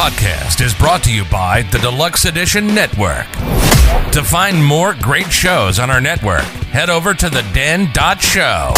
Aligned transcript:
podcast 0.00 0.64
is 0.64 0.72
brought 0.72 1.02
to 1.02 1.12
you 1.12 1.26
by 1.26 1.60
the 1.72 1.78
Deluxe 1.78 2.24
Edition 2.24 2.66
Network. 2.68 3.26
To 4.12 4.24
find 4.24 4.64
more 4.64 4.94
great 4.94 5.30
shows 5.30 5.78
on 5.78 5.90
our 5.90 6.00
network, 6.00 6.40
head 6.72 6.88
over 6.88 7.12
to 7.12 7.28
the 7.28 7.42
den.show. 7.52 8.72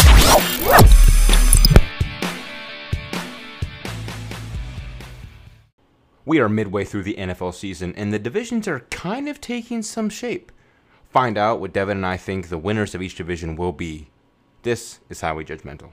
We 6.25 6.41
are 6.41 6.49
midway 6.49 6.83
through 6.83 7.03
the 7.03 7.15
NFL 7.15 7.53
season, 7.53 7.93
and 7.95 8.11
the 8.11 8.19
divisions 8.19 8.67
are 8.67 8.81
kind 8.91 9.29
of 9.29 9.39
taking 9.39 9.81
some 9.81 10.09
shape. 10.09 10.51
Find 11.09 11.37
out 11.37 11.61
what 11.61 11.71
Devon 11.71 11.99
and 11.99 12.05
I 12.05 12.17
think 12.17 12.49
the 12.49 12.57
winners 12.57 12.93
of 12.93 13.01
each 13.01 13.15
division 13.15 13.55
will 13.55 13.71
be. 13.71 14.09
This 14.63 14.99
is 15.09 15.21
Highway 15.21 15.45
Judgmental. 15.45 15.91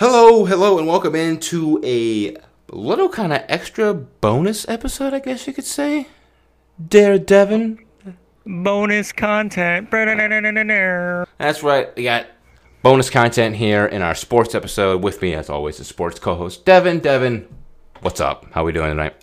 Hello, 0.00 0.46
hello, 0.46 0.78
and 0.78 0.86
welcome 0.88 1.14
into 1.14 1.78
a 1.84 2.34
little 2.72 3.10
kind 3.10 3.34
of 3.34 3.42
extra 3.48 3.92
bonus 3.92 4.66
episode, 4.66 5.12
I 5.12 5.18
guess 5.18 5.46
you 5.46 5.52
could 5.52 5.66
say. 5.66 6.06
Dare 6.88 7.18
Devon. 7.18 7.84
Bonus 8.46 9.12
content. 9.12 9.90
That's 9.90 11.62
right. 11.62 11.94
We 11.94 12.04
got 12.04 12.28
bonus 12.82 13.10
content 13.10 13.56
here 13.56 13.84
in 13.84 14.00
our 14.00 14.14
sports 14.14 14.54
episode. 14.54 15.02
With 15.02 15.20
me, 15.20 15.34
as 15.34 15.50
always, 15.50 15.76
the 15.76 15.84
sports 15.84 16.18
co-host 16.18 16.64
Devon. 16.64 17.00
Devon, 17.00 17.46
what's 18.00 18.22
up? 18.22 18.46
How 18.52 18.62
are 18.62 18.64
we 18.64 18.72
doing 18.72 18.88
tonight? 18.88 19.16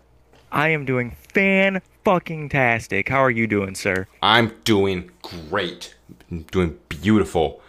I 0.51 0.69
am 0.69 0.85
doing 0.85 1.17
fan 1.33 1.81
fucking 2.05 2.49
tastic. 2.49 3.09
How 3.09 3.23
are 3.23 3.31
you 3.31 3.47
doing, 3.47 3.73
sir? 3.73 4.05
I'm 4.21 4.53
doing 4.63 5.09
great. 5.23 5.95
doing 6.51 6.77
beautiful. 6.87 7.63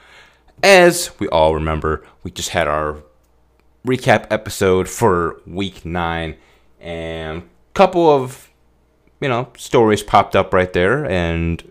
As 0.62 1.18
we 1.20 1.28
all 1.28 1.54
remember, 1.54 2.04
we 2.22 2.30
just 2.30 2.50
had 2.50 2.66
our 2.66 3.02
recap 3.86 4.26
episode 4.30 4.88
for 4.88 5.40
week 5.46 5.84
nine, 5.84 6.36
and 6.80 7.42
a 7.42 7.74
couple 7.74 8.10
of 8.10 8.50
you 9.20 9.28
know 9.28 9.52
stories 9.56 10.02
popped 10.02 10.34
up 10.34 10.52
right 10.52 10.72
there, 10.72 11.04
and 11.04 11.70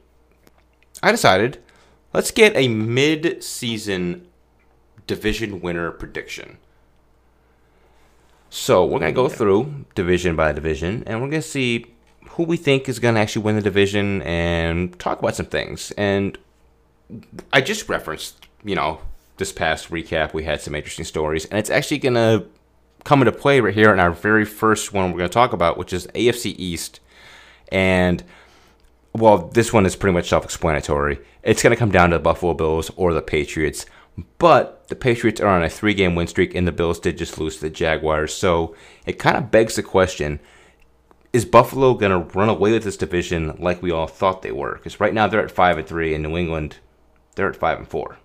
I 1.04 1.12
decided 1.12 1.62
let's 2.14 2.32
get 2.32 2.56
a 2.56 2.70
mid-season 2.70 4.26
division 5.06 5.62
winner 5.62 5.92
prediction. 5.92 6.58
So 8.50 8.86
we're 8.86 9.00
gonna 9.00 9.12
go 9.12 9.28
through 9.28 9.86
division 9.96 10.38
by 10.38 10.54
division, 10.54 11.04
and 11.06 11.22
we're 11.22 11.30
gonna 11.30 11.42
see 11.42 11.94
who 12.32 12.44
we 12.44 12.56
think 12.56 12.88
is 12.88 13.00
gonna 13.00 13.20
actually 13.20 13.44
win 13.44 13.58
the 13.58 13.62
division, 13.62 14.22
and 14.22 14.98
talk 14.98 15.20
about 15.20 15.36
some 15.36 15.48
things. 15.48 15.92
And 15.98 16.38
I 17.52 17.60
just 17.60 17.90
referenced, 17.90 18.47
you 18.68 18.76
know, 18.76 19.00
this 19.38 19.52
past 19.52 19.90
recap, 19.90 20.34
we 20.34 20.44
had 20.44 20.62
some 20.62 20.76
interesting 20.76 21.06
stories, 21.06 21.46
and 21.46 21.58
it's 21.58 21.70
actually 21.70 22.00
going 22.00 22.16
to 22.16 22.46
come 23.04 23.22
into 23.22 23.32
play 23.32 23.60
right 23.60 23.74
here 23.74 23.94
in 23.94 24.00
our 24.00 24.12
very 24.12 24.46
first 24.46 24.94
one 24.94 25.12
we're 25.12 25.20
going 25.20 25.30
to 25.30 25.34
talk 25.34 25.54
about, 25.54 25.78
which 25.78 25.94
is 25.94 26.08
AFC 26.08 26.56
East. 26.58 27.00
And, 27.72 28.24
well, 29.14 29.48
this 29.48 29.72
one 29.72 29.86
is 29.86 29.96
pretty 29.96 30.14
much 30.14 30.30
self 30.30 30.44
explanatory. 30.44 31.20
It's 31.44 31.64
going 31.64 31.72
to 31.72 31.80
come 31.80 31.92
down 31.92 32.10
to 32.10 32.18
the 32.18 32.24
Buffalo 32.24 32.54
Bills 32.54 32.92
or 32.96 33.14
the 33.14 33.22
Patriots. 33.22 33.86
But 34.40 34.88
the 34.88 34.96
Patriots 34.96 35.40
are 35.40 35.48
on 35.48 35.64
a 35.64 35.70
three 35.70 35.94
game 35.94 36.16
win 36.16 36.28
streak, 36.28 36.56
and 36.56 36.68
the 36.68 36.72
Bills 36.72 37.00
did 37.00 37.18
just 37.18 37.40
lose 37.40 37.56
to 37.56 37.62
the 37.62 37.70
Jaguars. 37.70 38.34
So 38.34 38.76
it 39.06 39.20
kind 39.20 39.38
of 39.38 39.52
begs 39.52 39.76
the 39.76 39.84
question 39.84 40.40
is 41.34 41.46
Buffalo 41.46 41.94
going 41.94 42.12
to 42.12 42.38
run 42.38 42.50
away 42.50 42.72
with 42.72 42.84
this 42.84 42.98
division 42.98 43.56
like 43.60 43.82
we 43.82 43.92
all 43.92 44.08
thought 44.08 44.42
they 44.42 44.52
were? 44.52 44.76
Because 44.76 45.00
right 45.00 45.14
now 45.14 45.28
they're 45.28 45.44
at 45.44 45.52
5 45.52 45.78
and 45.78 45.88
3, 45.88 46.14
and 46.14 46.24
New 46.24 46.38
England, 46.38 46.78
they're 47.36 47.50
at 47.50 47.56
5 47.56 47.80
and 47.80 47.88
4. 47.88 48.18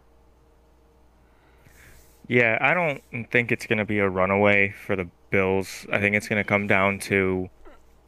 Yeah, 2.32 2.56
I 2.62 2.72
don't 2.72 3.02
think 3.30 3.52
it's 3.52 3.66
going 3.66 3.76
to 3.76 3.84
be 3.84 3.98
a 3.98 4.08
runaway 4.08 4.70
for 4.86 4.96
the 4.96 5.06
Bills. 5.28 5.86
I 5.92 6.00
think 6.00 6.16
it's 6.16 6.28
going 6.28 6.42
to 6.42 6.48
come 6.48 6.66
down 6.66 6.98
to, 7.00 7.50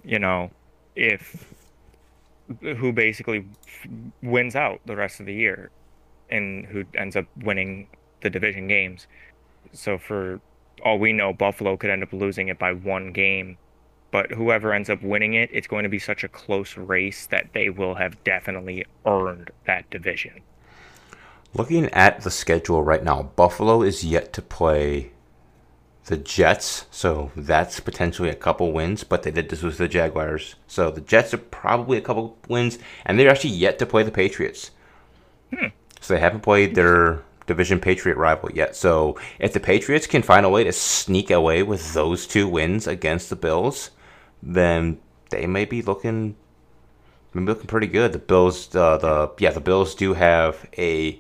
you 0.02 0.18
know, 0.18 0.50
if 0.96 1.52
who 2.62 2.90
basically 2.90 3.46
wins 4.22 4.56
out 4.56 4.80
the 4.86 4.96
rest 4.96 5.20
of 5.20 5.26
the 5.26 5.34
year 5.34 5.70
and 6.30 6.64
who 6.64 6.84
ends 6.94 7.16
up 7.16 7.26
winning 7.36 7.86
the 8.22 8.30
division 8.30 8.66
games. 8.66 9.08
So 9.74 9.98
for 9.98 10.40
all 10.82 10.98
we 10.98 11.12
know, 11.12 11.34
Buffalo 11.34 11.76
could 11.76 11.90
end 11.90 12.02
up 12.02 12.14
losing 12.14 12.48
it 12.48 12.58
by 12.58 12.72
one 12.72 13.12
game. 13.12 13.58
But 14.10 14.30
whoever 14.30 14.72
ends 14.72 14.88
up 14.88 15.02
winning 15.02 15.34
it, 15.34 15.50
it's 15.52 15.66
going 15.66 15.82
to 15.82 15.90
be 15.90 15.98
such 15.98 16.24
a 16.24 16.28
close 16.28 16.78
race 16.78 17.26
that 17.26 17.50
they 17.52 17.68
will 17.68 17.96
have 17.96 18.24
definitely 18.24 18.86
earned 19.04 19.50
that 19.66 19.90
division. 19.90 20.40
Looking 21.54 21.87
at 21.91 22.22
the 22.22 22.31
schedule 22.32 22.82
right 22.82 23.04
now, 23.04 23.22
Buffalo 23.22 23.82
is 23.82 24.03
yet 24.03 24.32
to 24.32 24.42
play 24.42 25.12
the 26.06 26.16
Jets, 26.16 26.87
so 26.91 27.31
that's 27.37 27.78
potentially 27.81 28.28
a 28.28 28.34
couple 28.34 28.72
wins, 28.72 29.04
but 29.04 29.22
they 29.22 29.31
did 29.31 29.48
this 29.48 29.62
with 29.62 29.78
the 29.78 29.87
Jaguars. 29.87 30.56
So 30.66 30.91
the 30.91 31.00
Jets 31.00 31.32
are 31.32 31.38
probably 31.38 31.97
a 31.97 32.03
couple 32.03 32.37
wins, 32.48 32.78
and 33.06 33.19
they're 33.19 33.31
actually 33.31 33.50
yet 33.50 33.78
to 33.78 33.87
play 33.87 34.03
the 34.03 34.10
Patriots. 34.10 34.72
Hmm. 35.54 35.69
So 36.00 36.14
they 36.14 36.20
haven't 36.20 36.43
played 36.43 36.75
their 36.75 37.22
division 37.47 37.78
Patriot 37.78 38.16
rival 38.16 38.50
yet. 38.53 38.75
So 38.75 39.19
if 39.38 39.53
the 39.53 39.60
Patriots 39.60 40.09
can 40.09 40.22
find 40.22 40.44
a 40.44 40.50
way 40.50 40.64
to 40.64 40.72
sneak 40.72 41.31
away 41.31 41.62
with 41.62 41.94
those 41.94 42.26
two 42.26 42.48
wins 42.48 42.87
against 42.87 43.31
the 43.31 43.37
Bills, 43.37 43.91
then 44.43 44.98
they 45.31 45.47
may 45.47 45.64
be 45.64 45.82
looking 45.82 46.37
maybe 47.34 47.46
looking 47.46 47.66
pretty 47.66 47.86
good. 47.86 48.12
The 48.12 48.18
Bills, 48.18 48.74
uh, 48.74 48.98
the 48.98 49.32
yeah, 49.38 49.50
the 49.50 49.60
Bills 49.60 49.94
do 49.94 50.14
have 50.14 50.68
a 50.78 51.18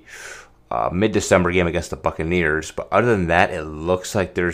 uh, 0.70 0.90
mid-December 0.92 1.52
game 1.52 1.66
against 1.66 1.90
the 1.90 1.96
Buccaneers, 1.96 2.70
but 2.70 2.88
other 2.90 3.10
than 3.10 3.26
that, 3.28 3.50
it 3.50 3.64
looks 3.64 4.14
like 4.14 4.34
their 4.34 4.52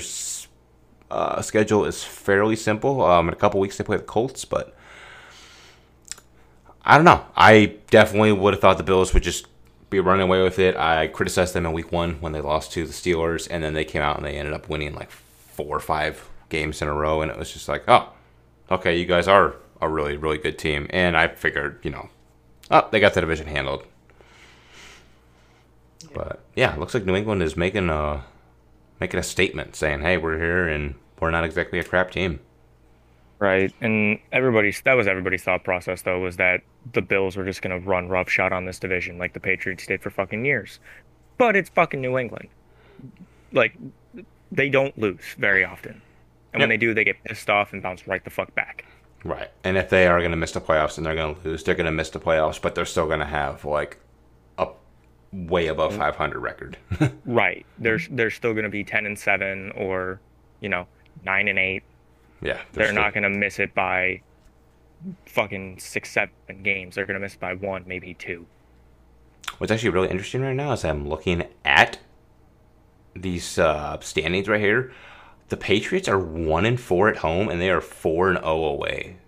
uh, 1.11 1.43
schedule 1.43 1.85
is 1.85 2.03
fairly 2.05 2.57
simple. 2.57 3.03
Um, 3.03 3.29
in 3.29 3.35
a 3.35 3.37
couple 3.37 3.61
weeks 3.61 3.77
they 3.77 3.85
play 3.85 3.97
the 3.97 4.03
Colts, 4.03 4.45
but 4.45 4.77
I 6.85 6.97
don't 6.97 7.05
know. 7.05 7.25
I 7.37 7.77
definitely 7.91 8.33
would 8.33 8.55
have 8.55 8.61
thought 8.61 8.79
the 8.79 8.85
Bills 8.85 9.13
would 9.15 9.23
just 9.23 9.47
be 9.91 10.01
running 10.01 10.23
away 10.23 10.43
with 10.43 10.59
it. 10.59 10.77
I 10.77 11.09
criticized 11.09 11.53
them 11.55 11.67
in 11.67 11.73
Week 11.73 11.93
One 11.93 12.21
when 12.21 12.33
they 12.33 12.41
lost 12.41 12.73
to 12.73 12.87
the 12.87 12.93
Steelers, 12.93 13.49
and 13.51 13.63
then 13.63 13.75
they 13.75 13.85
came 13.85 14.03
out 14.03 14.17
and 14.17 14.25
they 14.25 14.37
ended 14.37 14.55
up 14.55 14.69
winning 14.69 14.95
like 14.95 15.11
four 15.11 15.77
or 15.77 15.81
five 15.81 16.29
games 16.49 16.81
in 16.81 16.89
a 16.89 16.95
row, 16.95 17.23
and 17.23 17.31
it 17.31 17.39
was 17.39 17.53
just 17.53 17.69
like, 17.69 17.85
oh, 17.89 18.13
okay, 18.71 18.99
you 18.99 19.05
guys 19.05 19.29
are 19.29 19.57
a 19.81 19.89
really, 19.89 20.17
really 20.17 20.39
good 20.39 20.59
team. 20.59 20.87
And 20.91 21.17
I 21.17 21.29
figured, 21.29 21.81
you 21.83 21.91
know, 21.91 22.09
oh, 22.71 22.89
they 22.91 23.01
got 23.01 23.15
the 23.15 23.21
division 23.21 23.47
handled. 23.47 23.85
But 26.15 26.41
yeah, 26.57 26.75
looks 26.77 26.95
like 26.95 27.05
New 27.05 27.15
England 27.15 27.43
is 27.43 27.57
making 27.57 27.89
a 27.91 28.25
making 29.01 29.21
a 29.21 29.23
statement 29.23 29.77
saying, 29.77 30.01
"Hey, 30.01 30.17
we're 30.17 30.39
here 30.39 30.67
and 30.69 30.95
we're 31.21 31.31
not 31.31 31.45
exactly 31.45 31.79
a 31.79 31.85
crap 31.85 32.11
team." 32.11 32.41
Right, 33.39 33.73
and 33.81 34.19
everybody's 34.33 34.81
that 34.83 34.95
was 34.95 35.07
everybody's 35.07 35.43
thought 35.43 35.65
process 35.65 36.03
though 36.03 36.21
was 36.21 36.37
that 36.37 36.63
the 36.93 37.03
Bills 37.03 37.37
were 37.37 37.45
just 37.45 37.63
gonna 37.63 37.79
run 37.79 38.09
roughshod 38.09 38.53
on 38.53 38.65
this 38.67 38.79
division 38.79 39.19
like 39.19 39.33
the 39.35 39.41
Patriots 39.41 39.87
did 39.87 40.03
for 40.03 40.11
fucking 40.11 40.45
years, 40.45 40.79
but 41.39 41.57
it's 41.57 41.71
fucking 41.71 42.01
New 42.01 42.19
England. 42.19 42.49
Like 43.53 43.75
they 44.53 44.69
don't 44.69 44.97
lose 44.99 45.23
very 45.39 45.65
often, 45.65 45.93
and 46.53 46.61
Yep. 46.61 46.61
when 46.61 46.69
they 46.69 46.77
do, 46.77 46.93
they 46.93 47.05
get 47.05 47.23
pissed 47.25 47.49
off 47.49 47.73
and 47.73 47.83
bounce 47.83 48.07
right 48.07 48.23
the 48.25 48.31
fuck 48.31 48.55
back. 48.55 48.85
Right. 49.25 49.51
And 49.65 49.77
if 49.77 49.91
they 49.91 50.07
are 50.07 50.19
going 50.21 50.31
to 50.31 50.37
miss 50.37 50.53
the 50.53 50.61
playoffs 50.61 50.97
and 50.97 51.05
they're 51.07 51.15
going 51.15 51.35
to 51.35 51.49
lose, 51.49 51.63
they're 51.63 51.75
going 51.75 51.87
to 51.87 51.93
miss 51.93 52.11
the 52.11 52.21
playoffs, 52.21 52.61
but 52.61 52.75
they're 52.75 52.87
still 52.87 53.07
going 53.07 53.19
to 53.21 53.27
have 53.27 53.65
like 53.65 53.99
a 54.59 54.69
way 55.33 55.67
above 55.67 55.95
500 55.95 56.39
record. 56.39 56.77
Right, 57.27 57.65
they're 57.79 58.01
they're 58.11 58.31
still 58.31 58.55
gonna 58.55 58.69
be 58.71 58.83
ten 58.83 59.07
and 59.07 59.17
seven 59.17 59.71
or, 59.77 60.21
you 60.61 60.69
know, 60.69 60.87
nine 61.25 61.47
and 61.49 61.59
eight. 61.59 61.83
yeah. 62.43 62.59
They're 62.73 62.87
still- 62.87 62.97
not 63.01 63.15
gonna 63.15 63.31
miss 63.31 63.59
it 63.61 63.73
by 63.75 64.23
fucking 65.27 65.79
six 65.79 66.11
seven 66.11 66.33
games. 66.65 66.95
They're 66.97 67.07
gonna 67.07 67.21
miss 67.21 67.35
it 67.35 67.41
by 67.41 67.55
one, 67.55 67.85
maybe 67.87 68.15
two. 68.15 68.47
What's 69.59 69.71
actually 69.71 69.91
really 69.91 70.09
interesting 70.09 70.41
right 70.43 70.57
now 70.57 70.73
is 70.73 70.85
I'm 70.85 71.09
looking 71.09 71.45
at 71.65 71.99
these 73.15 73.59
uh, 73.59 73.99
standings 74.01 74.49
right 74.49 74.61
here. 74.61 74.93
The 75.51 75.57
Patriots 75.59 76.09
are 76.09 76.19
one 76.19 76.65
and 76.65 76.81
four 76.81 77.09
at 77.09 77.19
home, 77.19 77.49
and 77.49 77.61
they 77.61 77.71
are 77.71 77.81
four 77.83 78.31
and 78.31 78.39
zero 78.39 78.65
away. 78.65 79.19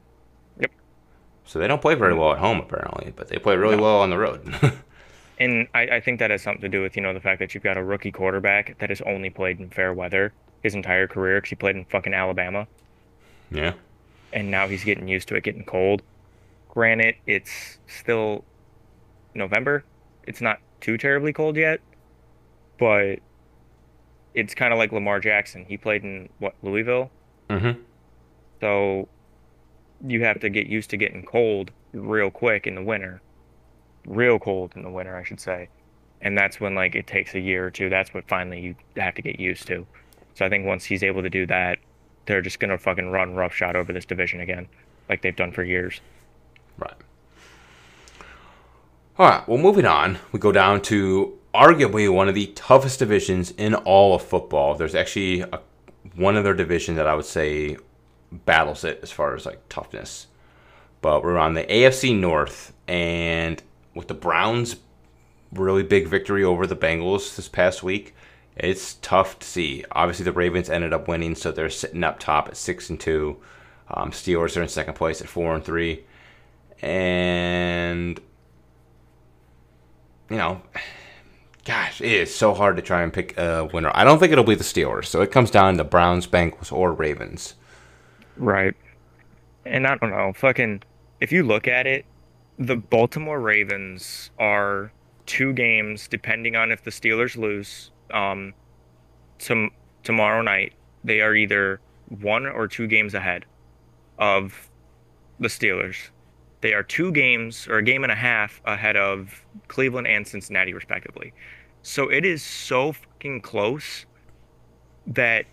Yep. 0.58 0.70
So 1.44 1.58
they 1.58 1.66
don't 1.68 1.82
play 1.82 1.94
very 1.94 2.14
well 2.14 2.32
at 2.32 2.38
home, 2.38 2.58
apparently, 2.58 3.12
but 3.14 3.28
they 3.28 3.38
play 3.38 3.56
really 3.56 3.76
No. 3.76 3.82
well 3.82 4.00
on 4.00 4.10
the 4.10 4.18
road. 4.18 4.54
And 5.40 5.66
I, 5.74 5.82
I 5.96 6.00
think 6.00 6.20
that 6.20 6.30
has 6.30 6.40
something 6.42 6.60
to 6.62 6.68
do 6.68 6.82
with, 6.82 6.94
you 6.94 7.02
know, 7.02 7.12
the 7.12 7.18
fact 7.20 7.40
that 7.40 7.52
you've 7.52 7.64
got 7.64 7.76
a 7.76 7.82
rookie 7.82 8.12
quarterback 8.12 8.78
that 8.78 8.90
has 8.90 9.00
only 9.00 9.28
played 9.28 9.58
in 9.58 9.70
fair 9.70 9.92
weather 9.92 10.32
his 10.62 10.74
entire 10.76 11.08
career 11.08 11.38
because 11.38 11.50
he 11.50 11.56
played 11.56 11.74
in 11.74 11.84
fucking 11.86 12.14
Alabama. 12.14 12.68
yeah. 13.50 13.72
And 14.32 14.50
now 14.50 14.68
he's 14.68 14.84
getting 14.84 15.08
used 15.08 15.26
to 15.28 15.34
it 15.34 15.42
getting 15.42 15.64
cold. 15.64 16.02
Granted, 16.68 17.16
it's 17.26 17.78
still 17.88 18.44
November. 19.34 19.84
It's 20.28 20.40
not 20.40 20.60
too 20.80 20.96
terribly 20.96 21.32
cold 21.32 21.56
yet. 21.56 21.80
But 22.78 23.18
it's 24.34 24.54
kind 24.54 24.72
of 24.72 24.78
like 24.78 24.92
Lamar 24.92 25.20
Jackson. 25.20 25.64
He 25.66 25.76
played 25.76 26.02
in, 26.02 26.28
what, 26.38 26.54
Louisville? 26.62 27.10
Mm-hmm. 27.50 27.80
So 28.60 29.08
you 30.06 30.24
have 30.24 30.40
to 30.40 30.48
get 30.50 30.66
used 30.66 30.90
to 30.90 30.96
getting 30.96 31.24
cold 31.24 31.70
real 31.92 32.30
quick 32.30 32.66
in 32.66 32.74
the 32.74 32.82
winter. 32.82 33.20
Real 34.06 34.38
cold 34.38 34.72
in 34.74 34.82
the 34.82 34.90
winter, 34.90 35.16
I 35.16 35.22
should 35.24 35.40
say. 35.40 35.68
and 36.22 36.38
that's 36.38 36.60
when 36.60 36.74
like 36.74 36.94
it 36.94 37.06
takes 37.06 37.34
a 37.34 37.40
year 37.40 37.66
or 37.66 37.70
two. 37.70 37.88
That's 37.90 38.14
what 38.14 38.26
finally 38.28 38.60
you 38.60 38.74
have 38.96 39.14
to 39.16 39.22
get 39.22 39.38
used 39.38 39.66
to. 39.66 39.86
So 40.34 40.46
I 40.46 40.48
think 40.48 40.64
once 40.64 40.84
he's 40.84 41.02
able 41.02 41.22
to 41.22 41.28
do 41.30 41.46
that, 41.46 41.78
they're 42.26 42.40
just 42.40 42.60
gonna 42.60 42.78
fucking 42.78 43.10
run 43.10 43.34
roughshod 43.34 43.76
over 43.76 43.92
this 43.92 44.04
division 44.04 44.40
again, 44.40 44.68
like 45.08 45.22
they've 45.22 45.36
done 45.36 45.52
for 45.52 45.64
years. 45.64 46.00
Right. 46.78 46.94
All 49.18 49.28
right. 49.28 49.46
Well, 49.46 49.58
moving 49.58 49.84
on, 49.84 50.18
we 50.30 50.38
go 50.38 50.52
down 50.52 50.80
to 50.82 51.36
arguably 51.54 52.12
one 52.12 52.28
of 52.28 52.34
the 52.34 52.46
toughest 52.48 52.98
divisions 52.98 53.50
in 53.52 53.74
all 53.74 54.14
of 54.14 54.22
football. 54.22 54.74
There's 54.74 54.94
actually 54.94 55.40
a, 55.40 55.60
one 56.14 56.36
other 56.36 56.54
division 56.54 56.96
that 56.96 57.06
I 57.06 57.14
would 57.14 57.24
say 57.24 57.76
battles 58.30 58.84
it 58.84 59.00
as 59.02 59.10
far 59.10 59.34
as 59.34 59.46
like 59.46 59.68
toughness. 59.68 60.28
But 61.00 61.22
we're 61.22 61.38
on 61.38 61.54
the 61.54 61.64
AFC 61.64 62.16
North, 62.18 62.72
and 62.86 63.62
with 63.94 64.08
the 64.08 64.14
Browns' 64.14 64.76
really 65.52 65.82
big 65.82 66.06
victory 66.06 66.44
over 66.44 66.66
the 66.66 66.76
Bengals 66.76 67.34
this 67.34 67.48
past 67.48 67.82
week, 67.82 68.14
it's 68.56 68.94
tough 68.94 69.38
to 69.40 69.46
see. 69.46 69.84
Obviously, 69.92 70.24
the 70.24 70.32
Ravens 70.32 70.70
ended 70.70 70.92
up 70.92 71.08
winning, 71.08 71.34
so 71.34 71.50
they're 71.50 71.70
sitting 71.70 72.04
up 72.04 72.18
top 72.18 72.48
at 72.48 72.56
six 72.56 72.88
and 72.88 73.00
two. 73.00 73.38
Um, 73.88 74.10
Steelers 74.12 74.56
are 74.56 74.62
in 74.62 74.68
second 74.68 74.94
place 74.94 75.20
at 75.20 75.28
four 75.28 75.54
and 75.54 75.64
three, 75.64 76.04
and 76.80 78.20
you 80.30 80.36
know, 80.36 80.62
gosh, 81.64 82.00
it 82.00 82.12
is 82.12 82.34
so 82.34 82.54
hard 82.54 82.76
to 82.76 82.82
try 82.82 83.02
and 83.02 83.12
pick 83.12 83.36
a 83.38 83.68
winner. 83.72 83.90
I 83.94 84.04
don't 84.04 84.18
think 84.18 84.32
it'll 84.32 84.44
be 84.44 84.54
the 84.54 84.64
Steelers, 84.64 85.06
so 85.06 85.20
it 85.22 85.30
comes 85.30 85.50
down 85.50 85.76
to 85.76 85.84
Browns, 85.84 86.26
Bengals, 86.26 86.72
or 86.72 86.92
Ravens. 86.92 87.54
Right. 88.36 88.74
And 89.64 89.86
I 89.86 89.96
don't 89.96 90.10
know, 90.10 90.32
fucking 90.34 90.82
if 91.20 91.30
you 91.30 91.44
look 91.44 91.68
at 91.68 91.86
it, 91.86 92.04
the 92.58 92.76
Baltimore 92.76 93.40
Ravens 93.40 94.30
are 94.38 94.92
two 95.26 95.52
games, 95.52 96.08
depending 96.08 96.56
on 96.56 96.72
if 96.72 96.82
the 96.82 96.90
Steelers 96.90 97.36
lose, 97.36 97.90
um, 98.12 98.54
to, 99.38 99.68
tomorrow 100.02 100.42
night, 100.42 100.72
they 101.04 101.20
are 101.20 101.34
either 101.34 101.80
one 102.08 102.46
or 102.46 102.66
two 102.68 102.86
games 102.86 103.14
ahead 103.14 103.44
of 104.18 104.68
the 105.38 105.48
Steelers. 105.48 105.96
They 106.62 106.72
are 106.72 106.82
two 106.82 107.12
games 107.12 107.68
or 107.68 107.78
a 107.78 107.82
game 107.82 108.04
and 108.04 108.12
a 108.12 108.16
half 108.16 108.60
ahead 108.64 108.96
of 108.96 109.44
Cleveland 109.68 110.06
and 110.06 110.26
Cincinnati, 110.26 110.72
respectively. 110.72 111.32
So 111.82 112.08
it 112.08 112.24
is 112.24 112.42
so 112.42 112.92
fucking 112.92 113.40
close 113.42 114.06
that 115.08 115.44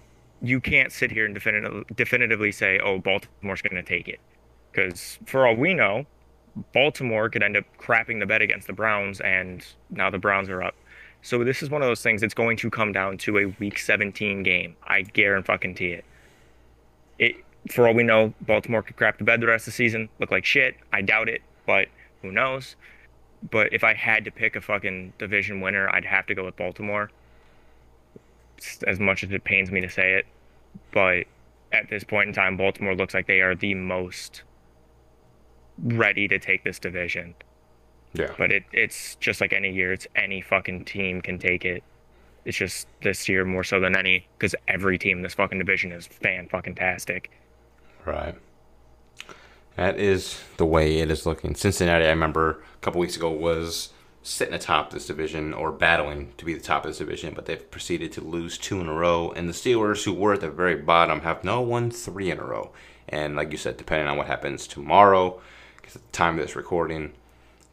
you 0.41 0.61
can't 0.61 0.91
sit 0.91 1.11
here 1.11 1.25
and 1.25 1.33
definitively, 1.33 1.83
definitively 1.95 2.51
say, 2.51 2.79
oh, 2.79 2.99
Baltimore's 2.99 3.61
going 3.61 3.75
to 3.75 3.83
take 3.83 4.07
it. 4.07 4.19
Because 4.71 5.17
for 5.25 5.47
all 5.47 5.55
we 5.55 5.73
know, 5.73 6.05
Baltimore 6.73 7.29
could 7.29 7.43
end 7.43 7.57
up 7.57 7.65
crapping 7.79 8.19
the 8.19 8.25
bed 8.25 8.41
against 8.41 8.67
the 8.67 8.73
Browns, 8.73 9.19
and 9.21 9.65
now 9.89 10.09
the 10.09 10.19
Browns 10.19 10.49
are 10.49 10.61
up. 10.61 10.75
So 11.21 11.43
this 11.43 11.61
is 11.61 11.69
one 11.69 11.81
of 11.81 11.87
those 11.87 12.01
things. 12.01 12.23
It's 12.23 12.33
going 12.33 12.57
to 12.57 12.69
come 12.69 12.91
down 12.91 13.17
to 13.19 13.39
a 13.39 13.45
Week 13.59 13.77
17 13.77 14.43
game. 14.43 14.75
I 14.87 15.01
guarantee 15.01 15.91
it. 15.91 16.05
It, 17.17 17.35
for 17.69 17.87
all 17.87 17.93
we 17.93 18.03
know, 18.03 18.33
Baltimore 18.41 18.81
could 18.81 18.95
crap 18.95 19.17
the 19.17 19.23
bed 19.23 19.41
the 19.41 19.47
rest 19.47 19.63
of 19.63 19.73
the 19.73 19.75
season, 19.75 20.09
look 20.19 20.31
like 20.31 20.45
shit. 20.45 20.75
I 20.93 21.01
doubt 21.01 21.29
it, 21.29 21.41
but 21.65 21.87
who 22.21 22.31
knows? 22.31 22.75
But 23.51 23.73
if 23.73 23.83
I 23.83 23.93
had 23.93 24.25
to 24.25 24.31
pick 24.31 24.55
a 24.55 24.61
fucking 24.61 25.13
division 25.17 25.61
winner, 25.61 25.89
I'd 25.89 26.05
have 26.05 26.25
to 26.27 26.35
go 26.35 26.45
with 26.45 26.57
Baltimore. 26.57 27.11
As 28.85 28.99
much 28.99 29.23
as 29.23 29.31
it 29.31 29.43
pains 29.43 29.71
me 29.71 29.79
to 29.81 29.89
say 29.89 30.15
it, 30.15 30.25
but 30.91 31.25
at 31.71 31.89
this 31.89 32.03
point 32.03 32.27
in 32.27 32.33
time, 32.33 32.57
Baltimore 32.57 32.95
looks 32.95 33.13
like 33.13 33.27
they 33.27 33.41
are 33.41 33.55
the 33.55 33.73
most 33.73 34.43
ready 35.81 36.27
to 36.27 36.39
take 36.39 36.63
this 36.63 36.79
division. 36.79 37.35
Yeah. 38.13 38.33
But 38.37 38.51
it, 38.51 38.63
it's 38.73 39.15
just 39.15 39.39
like 39.39 39.53
any 39.53 39.71
year, 39.71 39.93
it's 39.93 40.07
any 40.15 40.41
fucking 40.41 40.85
team 40.85 41.21
can 41.21 41.39
take 41.39 41.63
it. 41.63 41.83
It's 42.43 42.57
just 42.57 42.87
this 43.01 43.29
year 43.29 43.45
more 43.45 43.63
so 43.63 43.79
than 43.79 43.95
any 43.95 44.27
because 44.37 44.55
every 44.67 44.97
team 44.97 45.17
in 45.17 45.23
this 45.23 45.35
fucking 45.35 45.59
division 45.59 45.91
is 45.91 46.07
fan 46.07 46.47
fucking 46.49 46.75
tastic. 46.75 47.29
Right. 48.05 48.35
That 49.75 49.97
is 49.97 50.41
the 50.57 50.65
way 50.65 50.99
it 50.99 51.09
is 51.09 51.25
looking. 51.25 51.55
Cincinnati, 51.55 52.05
I 52.05 52.09
remember 52.09 52.61
a 52.75 52.79
couple 52.81 52.99
weeks 52.99 53.15
ago, 53.15 53.31
was 53.31 53.89
sitting 54.21 54.53
atop 54.53 54.91
this 54.91 55.07
division 55.07 55.53
or 55.53 55.71
battling 55.71 56.33
to 56.37 56.45
be 56.45 56.53
the 56.53 56.59
top 56.59 56.83
of 56.83 56.91
this 56.91 56.97
division, 56.97 57.33
but 57.33 57.45
they've 57.45 57.71
proceeded 57.71 58.11
to 58.11 58.21
lose 58.21 58.57
two 58.57 58.81
in 58.81 58.87
a 58.87 58.93
row. 58.93 59.31
And 59.31 59.47
the 59.47 59.53
Steelers, 59.53 60.03
who 60.03 60.13
were 60.13 60.33
at 60.33 60.41
the 60.41 60.49
very 60.49 60.75
bottom, 60.75 61.21
have 61.21 61.43
now 61.43 61.61
won 61.61 61.91
three 61.91 62.29
in 62.29 62.39
a 62.39 62.43
row. 62.43 62.71
And 63.07 63.35
like 63.35 63.51
you 63.51 63.57
said, 63.57 63.77
depending 63.77 64.07
on 64.07 64.17
what 64.17 64.27
happens 64.27 64.67
tomorrow, 64.67 65.41
because 65.77 65.95
at 65.95 66.05
the 66.05 66.11
time 66.11 66.37
of 66.37 66.45
this 66.45 66.55
recording, 66.55 67.13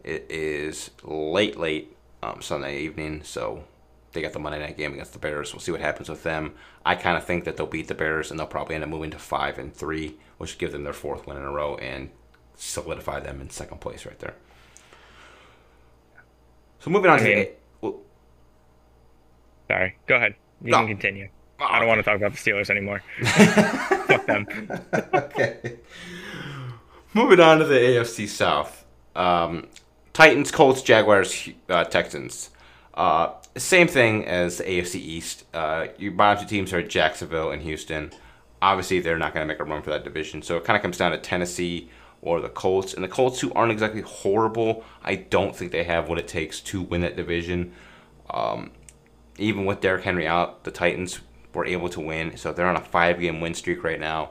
it 0.04 0.26
is 0.30 0.90
late, 1.02 1.58
late 1.58 1.96
um, 2.22 2.40
Sunday 2.40 2.78
evening. 2.78 3.22
So 3.24 3.64
they 4.16 4.22
got 4.22 4.32
the 4.32 4.38
Monday 4.40 4.58
night 4.58 4.76
game 4.76 4.92
against 4.94 5.12
the 5.12 5.18
Bears. 5.18 5.52
We'll 5.52 5.60
see 5.60 5.70
what 5.72 5.80
happens 5.80 6.08
with 6.08 6.22
them. 6.24 6.54
I 6.84 6.94
kind 6.96 7.16
of 7.16 7.24
think 7.24 7.44
that 7.44 7.56
they'll 7.56 7.66
beat 7.66 7.86
the 7.88 7.94
Bears 7.94 8.30
and 8.30 8.40
they'll 8.40 8.46
probably 8.46 8.74
end 8.74 8.82
up 8.82 8.90
moving 8.90 9.10
to 9.12 9.18
five 9.18 9.58
and 9.58 9.72
three, 9.74 10.16
which 10.38 10.54
will 10.54 10.58
give 10.58 10.72
them 10.72 10.84
their 10.84 10.92
fourth 10.92 11.26
win 11.26 11.36
in 11.36 11.42
a 11.44 11.50
row 11.50 11.76
and 11.76 12.10
solidify 12.56 13.20
them 13.20 13.40
in 13.40 13.50
second 13.50 13.80
place 13.80 14.04
right 14.06 14.18
there. 14.18 14.34
So 16.80 16.90
moving 16.90 17.10
on 17.10 17.16
I 17.16 17.22
to 17.22 17.24
mean- 17.24 17.36
the, 17.38 17.50
well, 17.80 18.00
Sorry, 19.68 19.96
go 20.06 20.16
ahead. 20.16 20.34
You 20.62 20.70
No. 20.70 20.78
can 20.78 20.88
continue. 20.88 21.28
Oh, 21.60 21.64
I 21.68 21.78
don't 21.78 21.88
want 21.88 21.98
to 21.98 22.02
talk 22.02 22.16
about 22.16 22.32
the 22.32 22.38
Steelers 22.38 22.70
anymore. 22.70 23.02
Fuck 23.24 24.26
them. 24.26 24.46
okay. 25.14 25.76
Moving 27.14 27.40
on 27.40 27.58
to 27.58 27.64
the 27.64 27.74
AFC 27.76 28.28
South. 28.28 28.84
Um, 29.14 29.66
Titans, 30.12 30.50
Colts, 30.50 30.82
Jaguars, 30.82 31.48
uh, 31.68 31.84
Texans. 31.84 32.50
Uh, 32.94 33.32
same 33.60 33.88
thing 33.88 34.24
as 34.24 34.58
the 34.58 34.64
AFC 34.64 34.96
East. 34.96 35.44
Uh, 35.54 35.88
your 35.98 36.12
bottom 36.12 36.44
two 36.44 36.48
teams 36.48 36.72
are 36.72 36.82
Jacksonville 36.82 37.50
and 37.50 37.62
Houston. 37.62 38.12
Obviously, 38.60 39.00
they're 39.00 39.18
not 39.18 39.34
going 39.34 39.46
to 39.46 39.52
make 39.52 39.60
a 39.60 39.64
run 39.64 39.82
for 39.82 39.90
that 39.90 40.04
division. 40.04 40.42
So 40.42 40.56
it 40.56 40.64
kind 40.64 40.76
of 40.76 40.82
comes 40.82 40.98
down 40.98 41.12
to 41.12 41.18
Tennessee 41.18 41.90
or 42.22 42.40
the 42.40 42.48
Colts. 42.48 42.94
And 42.94 43.04
the 43.04 43.08
Colts, 43.08 43.40
who 43.40 43.52
aren't 43.52 43.72
exactly 43.72 44.00
horrible, 44.00 44.84
I 45.02 45.16
don't 45.16 45.54
think 45.54 45.72
they 45.72 45.84
have 45.84 46.08
what 46.08 46.18
it 46.18 46.28
takes 46.28 46.60
to 46.60 46.82
win 46.82 47.02
that 47.02 47.16
division. 47.16 47.72
Um, 48.30 48.72
even 49.38 49.64
with 49.64 49.80
Derrick 49.80 50.04
Henry 50.04 50.26
out, 50.26 50.64
the 50.64 50.70
Titans 50.70 51.20
were 51.54 51.64
able 51.66 51.88
to 51.90 52.00
win. 52.00 52.36
So 52.36 52.52
they're 52.52 52.68
on 52.68 52.76
a 52.76 52.80
five 52.80 53.20
game 53.20 53.40
win 53.40 53.54
streak 53.54 53.84
right 53.84 54.00
now. 54.00 54.30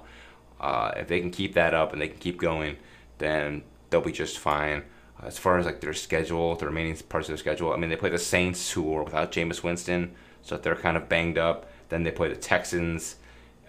Uh, 0.59 0.91
if 0.97 1.07
they 1.07 1.19
can 1.19 1.31
keep 1.31 1.53
that 1.53 1.73
up 1.73 1.93
and 1.93 2.01
they 2.01 2.07
can 2.07 2.17
keep 2.17 2.39
going, 2.39 2.77
then 3.17 3.63
they'll 3.89 4.01
be 4.01 4.11
just 4.11 4.39
fine. 4.39 4.83
Uh, 5.21 5.27
as 5.27 5.37
far 5.37 5.57
as 5.57 5.65
like 5.65 5.81
their 5.81 5.93
schedule, 5.93 6.55
the 6.55 6.65
remaining 6.65 6.95
parts 7.09 7.27
of 7.27 7.33
their 7.33 7.37
schedule, 7.37 7.73
I 7.73 7.77
mean, 7.77 7.89
they 7.89 7.95
play 7.95 8.09
the 8.09 8.19
Saints, 8.19 8.71
who 8.71 8.93
are 8.95 9.03
without 9.03 9.31
Jameis 9.31 9.63
Winston, 9.63 10.13
so 10.41 10.57
they're 10.57 10.75
kind 10.75 10.97
of 10.97 11.09
banged 11.09 11.37
up. 11.37 11.65
Then 11.89 12.03
they 12.03 12.11
play 12.11 12.29
the 12.29 12.35
Texans, 12.35 13.15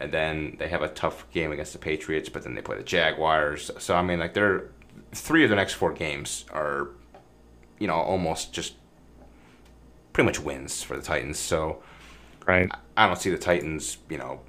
and 0.00 0.12
then 0.12 0.57
they 0.59 0.69
have 0.69 0.83
a 0.83 0.88
tough 0.88 1.31
game 1.33 1.53
against 1.53 1.73
the 1.73 1.79
Patriots, 1.79 2.29
but 2.29 2.43
then 2.43 2.55
they 2.55 2.62
play 2.62 2.76
the 2.76 2.83
Jaguars. 2.83 3.71
So 3.79 3.95
I 3.95 4.03
mean, 4.03 4.19
like 4.19 4.35
they're 4.35 4.71
three 5.12 5.45
of 5.45 5.50
the 5.50 5.57
next 5.57 5.75
four 5.75 5.93
games 5.93 6.45
are, 6.53 6.88
you 7.79 7.87
know, 7.87 7.95
almost 7.95 8.53
just 8.53 8.75
pretty 10.12 10.26
much 10.26 10.41
wins 10.41 10.83
for 10.83 10.97
the 10.97 11.03
Titans. 11.03 11.38
So 11.38 11.83
Right. 12.47 12.71
I 12.97 13.07
don't 13.07 13.17
see 13.17 13.31
the 13.31 13.38
Titans, 13.38 13.99
you 14.09 14.19
know, 14.19 14.41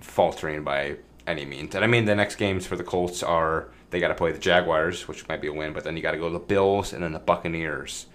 faltering 0.00 0.64
by 0.64 0.96
any 1.26 1.44
means. 1.44 1.74
And 1.74 1.84
I 1.84 1.86
mean, 1.86 2.06
the 2.06 2.14
next 2.14 2.36
games 2.36 2.66
for 2.66 2.76
the 2.76 2.82
Colts 2.82 3.22
are 3.22 3.68
they 3.92 4.00
got 4.00 4.08
to 4.08 4.14
play 4.14 4.32
the 4.32 4.38
Jaguars, 4.38 5.06
which 5.06 5.28
might 5.28 5.40
be 5.40 5.46
a 5.48 5.52
win, 5.52 5.72
but 5.72 5.84
then 5.84 5.96
you 5.96 6.02
got 6.02 6.12
to 6.12 6.18
go 6.18 6.26
to 6.28 6.32
the 6.32 6.38
Bills 6.44 6.92
and 6.92 7.02
then 7.04 7.12
the 7.12 7.18
Buccaneers, 7.20 8.06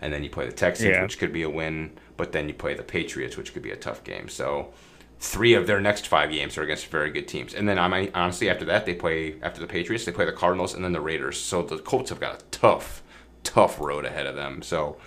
and 0.00 0.12
then 0.12 0.22
you 0.22 0.30
play 0.30 0.46
the 0.46 0.52
Texans, 0.52 0.90
Yeah. 0.90 1.02
which 1.02 1.18
could 1.18 1.32
be 1.32 1.42
a 1.42 1.50
win, 1.50 1.90
but 2.16 2.30
then 2.32 2.46
you 2.46 2.54
play 2.54 2.74
the 2.74 2.82
Patriots, 2.84 3.36
which 3.36 3.52
could 3.52 3.62
be 3.62 3.70
a 3.72 3.76
tough 3.76 4.04
game. 4.04 4.28
So 4.28 4.72
three 5.18 5.54
of 5.54 5.66
their 5.66 5.80
next 5.80 6.06
five 6.06 6.30
games 6.30 6.56
are 6.58 6.62
against 6.62 6.86
very 6.86 7.10
good 7.10 7.26
teams, 7.26 7.54
and 7.54 7.68
then 7.68 7.78
I 7.78 7.88
mean, 7.88 8.10
honestly, 8.14 8.48
after 8.50 8.64
that 8.66 8.84
they 8.86 8.94
play 8.94 9.36
after 9.42 9.60
the 9.60 9.66
Patriots, 9.66 10.04
they 10.04 10.12
play 10.12 10.26
the 10.26 10.32
Cardinals 10.32 10.74
and 10.74 10.84
then 10.84 10.92
the 10.92 11.00
Raiders. 11.00 11.40
So 11.40 11.62
the 11.62 11.78
Colts 11.78 12.10
have 12.10 12.20
got 12.20 12.40
a 12.42 12.44
tough, 12.50 13.02
tough 13.42 13.80
road 13.80 14.04
ahead 14.04 14.26
of 14.26 14.36
them. 14.36 14.60
So 14.62 14.98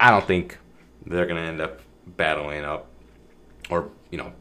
I 0.00 0.10
don't 0.10 0.26
think 0.26 0.58
they're 1.06 1.26
going 1.26 1.40
to 1.40 1.48
end 1.48 1.60
up 1.60 1.80
battling 2.06 2.64
up 2.64 2.88
or, 3.70 3.90
you 4.10 4.18
know, 4.18 4.32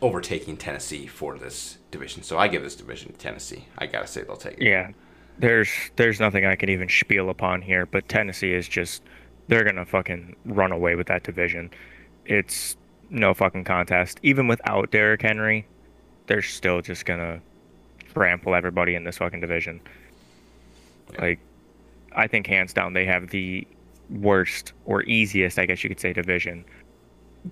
overtaking 0.00 0.56
Tennessee 0.56 1.06
for 1.06 1.38
this 1.38 1.78
division. 1.92 2.24
So 2.24 2.38
I 2.38 2.48
give 2.48 2.62
this 2.62 2.74
division 2.74 3.12
to 3.12 3.18
Tennessee. 3.18 3.66
I 3.78 3.86
got 3.86 4.00
to 4.00 4.08
say 4.08 4.22
they'll 4.22 4.36
take 4.36 4.58
it. 4.58 4.62
Yeah. 4.62 4.90
There's 5.38 5.70
there's 5.96 6.20
nothing 6.20 6.44
I 6.44 6.56
can 6.56 6.68
even 6.68 6.88
spiel 6.88 7.30
upon 7.30 7.62
here, 7.62 7.86
but 7.86 8.08
Tennessee 8.08 8.52
is 8.52 8.68
just 8.68 9.02
they're 9.48 9.64
gonna 9.64 9.86
fucking 9.86 10.36
run 10.44 10.72
away 10.72 10.94
with 10.94 11.06
that 11.06 11.22
division. 11.22 11.70
It's 12.26 12.76
no 13.10 13.34
fucking 13.34 13.64
contest. 13.64 14.20
Even 14.22 14.46
without 14.46 14.90
Derrick 14.90 15.22
Henry, 15.22 15.66
they're 16.26 16.42
still 16.42 16.82
just 16.82 17.06
gonna 17.06 17.40
trample 18.12 18.54
everybody 18.54 18.94
in 18.94 19.04
this 19.04 19.18
fucking 19.18 19.40
division. 19.40 19.80
Like, 21.18 21.38
I 22.14 22.26
think 22.26 22.46
hands 22.46 22.72
down 22.72 22.92
they 22.92 23.06
have 23.06 23.28
the 23.30 23.66
worst 24.10 24.72
or 24.84 25.02
easiest, 25.04 25.58
I 25.58 25.66
guess 25.66 25.82
you 25.82 25.88
could 25.88 26.00
say, 26.00 26.12
division. 26.12 26.64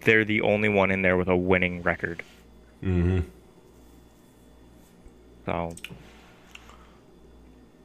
They're 0.05 0.25
the 0.25 0.43
only 0.43 0.69
one 0.69 0.91
in 0.91 1.03
there 1.03 1.17
with 1.17 1.29
a 1.29 1.37
winning 1.37 1.83
record. 1.83 2.23
Mm-hmm. 2.83 3.21
So 5.47 5.75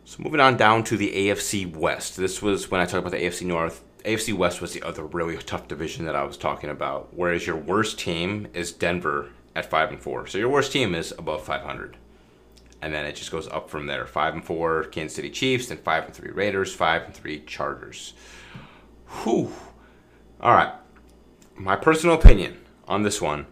So 0.06 0.24
moving 0.24 0.40
on 0.40 0.58
down 0.58 0.84
to 0.86 0.98
the 0.98 1.12
AFC 1.12 1.76
West. 1.76 2.18
This 2.18 2.42
was 2.42 2.70
when 2.70 2.82
I 2.82 2.86
talked 2.86 3.06
about 3.06 3.12
the 3.12 3.26
AFC 3.26 3.46
North. 3.46 3.84
AFC 4.04 4.34
West 4.34 4.62
was 4.62 4.74
the 4.74 4.84
other 4.84 5.04
really 5.04 5.36
tough 5.38 5.68
division 5.68 6.06
that 6.06 6.16
I 6.16 6.24
was 6.24 6.38
talking 6.38 6.70
about. 6.70 7.10
Whereas 7.14 7.48
your 7.48 7.56
worst 7.56 7.98
team 7.98 8.48
is 8.54 8.72
Denver 8.72 9.30
at 9.56 9.70
five 9.70 9.90
and 9.90 10.00
four. 10.00 10.28
So 10.28 10.38
your 10.38 10.50
worst 10.50 10.72
team 10.72 10.94
is 10.94 11.12
above 11.18 11.44
500, 11.44 11.98
and 12.82 12.94
then 12.94 13.06
it 13.06 13.16
just 13.16 13.32
goes 13.32 13.48
up 13.48 13.70
from 13.70 13.88
there. 13.88 14.06
Five 14.06 14.36
and 14.36 14.46
four, 14.46 14.84
Kansas 14.86 15.16
City 15.16 15.32
Chiefs, 15.32 15.68
then 15.68 15.78
five 15.78 16.06
and 16.06 16.14
three 16.14 16.32
Raiders, 16.32 16.74
five 16.74 17.04
and 17.04 17.16
three 17.16 17.40
Chargers. 17.42 18.14
Whew. 19.24 19.52
All 20.40 20.54
right. 20.54 20.74
My 21.56 21.76
personal 21.76 22.16
opinion 22.16 22.60
on 22.88 23.04
this 23.04 23.22
one 23.22 23.48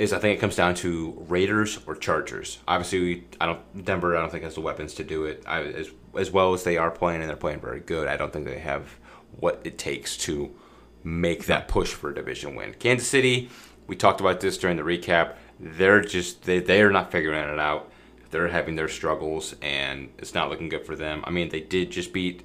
is 0.00 0.14
I 0.14 0.18
think 0.18 0.38
it 0.38 0.40
comes 0.40 0.56
down 0.56 0.74
to 0.76 1.14
Raiders 1.28 1.78
or 1.86 1.94
Chargers. 1.94 2.58
Obviously, 2.66 3.00
we, 3.00 3.24
I 3.38 3.44
don't 3.44 3.84
Denver. 3.84 4.16
I 4.16 4.20
don't 4.20 4.30
think 4.30 4.44
has 4.44 4.54
the 4.54 4.62
weapons 4.62 4.94
to 4.94 5.04
do 5.04 5.26
it. 5.26 5.42
I, 5.46 5.62
as 5.62 5.90
as 6.16 6.30
well 6.30 6.54
as 6.54 6.64
they 6.64 6.78
are 6.78 6.90
playing 6.90 7.20
and 7.20 7.28
they're 7.28 7.36
playing 7.36 7.60
very 7.60 7.80
good. 7.80 8.08
I 8.08 8.16
don't 8.16 8.32
think 8.32 8.46
they 8.46 8.60
have 8.60 8.98
what 9.38 9.60
it 9.62 9.76
takes 9.76 10.16
to 10.16 10.56
make 11.04 11.44
that 11.46 11.68
push 11.68 11.92
for 11.92 12.10
a 12.10 12.14
division 12.14 12.54
win. 12.54 12.74
Kansas 12.78 13.08
City. 13.08 13.50
We 13.86 13.94
talked 13.94 14.20
about 14.20 14.40
this 14.40 14.56
during 14.56 14.78
the 14.78 14.84
recap. 14.84 15.34
They're 15.58 16.00
just 16.00 16.44
they 16.44 16.60
they 16.60 16.80
are 16.80 16.90
not 16.90 17.12
figuring 17.12 17.38
it 17.38 17.58
out. 17.58 17.92
They're 18.30 18.48
having 18.48 18.76
their 18.76 18.88
struggles 18.88 19.54
and 19.60 20.08
it's 20.16 20.32
not 20.32 20.48
looking 20.48 20.70
good 20.70 20.86
for 20.86 20.96
them. 20.96 21.22
I 21.26 21.30
mean, 21.30 21.50
they 21.50 21.60
did 21.60 21.90
just 21.90 22.14
beat 22.14 22.42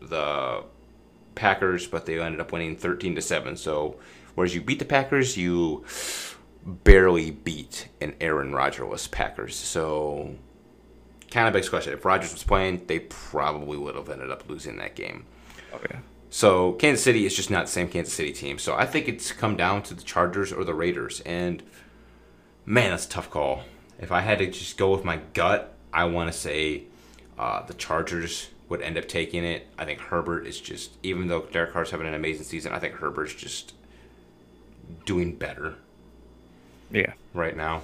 the 0.00 0.64
Packers, 1.36 1.86
but 1.86 2.06
they 2.06 2.18
ended 2.18 2.40
up 2.40 2.50
winning 2.50 2.76
13 2.76 3.14
to 3.14 3.22
7. 3.22 3.56
So, 3.56 4.00
whereas 4.34 4.54
you 4.54 4.62
beat 4.62 4.78
the 4.78 4.84
Packers, 4.84 5.36
you 5.36 5.84
barely 6.64 7.30
beat 7.30 7.88
an 8.00 8.14
Aaron 8.20 8.54
Rodgers 8.54 9.08
Packers. 9.08 9.56
So, 9.56 10.36
kind 11.30 11.48
of 11.48 11.54
begs 11.54 11.68
question. 11.68 11.92
If 11.92 12.04
Rodgers 12.04 12.32
was 12.32 12.44
playing, 12.44 12.86
they 12.86 13.00
probably 13.00 13.76
would 13.76 13.96
have 13.96 14.08
ended 14.08 14.30
up 14.30 14.48
losing 14.48 14.76
that 14.76 14.94
game. 14.94 15.24
Oh 15.72 15.80
yeah. 15.90 15.98
So 16.30 16.72
Kansas 16.72 17.04
City 17.04 17.26
is 17.26 17.36
just 17.36 17.50
not 17.50 17.66
the 17.66 17.72
same 17.72 17.88
Kansas 17.88 18.14
City 18.14 18.32
team. 18.32 18.58
So 18.58 18.74
I 18.74 18.86
think 18.86 19.06
it's 19.06 19.32
come 19.32 19.56
down 19.56 19.82
to 19.82 19.94
the 19.94 20.02
Chargers 20.02 20.50
or 20.52 20.64
the 20.64 20.74
Raiders. 20.74 21.20
And 21.20 21.62
man, 22.64 22.90
that's 22.90 23.06
a 23.06 23.08
tough 23.08 23.30
call. 23.30 23.64
If 23.98 24.10
I 24.10 24.20
had 24.20 24.38
to 24.38 24.46
just 24.46 24.78
go 24.78 24.90
with 24.92 25.04
my 25.04 25.18
gut, 25.34 25.74
I 25.92 26.04
want 26.06 26.32
to 26.32 26.38
say 26.38 26.84
uh, 27.38 27.66
the 27.66 27.74
Chargers 27.74 28.48
would 28.70 28.80
end 28.80 28.96
up 28.96 29.08
taking 29.08 29.44
it. 29.44 29.66
I 29.78 29.84
think 29.84 30.00
Herbert 30.00 30.46
is 30.46 30.58
just, 30.58 30.96
even 31.02 31.28
though 31.28 31.42
Derek 31.42 31.74
Carr's 31.74 31.90
having 31.90 32.06
an 32.06 32.14
amazing 32.14 32.44
season, 32.44 32.72
I 32.72 32.78
think 32.78 32.94
Herbert's 32.94 33.34
just 33.34 33.74
doing 35.04 35.36
better 35.36 35.74
Yeah. 36.92 37.12
right 37.34 37.56
now. 37.56 37.82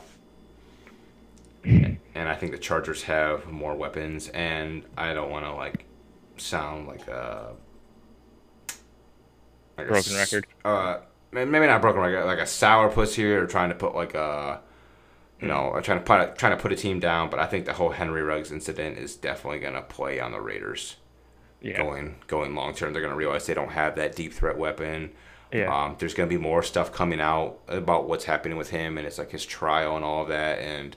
and 1.65 1.99
I 2.15 2.35
think 2.37 2.53
the 2.53 2.59
Chargers 2.59 3.03
have 3.05 3.47
more 3.51 3.75
weapons, 3.75 4.29
and 4.29 4.85
I 4.97 5.15
don't 5.15 5.31
want 5.31 5.45
to 5.45 5.53
like 5.53 5.85
sound 6.37 6.87
like 6.87 7.07
a 7.09 7.55
like 9.77 9.89
Broken 9.89 10.13
s- 10.13 10.33
record? 10.33 10.47
Uh, 10.65 10.99
maybe 11.33 11.67
not 11.67 11.81
broken 11.81 12.01
record, 12.01 12.25
like 12.27 12.39
a 12.39 12.47
sour 12.47 12.89
puss 12.91 13.15
here, 13.15 13.43
or 13.43 13.47
trying 13.47 13.69
to 13.71 13.75
put 13.75 13.95
like 13.95 14.15
a, 14.15 14.61
you 15.41 15.49
know, 15.49 15.79
trying 15.83 15.99
to 15.99 16.05
put 16.05 16.21
a, 16.21 16.35
trying 16.37 16.57
to 16.57 16.61
put 16.63 16.73
a 16.73 16.77
team 16.77 17.01
down. 17.01 17.31
But 17.31 17.39
I 17.41 17.47
think 17.47 17.65
the 17.67 17.73
whole 17.75 17.91
Henry 17.91 18.23
Ruggs 18.23 18.51
incident 18.53 18.99
is 18.99 19.15
definitely 19.17 19.61
gonna 19.61 19.83
play 19.83 20.21
on 20.21 20.33
the 20.33 20.41
Raiders 20.41 20.97
Yeah. 21.61 21.77
going 21.77 22.17
going 22.27 22.55
long 22.55 22.75
term. 22.75 22.93
They're 22.93 23.03
gonna 23.03 23.15
realize 23.17 23.47
they 23.47 23.55
don't 23.55 23.73
have 23.73 23.97
that 23.97 24.17
deep 24.17 24.33
threat 24.33 24.57
weapon. 24.59 25.11
Yeah. 25.53 25.75
Um, 25.85 25.97
there's 25.99 26.15
gonna 26.15 26.29
be 26.29 26.37
more 26.39 26.63
stuff 26.63 26.93
coming 26.93 27.21
out 27.21 27.59
about 27.69 28.09
what's 28.09 28.25
happening 28.25 28.59
with 28.59 28.71
him, 28.71 28.99
and 28.99 29.07
it's 29.07 29.19
like 29.19 29.31
his 29.31 29.45
trial 29.47 29.97
and 29.97 30.05
all 30.05 30.23
of 30.23 30.29
that, 30.29 30.59
and 30.59 30.97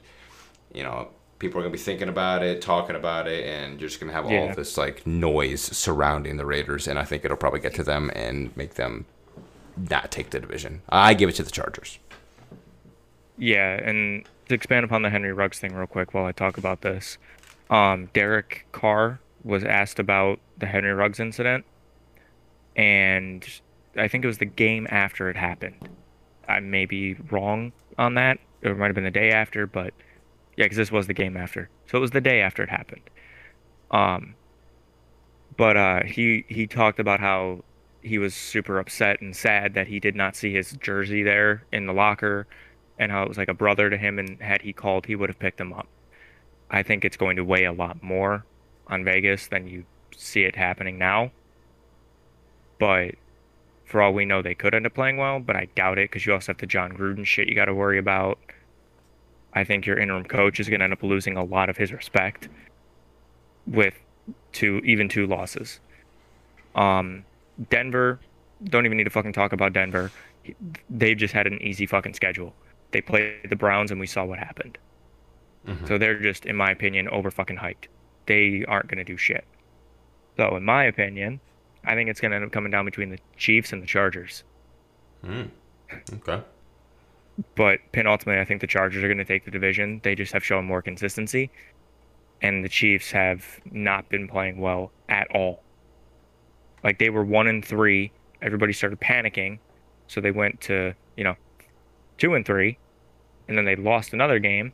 you 0.74 0.84
know 0.84 1.10
people 1.40 1.60
are 1.60 1.64
gonna 1.64 1.72
be 1.72 1.78
thinking 1.78 2.10
about 2.10 2.44
it, 2.44 2.62
talking 2.62 2.96
about 2.96 3.28
it, 3.28 3.46
and 3.46 3.80
you're 3.80 3.90
just 3.90 4.00
gonna 4.02 4.12
have 4.14 4.26
all 4.26 4.32
Yeah. 4.32 4.54
this 4.54 4.78
like 4.78 5.08
noise 5.08 5.62
surrounding 5.62 6.38
the 6.38 6.46
Raiders, 6.46 6.88
and 6.88 7.00
I 7.00 7.04
think 7.06 7.24
it'll 7.26 7.38
probably 7.38 7.60
get 7.62 7.74
to 7.76 7.84
them 7.84 8.12
and 8.16 8.56
make 8.58 8.74
them 8.76 9.06
not 9.90 10.12
take 10.12 10.30
the 10.32 10.40
division. 10.40 10.82
I 10.90 11.14
give 11.14 11.30
it 11.30 11.36
to 11.36 11.44
the 11.44 11.52
Chargers. 11.52 11.98
Yeah, 13.38 13.74
and 13.76 14.26
to 14.50 14.54
expand 14.54 14.84
upon 14.86 15.02
the 15.02 15.10
Henry 15.10 15.32
Ruggs 15.34 15.60
thing 15.60 15.74
real 15.74 15.88
quick 15.88 16.14
while 16.14 16.26
I 16.26 16.32
talk 16.34 16.58
about 16.58 16.82
this, 16.82 17.18
um, 17.70 18.08
Derek 18.14 18.66
Carr 18.74 19.20
was 19.44 19.64
asked 19.64 19.98
about 19.98 20.40
the 20.58 20.66
Henry 20.68 20.92
Ruggs 20.94 21.20
incident, 21.20 21.66
and 22.76 23.48
I 23.98 24.08
think 24.08 24.24
it 24.24 24.28
was 24.28 24.38
the 24.38 24.46
game 24.46 24.88
after 24.90 25.30
it 25.30 25.36
happened. 25.36 25.90
I 26.48 26.60
may 26.60 26.86
be 26.86 27.16
wrong 27.30 27.72
on 27.98 28.16
that. 28.16 28.40
It 28.62 28.78
might 28.78 28.88
have 28.88 28.96
been 28.96 29.04
the 29.04 29.12
day 29.12 29.32
after, 29.32 29.68
but 29.68 29.94
yeah, 30.58 30.66
because 30.66 30.78
this 30.78 30.92
was 30.92 31.08
the 31.08 31.14
game 31.14 31.36
after, 31.38 31.70
so 31.88 31.98
it 31.98 32.02
was 32.02 32.12
the 32.12 32.22
day 32.22 32.42
after 32.42 32.64
it 32.64 32.70
happened. 32.70 33.02
Um, 33.90 34.36
but 35.58 35.78
uh, 35.78 36.04
he 36.04 36.46
he 36.48 36.68
talked 36.68 37.00
about 37.00 37.20
how 37.20 37.64
he 38.02 38.18
was 38.18 38.34
super 38.34 38.80
upset 38.80 39.22
and 39.22 39.36
sad 39.36 39.74
that 39.74 39.88
he 39.88 40.00
did 40.00 40.16
not 40.16 40.36
see 40.36 40.54
his 40.54 40.72
jersey 40.74 41.24
there 41.24 41.64
in 41.72 41.86
the 41.86 41.94
locker 41.94 42.48
and 42.98 43.12
how 43.12 43.24
it 43.24 43.28
was 43.28 43.38
like 43.38 43.50
a 43.50 43.54
brother 43.54 43.90
to 43.90 43.98
him 43.98 44.20
and 44.20 44.42
had 44.42 44.62
he 44.62 44.74
called 44.74 45.06
he 45.06 45.16
would 45.16 45.30
have 45.30 45.40
picked 45.40 45.60
him 45.60 45.74
up 45.74 45.88
i 46.70 46.82
think 46.82 47.06
it's 47.06 47.18
going 47.18 47.36
to 47.36 47.44
weigh 47.44 47.66
a 47.66 47.72
lot 47.72 48.02
more 48.02 48.46
on 48.88 49.04
vegas 49.04 49.48
than 49.48 49.68
you 49.68 49.86
see 50.16 50.44
it 50.44 50.56
happening 50.56 50.98
now 50.98 51.32
but 52.80 53.16
for 53.92 54.02
all 54.02 54.14
we 54.14 54.26
know 54.26 54.42
they 54.42 54.56
could 54.56 54.74
end 54.74 54.86
up 54.86 54.94
playing 54.94 55.18
well 55.18 55.40
but 55.40 55.56
i 55.56 55.68
doubt 55.76 55.98
it 55.98 56.10
because 56.10 56.26
you 56.26 56.34
also 56.34 56.52
have 56.52 56.60
the 56.60 56.66
jon 56.66 56.92
gruden 56.92 57.26
shit 57.26 57.48
you 57.48 57.56
got 57.56 57.66
to 57.66 57.74
worry 57.74 57.98
about 57.98 58.40
i 59.54 59.64
think 59.64 59.86
your 59.86 59.98
interim 59.98 60.24
coach 60.24 60.60
is 60.60 60.70
going 60.70 60.80
to 60.80 60.84
end 60.84 60.94
up 60.94 61.04
losing 61.04 61.38
a 61.38 61.44
lot 61.44 61.70
of 61.70 61.78
his 61.78 61.92
respect 61.92 62.50
with 63.68 63.96
two 64.52 64.82
even 64.86 65.08
two 65.08 65.28
losses 65.28 65.80
um 66.76 67.24
denver 67.70 68.20
don't 68.66 68.86
even 68.86 68.98
need 68.98 69.04
to 69.04 69.10
fucking 69.10 69.34
talk 69.34 69.54
about 69.54 69.74
denver 69.74 70.12
they've 70.90 71.18
just 71.18 71.34
had 71.34 71.48
an 71.48 71.62
easy 71.62 71.86
fucking 71.86 72.14
schedule. 72.14 72.54
They 72.92 73.02
played 73.02 73.50
the 73.50 73.56
Browns 73.56 73.92
and 73.92 74.00
we 74.00 74.08
saw 74.08 74.26
what 74.26 74.40
happened. 74.40 74.78
So 75.88 75.98
they're 75.98 76.20
just, 76.20 76.46
in 76.46 76.56
my 76.56 76.72
opinion, 76.72 77.08
over 77.10 77.30
fucking 77.32 77.58
hyped. 77.58 77.86
They 78.26 78.66
aren't 78.68 78.88
going 78.88 78.98
to 78.98 79.04
do 79.04 79.18
shit. 79.18 79.46
So, 80.38 80.56
in 80.56 80.64
my 80.64 80.86
opinion, 80.86 81.40
I 81.84 81.96
think 81.96 82.10
it's 82.10 82.20
going 82.20 82.32
to 82.32 82.36
end 82.36 82.46
up 82.46 82.52
coming 82.52 82.72
down 82.72 82.86
between 82.86 83.10
the 83.10 83.20
Chiefs 83.38 83.74
and 83.74 83.82
the 83.82 83.88
Chargers. 83.88 84.44
Hmm. 85.24 85.44
Okay. 86.14 86.42
But 87.56 87.80
penultimately, 87.92 88.40
I 88.40 88.46
think 88.46 88.62
the 88.62 88.68
Chargers 88.68 89.04
are 89.04 89.08
going 89.08 89.18
to 89.18 89.26
take 89.26 89.46
the 89.46 89.52
division. 89.52 90.00
They 90.04 90.16
just 90.16 90.34
have 90.34 90.44
shown 90.44 90.66
more 90.66 90.82
consistency. 90.82 91.50
And 92.42 92.64
the 92.64 92.70
Chiefs 92.70 93.12
have 93.12 93.60
not 93.72 94.10
been 94.10 94.28
playing 94.28 94.60
well 94.60 94.92
at 95.10 95.28
all. 95.36 95.64
Like 96.84 97.00
they 97.00 97.10
were 97.10 97.24
one 97.24 97.48
and 97.48 97.64
three. 97.64 98.12
Everybody 98.42 98.74
started 98.74 99.00
panicking. 99.00 99.60
So 100.08 100.22
they 100.22 100.32
went 100.32 100.62
to, 100.62 100.94
you 101.16 101.24
know, 101.24 101.36
two 102.18 102.34
and 102.34 102.46
three. 102.46 102.78
And 103.48 103.58
then 103.58 103.66
they 103.66 103.76
lost 103.76 104.14
another 104.14 104.40
game. 104.40 104.74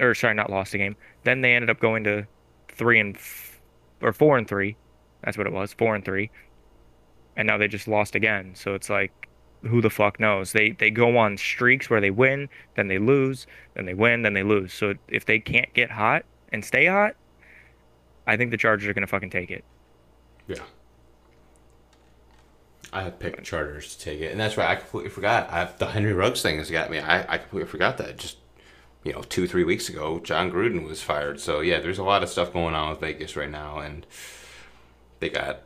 Or 0.00 0.14
sorry, 0.14 0.34
not 0.34 0.50
lost 0.50 0.74
a 0.74 0.78
game. 0.78 0.96
Then 1.24 1.42
they 1.42 1.54
ended 1.54 1.70
up 1.70 1.80
going 1.80 2.04
to 2.04 2.26
three 2.68 2.98
and 2.98 3.14
f- 3.16 3.60
or 4.00 4.12
four 4.12 4.38
and 4.38 4.48
three. 4.48 4.76
That's 5.22 5.38
what 5.38 5.46
it 5.46 5.52
was. 5.52 5.72
Four 5.72 5.94
and 5.94 6.04
three. 6.04 6.30
And 7.36 7.46
now 7.46 7.58
they 7.58 7.68
just 7.68 7.88
lost 7.88 8.14
again. 8.14 8.54
So 8.54 8.74
it's 8.74 8.90
like 8.90 9.22
who 9.62 9.80
the 9.80 9.90
fuck 9.90 10.18
knows? 10.18 10.52
They 10.52 10.72
they 10.72 10.90
go 10.90 11.16
on 11.16 11.36
streaks 11.36 11.88
where 11.88 12.00
they 12.00 12.10
win, 12.10 12.48
then 12.74 12.88
they 12.88 12.98
lose, 12.98 13.46
then 13.74 13.86
they 13.86 13.94
win, 13.94 14.22
then 14.22 14.34
they 14.34 14.42
lose. 14.42 14.72
So 14.72 14.94
if 15.08 15.24
they 15.24 15.38
can't 15.38 15.72
get 15.74 15.90
hot 15.90 16.24
and 16.52 16.64
stay 16.64 16.86
hot, 16.86 17.14
I 18.26 18.36
think 18.36 18.50
the 18.50 18.56
Chargers 18.56 18.88
are 18.88 18.94
gonna 18.94 19.06
fucking 19.06 19.30
take 19.30 19.50
it. 19.50 19.64
Yeah. 20.46 20.62
I 22.92 23.02
have 23.02 23.18
picked 23.18 23.42
Chargers 23.44 23.96
to 23.96 24.04
take 24.04 24.20
it, 24.20 24.32
and 24.32 24.40
that's 24.40 24.56
right. 24.56 24.68
I 24.68 24.76
completely 24.76 25.10
forgot. 25.10 25.50
I 25.50 25.64
the 25.78 25.86
Henry 25.86 26.12
Ruggs 26.12 26.42
thing 26.42 26.58
has 26.58 26.70
got 26.70 26.90
me. 26.90 26.98
I, 26.98 27.34
I 27.34 27.38
completely 27.38 27.70
forgot 27.70 27.96
that. 27.98 28.18
Just 28.18 28.38
you 29.04 29.12
know, 29.12 29.22
two 29.22 29.46
three 29.46 29.64
weeks 29.64 29.88
ago, 29.88 30.20
Jon 30.20 30.50
Gruden 30.50 30.86
was 30.86 31.02
fired. 31.02 31.40
So 31.40 31.60
yeah, 31.60 31.80
there's 31.80 31.98
a 31.98 32.04
lot 32.04 32.22
of 32.22 32.28
stuff 32.28 32.52
going 32.52 32.74
on 32.74 32.90
with 32.90 33.00
Vegas 33.00 33.36
right 33.36 33.50
now, 33.50 33.78
and 33.78 34.06
they 35.22 35.30
got 35.30 35.60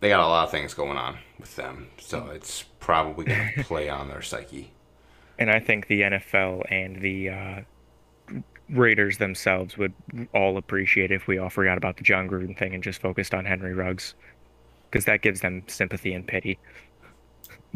they 0.00 0.08
got 0.08 0.20
a 0.20 0.26
lot 0.26 0.44
of 0.44 0.50
things 0.50 0.74
going 0.74 0.96
on 0.96 1.18
with 1.38 1.54
them. 1.54 1.88
So 1.98 2.30
it's 2.34 2.64
probably 2.80 3.26
gonna 3.26 3.50
play 3.58 3.88
on 3.88 4.08
their 4.08 4.22
psyche. 4.22 4.72
And 5.38 5.50
I 5.50 5.60
think 5.60 5.86
the 5.86 6.00
NFL 6.00 6.62
and 6.70 7.00
the 7.00 7.28
uh, 7.28 7.60
Raiders 8.70 9.18
themselves 9.18 9.76
would 9.76 9.92
all 10.34 10.56
appreciate 10.56 11.10
if 11.10 11.26
we 11.26 11.38
all 11.38 11.50
forgot 11.50 11.76
about 11.76 11.98
the 11.98 12.02
Jon 12.02 12.28
Gruden 12.28 12.58
thing 12.58 12.74
and 12.74 12.82
just 12.82 13.00
focused 13.00 13.34
on 13.34 13.44
Henry 13.44 13.74
Ruggs, 13.74 14.14
because 14.90 15.04
that 15.04 15.20
gives 15.20 15.42
them 15.42 15.62
sympathy 15.66 16.14
and 16.14 16.26
pity. 16.26 16.58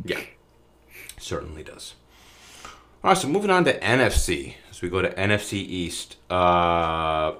Yeah, 0.04 0.20
certainly 1.18 1.62
does. 1.62 1.94
All 3.04 3.10
right, 3.10 3.18
so 3.18 3.28
moving 3.28 3.50
on 3.50 3.64
to 3.64 3.78
NFC. 3.80 4.54
As 4.70 4.80
we 4.80 4.88
go 4.88 5.02
to 5.02 5.10
NFC 5.10 5.54
East, 5.54 6.16
uh, 6.30 7.34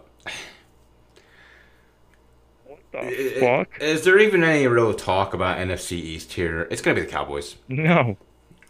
the 3.02 3.36
fuck? 3.40 3.82
Is 3.82 4.02
there 4.04 4.18
even 4.18 4.42
any 4.44 4.66
real 4.66 4.94
talk 4.94 5.34
about 5.34 5.58
NFC 5.58 5.92
East 5.92 6.32
here? 6.34 6.68
It's 6.70 6.80
gonna 6.82 6.94
be 6.94 7.02
the 7.02 7.06
Cowboys. 7.10 7.56
No. 7.68 8.16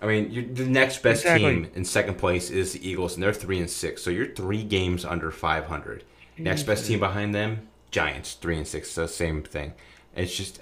I 0.00 0.06
mean, 0.06 0.30
you 0.30 0.46
the 0.46 0.66
next 0.66 1.02
best 1.02 1.22
Exactly. 1.22 1.54
team 1.54 1.70
in 1.74 1.84
second 1.84 2.18
place 2.18 2.50
is 2.50 2.74
the 2.74 2.88
Eagles, 2.88 3.14
and 3.14 3.22
they're 3.22 3.32
three 3.32 3.58
and 3.58 3.70
six. 3.70 4.02
So 4.02 4.10
you're 4.10 4.26
three 4.26 4.62
games 4.62 5.04
under 5.04 5.30
500. 5.30 6.04
Next 6.38 6.64
best 6.64 6.86
team 6.86 6.98
behind 7.00 7.34
them 7.34 7.68
Giants 7.90 8.34
three 8.34 8.58
and 8.58 8.66
six, 8.66 8.90
So 8.90 9.06
same 9.06 9.42
thing. 9.42 9.72
It's 10.14 10.36
just, 10.36 10.60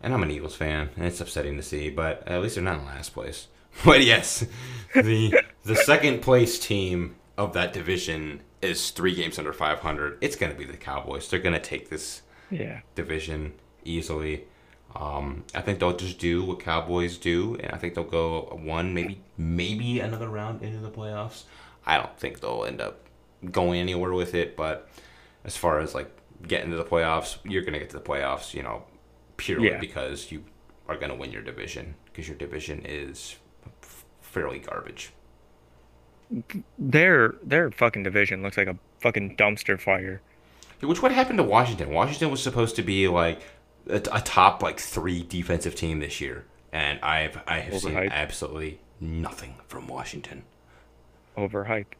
and 0.00 0.14
I'm 0.14 0.22
an 0.22 0.30
Eagles 0.30 0.54
fan, 0.54 0.90
and 0.96 1.04
it's 1.06 1.20
upsetting 1.20 1.56
to 1.56 1.62
see, 1.62 1.90
but 1.90 2.26
at 2.28 2.40
least 2.42 2.54
they're 2.54 2.64
not 2.64 2.78
in 2.78 2.84
last 2.86 3.12
place. 3.12 3.48
But 3.84 4.04
yes, 4.04 4.46
the 4.94 5.42
the 5.64 5.76
second 5.76 6.22
place 6.22 6.58
team 6.58 7.16
of 7.36 7.52
that 7.52 7.72
division 7.74 8.40
is 8.62 8.90
three 8.90 9.14
games 9.14 9.38
under 9.38 9.52
500. 9.52 10.16
It's 10.22 10.34
going 10.36 10.50
to 10.50 10.56
be 10.58 10.64
the 10.64 10.78
Cowboys. 10.78 11.28
They're 11.28 11.40
going 11.40 11.52
to 11.54 11.60
take 11.60 11.90
this 11.90 12.22
Yeah. 12.50 12.80
division 12.94 13.54
easily. 13.84 14.44
Um, 14.94 15.44
I 15.54 15.60
think 15.60 15.78
they'll 15.78 15.96
just 15.96 16.18
do 16.18 16.42
what 16.44 16.60
Cowboys 16.60 17.18
do, 17.18 17.56
and 17.60 17.72
I 17.72 17.76
think 17.76 17.94
they'll 17.94 18.04
go 18.04 18.58
one, 18.62 18.94
maybe 18.94 19.20
maybe 19.36 20.00
another 20.00 20.28
round 20.28 20.62
into 20.62 20.78
the 20.78 20.90
playoffs. 20.90 21.42
I 21.84 21.98
don't 21.98 22.18
think 22.18 22.40
they'll 22.40 22.64
end 22.64 22.80
up 22.80 23.00
going 23.52 23.78
anywhere 23.80 24.12
with 24.12 24.34
it, 24.34 24.56
but 24.56 24.88
as 25.44 25.56
far 25.56 25.80
as 25.80 25.94
like 25.94 26.10
getting 26.46 26.70
to 26.70 26.76
the 26.76 26.84
playoffs, 26.84 27.36
you're 27.44 27.62
gonna 27.62 27.78
get 27.78 27.90
to 27.90 27.98
the 27.98 28.02
playoffs, 28.04 28.54
you 28.54 28.62
know, 28.62 28.84
purely 29.36 29.68
Yeah. 29.68 29.78
because 29.78 30.32
you 30.32 30.44
are 30.88 30.96
gonna 30.96 31.14
win 31.14 31.30
your 31.30 31.42
division 31.42 31.94
because 32.06 32.26
your 32.28 32.36
division 32.38 32.82
is 32.86 33.36
f- 33.82 34.04
fairly 34.22 34.58
garbage. 34.60 35.12
Their 36.78 37.34
their 37.42 37.70
fucking 37.70 38.02
division 38.02 38.42
looks 38.42 38.56
like 38.56 38.66
a 38.68 38.76
fucking 39.00 39.36
dumpster 39.36 39.78
fire. 39.80 40.20
Which 40.80 41.02
what 41.02 41.12
happened 41.12 41.38
to 41.38 41.44
Washington? 41.44 41.90
Washington 41.90 42.30
was 42.30 42.42
supposed 42.42 42.76
to 42.76 42.82
be 42.82 43.08
like 43.08 43.40
a, 43.88 43.96
a 44.12 44.20
top 44.20 44.62
like 44.62 44.78
three 44.78 45.22
defensive 45.22 45.74
team 45.74 46.00
this 46.00 46.20
year, 46.20 46.44
and 46.72 47.00
I've 47.00 47.40
I 47.46 47.60
have 47.60 47.80
seen 47.80 47.96
absolutely 47.96 48.80
nothing 49.00 49.54
from 49.68 49.86
Washington. 49.86 50.44
Overhyped. 51.36 51.94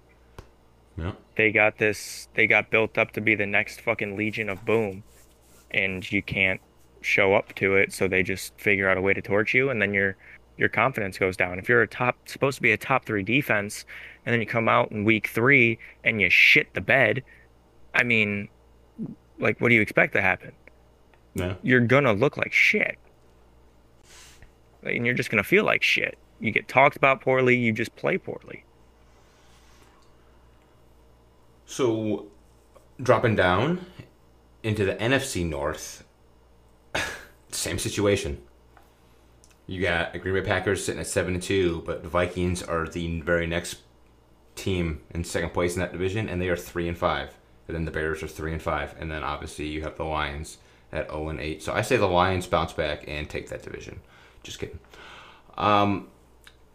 Yeah. 0.97 1.12
They 1.37 1.52
got 1.52 1.78
this. 1.78 2.28
They 2.35 2.47
got 2.47 2.71
built 2.71 2.99
up 2.99 3.12
to 3.12 3.21
be 3.21 3.35
the 3.35 3.47
next 3.47 3.80
fucking 3.80 4.16
Legion 4.16 4.49
of 4.49 4.64
Boom, 4.64 5.02
and 5.71 6.11
you 6.11 6.23
can't 6.23 6.61
show 7.00 7.35
up 7.35 7.54
to 7.56 7.76
it. 7.76 7.92
So 7.92 8.09
they 8.09 8.23
just 8.23 8.59
figure 8.59 8.88
out 8.88 8.97
a 8.97 9.00
way 9.00 9.14
to 9.14 9.23
torch 9.23 9.54
you, 9.54 9.71
and 9.71 9.80
then 9.80 9.95
your 9.95 10.16
your 10.56 10.68
confidence 10.68 11.18
goes 11.18 11.37
down. 11.37 11.59
If 11.59 11.68
you're 11.68 11.83
a 11.83 11.88
top 11.88 12.28
supposed 12.28 12.56
to 12.56 12.62
be 12.62 12.73
a 12.73 12.78
top 12.78 13.04
three 13.04 13.23
defense, 13.23 13.85
and 14.25 14.33
then 14.33 14.40
you 14.40 14.47
come 14.47 14.68
out 14.68 14.90
in 14.90 15.04
week 15.04 15.28
three 15.28 15.78
and 16.04 16.21
you 16.21 16.30
shit 16.30 16.73
the 16.75 16.80
bed, 16.80 17.23
I 17.95 18.02
mean, 18.02 18.49
like, 19.38 19.61
what 19.61 19.69
do 19.69 19.75
you 19.75 19.81
expect 19.81 20.12
to 20.14 20.23
happen? 20.23 20.52
No. 21.35 21.57
You're 21.62 21.81
gonna 21.81 22.12
look 22.12 22.37
like 22.37 22.52
shit, 22.52 22.99
and 24.83 25.05
you're 25.05 25.14
just 25.14 25.31
gonna 25.31 25.45
feel 25.45 25.64
like 25.64 25.83
shit. 25.83 26.19
You 26.40 26.50
get 26.50 26.69
talked 26.69 26.97
about 26.97 27.21
poorly. 27.21 27.57
You 27.57 27.73
just 27.73 27.95
play 27.97 28.19
poorly. 28.19 28.64
So, 31.66 32.26
dropping 33.02 33.37
down 33.37 33.85
into 34.62 34.85
the 34.85 34.95
NFC 34.95 35.45
North, 35.45 36.05
same 37.50 37.78
situation. 37.78 38.40
You 39.66 39.83
got 39.83 40.19
Green 40.21 40.35
Bay 40.35 40.43
Packers 40.43 40.85
sitting 40.85 41.00
at 41.00 41.09
seven 41.09 41.35
and 41.35 41.43
two, 41.43 41.83
but 41.85 42.02
the 42.02 42.09
Vikings 42.09 42.62
are 42.62 42.87
the 42.87 43.21
very 43.21 43.47
next 43.47 43.78
team 44.55 45.02
in 45.11 45.25
second 45.25 45.50
place 45.50 45.75
in 45.75 45.81
that 45.81 45.93
division, 45.93 46.28
and 46.28 46.40
they 46.40 46.49
are 46.49 46.57
three 46.57 46.88
and 46.88 46.97
five. 46.97 47.31
And 47.66 47.75
then 47.75 47.85
the 47.85 47.90
Bears 47.90 48.23
are 48.23 48.28
three 48.28 48.52
and 48.52 48.62
five, 48.62 48.94
and 48.99 49.11
then 49.11 49.23
obviously 49.23 49.66
you 49.66 49.82
have 49.82 49.96
the 49.96 50.04
Lions 50.04 50.58
at 50.92 51.11
zero 51.11 51.28
and 51.28 51.40
eight. 51.40 51.62
So 51.62 51.73
I 51.73 51.82
say 51.82 51.96
the 51.96 52.06
Lions 52.06 52.46
bounce 52.46 52.73
back 52.73 53.04
and 53.08 53.28
take 53.28 53.49
that 53.49 53.62
division. 53.62 54.00
Just 54.42 54.58
kidding. 54.58 54.78
Um, 55.56 56.08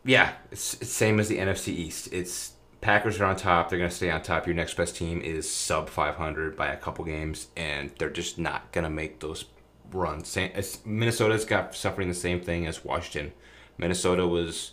yeah, 0.03 0.33
it's, 0.51 0.75
it's 0.81 0.91
same 0.91 1.19
as 1.19 1.27
the 1.29 1.37
NFC 1.37 1.69
East. 1.69 2.09
It's 2.11 2.53
Packers 2.81 3.21
are 3.21 3.25
on 3.25 3.35
top. 3.35 3.69
They're 3.69 3.77
gonna 3.77 3.91
stay 3.91 4.09
on 4.09 4.23
top. 4.23 4.47
Your 4.47 4.55
next 4.55 4.75
best 4.75 4.95
team 4.95 5.21
is 5.21 5.49
sub 5.49 5.87
500 5.87 6.57
by 6.57 6.67
a 6.67 6.77
couple 6.77 7.05
games, 7.05 7.47
and 7.55 7.91
they're 7.99 8.09
just 8.09 8.39
not 8.39 8.71
gonna 8.71 8.89
make 8.89 9.19
those 9.19 9.45
runs. 9.91 10.37
Minnesota's 10.83 11.45
got 11.45 11.75
suffering 11.75 12.07
the 12.07 12.13
same 12.13 12.41
thing 12.41 12.65
as 12.65 12.83
Washington. 12.83 13.33
Minnesota 13.77 14.27
was 14.27 14.71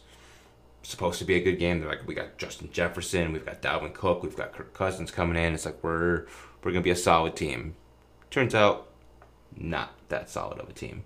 supposed 0.90 1.18
to 1.18 1.24
be 1.24 1.35
a 1.35 1.40
good 1.42 1.59
game. 1.59 1.81
They're 1.81 1.88
like, 1.88 2.07
we 2.07 2.14
got 2.14 2.38
Justin 2.38 2.70
Jefferson, 2.72 3.33
we've 3.33 3.44
got 3.46 3.62
Dalvin 3.62 3.92
Cook, 3.94 4.22
we've 4.22 4.37
got 4.37 4.53
Kirk 4.53 4.72
Cousins 4.74 5.11
coming 5.11 5.42
in. 5.42 5.55
It's 5.55 5.64
like 5.66 5.83
we're 5.83 6.27
we're 6.62 6.72
gonna 6.72 6.81
be 6.83 6.90
a 6.90 6.96
solid 6.96 7.37
team. 7.37 7.74
Turns 8.31 8.55
out, 8.55 8.88
not 9.57 9.92
that 10.09 10.29
solid 10.31 10.59
of 10.59 10.68
a 10.68 10.72
team. 10.72 11.05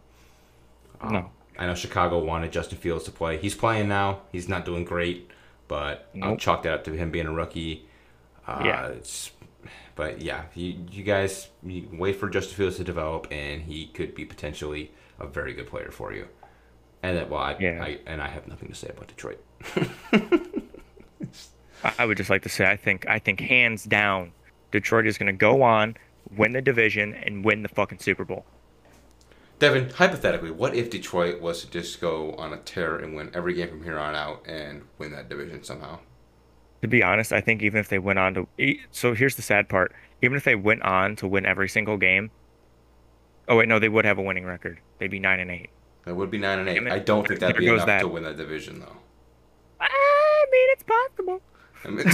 Um, 1.01 1.12
No. 1.12 1.31
I 1.59 1.66
know 1.66 1.75
Chicago 1.75 2.18
wanted 2.25 2.51
Justin 2.51 2.79
Fields 2.79 3.05
to 3.05 3.11
play. 3.11 3.37
He's 3.37 3.55
playing 3.55 3.87
now. 3.88 4.23
He's 4.33 4.49
not 4.49 4.64
doing 4.64 4.85
great, 4.85 5.31
but 5.68 6.09
I'll 6.23 6.37
chalk 6.37 6.62
that 6.62 6.73
up 6.73 6.85
to 6.85 6.92
him 6.92 7.11
being 7.11 7.27
a 7.27 7.33
rookie. 7.33 7.87
Uh, 8.47 8.62
Yeah. 8.64 8.87
It's, 8.88 9.31
but 9.95 10.23
yeah, 10.23 10.45
you, 10.55 10.75
you 10.90 11.03
guys 11.05 11.49
you 11.62 11.88
wait 11.92 12.16
for 12.16 12.31
Justin 12.31 12.57
Fields 12.57 12.77
to 12.79 12.85
develop, 12.85 13.27
and 13.31 13.62
he 13.62 13.87
could 13.88 14.14
be 14.14 14.25
potentially 14.25 14.92
a 15.21 15.27
very 15.27 15.53
good 15.53 15.66
player 15.66 15.90
for 15.90 16.12
you. 16.14 16.27
And 17.03 17.18
that, 17.18 17.29
well, 17.29 17.42
I, 17.42 17.57
Yeah. 17.61 17.83
I 17.83 17.99
and 18.07 18.23
I 18.23 18.29
have 18.29 18.49
nothing 18.49 18.68
to 18.71 18.75
say 18.75 18.88
about 18.88 19.09
Detroit. 19.09 19.40
I- 21.98 22.05
would 22.05 22.16
just 22.16 22.31
like 22.31 22.42
to 22.42 22.48
say 22.48 22.70
I 22.70 22.77
think 22.77 23.07
I 23.09 23.18
think 23.18 23.40
hands 23.40 23.85
down, 23.85 24.33
Detroit 24.70 25.07
is 25.07 25.18
going 25.18 25.27
to 25.27 25.33
go 25.33 25.62
on, 25.62 25.96
win 26.37 26.53
the 26.53 26.62
division, 26.62 27.14
and 27.14 27.44
win 27.44 27.62
the 27.62 27.68
fucking 27.68 27.98
Super 27.98 28.25
Bowl. 28.25 28.44
Devon, 29.59 29.90
hypothetically, 29.90 30.51
what 30.51 30.75
if 30.75 30.90
Detroit 30.90 31.40
was 31.40 31.64
to 31.64 31.70
just 31.70 32.01
go 32.01 32.33
on 32.33 32.53
a 32.53 32.57
tear 32.59 32.96
and 32.96 33.14
win 33.14 33.31
every 33.33 33.55
game 33.55 33.68
from 33.68 33.85
here 33.85 33.98
on 33.98 34.14
out 34.14 34.42
and 34.44 34.83
win 34.98 35.12
that 35.12 35.29
division 35.29 35.62
somehow? 35.62 36.01
To 36.83 36.88
be 36.88 37.03
honest, 37.03 37.33
I 37.33 37.40
think 37.40 37.62
even 37.62 37.79
if 37.79 37.88
they 37.88 38.01
went 38.01 38.18
on 38.18 38.35
to 38.35 38.77
so 38.90 39.14
here's 39.14 39.37
the 39.37 39.42
sad 39.42 39.68
part, 39.68 39.94
even 40.20 40.37
if 40.37 40.44
they 40.44 40.57
went 40.57 40.83
on 40.83 41.14
to 41.16 41.29
win 41.29 41.46
every 41.46 41.68
single 41.68 41.96
game. 41.96 42.31
Oh 43.48 43.57
wait, 43.57 43.68
no, 43.68 43.79
they 43.79 43.88
would 43.88 44.05
have 44.05 44.18
a 44.18 44.22
winning 44.22 44.44
record. 44.44 44.81
They'd 44.98 45.11
be 45.11 45.20
nine 45.20 45.38
and 45.38 45.51
eight. 45.51 45.70
It 46.07 46.16
would 46.16 46.31
be 46.31 46.38
nine 46.38 46.59
and 46.59 46.68
eight. 46.68 46.87
I 46.88 46.98
don't 46.98 47.27
think 47.27 47.40
that'd 47.40 47.57
be 47.57 47.68
enough 47.68 47.87
that. 47.87 48.01
to 48.01 48.09
win 48.09 48.25
that 48.25 48.37
division, 48.37 48.81
though. 48.81 48.96
I 49.90 50.47
mean, 50.53 50.68
it's 50.73 50.85
possible. 50.85 51.40
I 51.85 51.88
mean, 51.90 52.07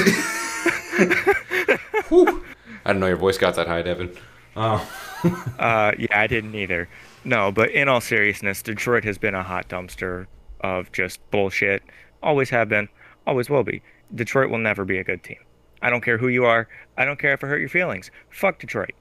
Whew. 2.08 2.42
I 2.84 2.88
didn't 2.90 3.00
know 3.00 3.06
your 3.08 3.16
voice 3.16 3.38
got 3.38 3.54
that 3.56 3.66
high, 3.66 3.82
Devon. 3.82 4.16
Oh, 4.56 4.88
Uh, 5.58 5.92
yeah, 5.98 6.06
I 6.12 6.26
didn't 6.28 6.54
either. 6.54 6.88
No, 7.24 7.50
but 7.50 7.70
in 7.72 7.88
all 7.88 8.00
seriousness, 8.00 8.62
Detroit 8.62 9.02
has 9.04 9.18
been 9.18 9.34
a 9.34 9.42
hot 9.42 9.68
dumpster 9.68 10.26
of 10.60 10.92
just 10.92 11.18
bullshit. 11.30 11.82
Always 12.22 12.50
have 12.50 12.68
been, 12.68 12.88
always 13.26 13.50
will 13.50 13.64
be. 13.64 13.82
Detroit 14.14 14.50
will 14.50 14.58
never 14.58 14.84
be 14.84 14.98
a 14.98 15.04
good 15.04 15.22
team. 15.24 15.38
I 15.82 15.90
don't 15.90 16.02
care 16.02 16.18
who 16.18 16.28
you 16.28 16.44
are. 16.44 16.68
I 16.96 17.04
don't 17.04 17.18
care 17.18 17.32
if 17.32 17.42
it 17.42 17.46
hurt 17.48 17.58
your 17.60 17.68
feelings. 17.68 18.10
Fuck 18.30 18.60
Detroit. 18.60 18.92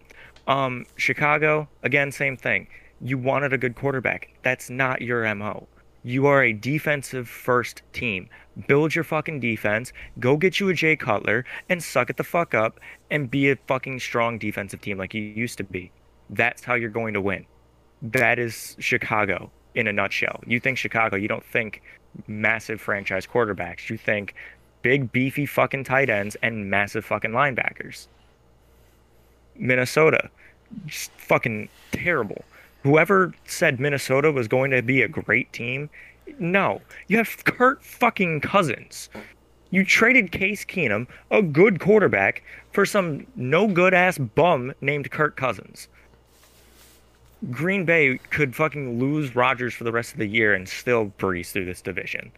Um, 0.48 0.86
Chicago, 0.96 1.68
again, 1.84 2.12
same 2.12 2.36
thing. 2.38 2.68
You 3.00 3.18
wanted 3.18 3.54
a 3.54 3.58
good 3.58 3.76
quarterback. 3.76 4.30
That's 4.44 4.70
not 4.70 5.02
your 5.02 5.34
MO. 5.36 5.68
You 6.04 6.28
are 6.28 6.44
a 6.44 6.54
defensive 6.54 7.28
first 7.28 7.82
team. 7.94 8.30
Build 8.68 8.96
your 8.96 9.04
fucking 9.04 9.40
defense, 9.40 9.94
go 10.20 10.38
get 10.38 10.60
you 10.60 10.70
a 10.70 10.74
Jay 10.74 10.96
Cutler, 10.96 11.46
and 11.70 11.84
suck 11.84 12.10
it 12.10 12.18
the 12.18 12.24
fuck 12.24 12.54
up 12.54 12.80
and 13.12 13.30
be 13.30 13.50
a 13.52 13.56
fucking 13.68 14.00
strong 14.00 14.38
defensive 14.38 14.82
team 14.82 14.98
like 14.98 15.14
you 15.14 15.22
used 15.22 15.58
to 15.58 15.64
be. 15.64 15.92
That's 16.30 16.64
how 16.64 16.76
you're 16.76 16.90
going 16.90 17.14
to 17.14 17.22
win. 17.22 17.46
That 18.02 18.40
is 18.40 18.76
Chicago 18.80 19.52
in 19.76 19.88
a 19.88 19.94
nutshell. 19.94 20.42
You 20.46 20.60
think 20.60 20.78
Chicago, 20.78 21.18
you 21.18 21.28
don't 21.28 21.46
think 21.46 21.82
massive 22.28 22.82
franchise 22.82 23.28
quarterbacks. 23.28 23.90
You 23.90 23.98
think 23.98 24.34
big, 24.82 25.12
beefy 25.12 25.46
fucking 25.46 25.84
tight 25.84 26.10
ends 26.10 26.36
and 26.42 26.70
massive 26.70 27.06
fucking 27.06 27.32
linebackers. 27.32 28.08
Minnesota, 29.56 30.30
just 30.86 31.12
fucking 31.12 31.70
terrible. 31.92 32.44
Whoever 32.88 33.34
said 33.46 33.82
Minnesota 33.82 34.32
was 34.32 34.48
going 34.48 34.72
to 34.72 34.82
be 34.82 35.02
a 35.02 35.10
great 35.10 35.52
team, 35.52 35.90
no. 36.40 36.82
You 37.10 37.18
have 37.18 37.44
Kurt 37.44 37.84
fucking 37.84 38.40
Cousins. 38.40 39.10
You 39.72 39.84
traded 39.84 40.32
Case 40.32 40.64
Keenum, 40.64 41.06
a 41.30 41.42
good 41.42 41.82
quarterback, 41.82 42.44
for 42.72 42.86
some 42.86 43.28
no 43.36 43.68
good 43.68 43.94
ass 43.94 44.18
bum 44.18 44.74
named 44.80 45.12
Kirk 45.12 45.36
Cousins. 45.36 45.90
Green 47.52 47.84
Bay 47.84 48.20
could 48.30 48.56
fucking 48.56 48.98
lose 48.98 49.36
Rodgers 49.36 49.74
for 49.74 49.84
the 49.84 49.92
rest 49.92 50.14
of 50.14 50.20
the 50.20 50.26
year 50.26 50.54
and 50.54 50.66
still 50.70 51.08
breeze 51.18 51.52
through 51.52 51.66
this 51.66 51.82
division. 51.82 52.32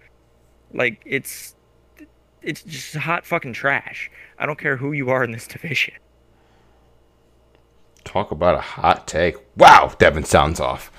Like 0.73 0.99
it's 1.05 1.53
it's 2.41 2.63
just 2.63 2.95
hot 2.95 3.23
fucking 3.23 3.53
trash. 3.53 4.09
I 4.39 4.47
don't 4.47 4.57
care 4.57 4.77
who 4.77 4.93
you 4.93 5.11
are 5.11 5.23
in 5.23 5.31
this 5.31 5.45
division. 5.55 5.93
Talk 8.03 8.31
about 8.31 8.55
a 8.55 8.61
hot 8.61 9.07
take. 9.07 9.35
Wow, 9.55 9.93
Devon 9.97 10.23
sounds 10.23 10.59
off. 10.59 10.91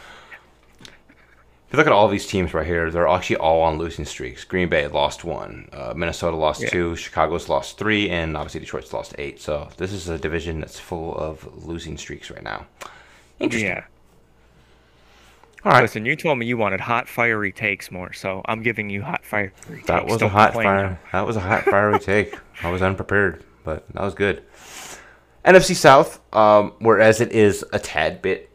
If 0.81 1.75
you 1.75 1.77
look 1.77 1.87
at 1.87 1.93
all 1.93 2.09
these 2.09 2.27
teams 2.27 2.53
right 2.53 2.67
here, 2.67 2.91
they're 2.91 3.07
actually 3.07 3.37
all 3.37 3.63
on 3.63 3.79
losing 3.79 4.05
streaks. 4.05 4.43
Green 4.45 4.69
Bay 4.69 4.89
lost 4.89 5.23
one, 5.25 5.69
uh, 5.73 5.93
Minnesota 5.97 6.37
lost 6.37 6.63
Yeah. 6.63 6.69
two, 6.71 6.97
Chicago's 6.97 7.49
lost 7.49 7.79
three, 7.79 8.11
and 8.11 8.37
obviously 8.37 8.61
Detroit's 8.61 8.93
lost 8.93 9.15
eight. 9.19 9.41
So 9.41 9.69
this 9.77 9.93
is 9.93 10.09
a 10.09 10.19
division 10.19 10.61
that's 10.61 10.81
full 10.81 11.17
of 11.17 11.65
losing 11.65 11.97
streaks 11.97 12.29
right 12.31 12.43
now. 12.43 12.67
Interesting. 13.39 13.71
Yeah. 13.71 13.85
All 15.65 15.73
right. 15.73 15.83
Listen, 15.83 16.05
you 16.07 16.17
told 16.17 16.39
me 16.39 16.47
you 16.47 16.57
wanted 16.57 16.81
hot 16.81 17.09
fiery 17.09 17.53
takes 17.53 17.91
more, 17.93 18.13
so 18.13 18.43
I'm 18.47 18.63
giving 18.63 18.91
you 18.91 19.03
hot 19.03 19.25
fiery 19.25 19.53
takes. 19.69 19.87
That 19.87 20.07
was 20.07 20.17
a 20.17 20.19
Don't 20.21 20.31
hot 20.31 20.55
fire. 20.55 20.65
now. 20.91 20.99
That 21.13 21.27
was 21.27 21.37
a 21.37 21.41
hot 21.41 21.65
fiery 21.65 21.99
take. 22.01 22.37
I 22.65 22.71
was 22.71 22.83
unprepared, 22.83 23.45
but 23.63 23.87
that 23.93 24.03
was 24.03 24.15
good. 24.15 24.43
NFC 25.45 25.75
South, 25.75 26.21
um, 26.35 26.75
whereas 26.81 27.21
it 27.21 27.33
is 27.33 27.65
a 27.73 27.79
tad 27.79 28.21
bit 28.21 28.51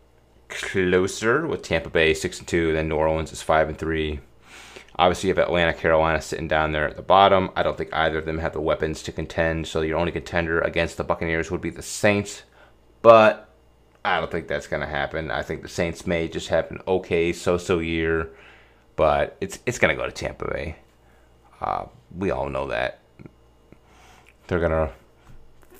closer 0.49 1.47
with 1.47 1.63
Tampa 1.63 1.89
Bay 1.89 2.13
six 2.13 2.39
and 2.39 2.47
two, 2.47 2.73
then 2.73 2.87
New 2.87 2.95
Orleans 2.95 3.33
is 3.33 3.41
five 3.41 3.69
and 3.69 3.77
three. 3.77 4.19
Obviously, 4.97 5.27
you 5.27 5.35
have 5.35 5.43
Atlanta, 5.43 5.73
Carolina 5.73 6.21
sitting 6.21 6.47
down 6.47 6.71
there 6.71 6.87
at 6.87 6.95
the 6.95 7.01
bottom. 7.01 7.49
I 7.55 7.63
don't 7.63 7.77
think 7.77 7.93
either 7.93 8.19
of 8.19 8.25
them 8.25 8.37
have 8.37 8.53
the 8.53 8.61
weapons 8.61 9.03
to 9.03 9.11
contend. 9.11 9.67
So 9.67 9.81
your 9.81 9.97
only 9.97 10.11
contender 10.11 10.61
against 10.61 10.95
the 10.95 11.03
Buccaneers 11.03 11.51
would 11.51 11.59
be 11.59 11.69
the 11.69 11.81
Saints, 11.81 12.43
but 13.01 13.49
I 14.05 14.19
don't 14.19 14.31
think 14.31 14.47
that's 14.47 14.67
going 14.67 14.81
to 14.81 14.87
happen. 14.87 15.31
I 15.31 15.41
think 15.41 15.63
the 15.63 15.67
Saints 15.67 16.07
may 16.07 16.27
just 16.27 16.47
have 16.47 16.71
an 16.71 16.79
okay 16.87 17.33
so-so 17.33 17.79
year, 17.79 18.29
but 18.95 19.35
it's 19.41 19.59
it's 19.65 19.79
going 19.79 19.93
to 19.93 20.01
go 20.01 20.05
to 20.05 20.13
Tampa 20.13 20.47
Bay. 20.47 20.77
Uh, 21.59 21.85
we 22.15 22.31
all 22.31 22.47
know 22.47 22.67
that 22.67 22.99
they're 24.47 24.59
going 24.59 24.71
to 24.71 24.93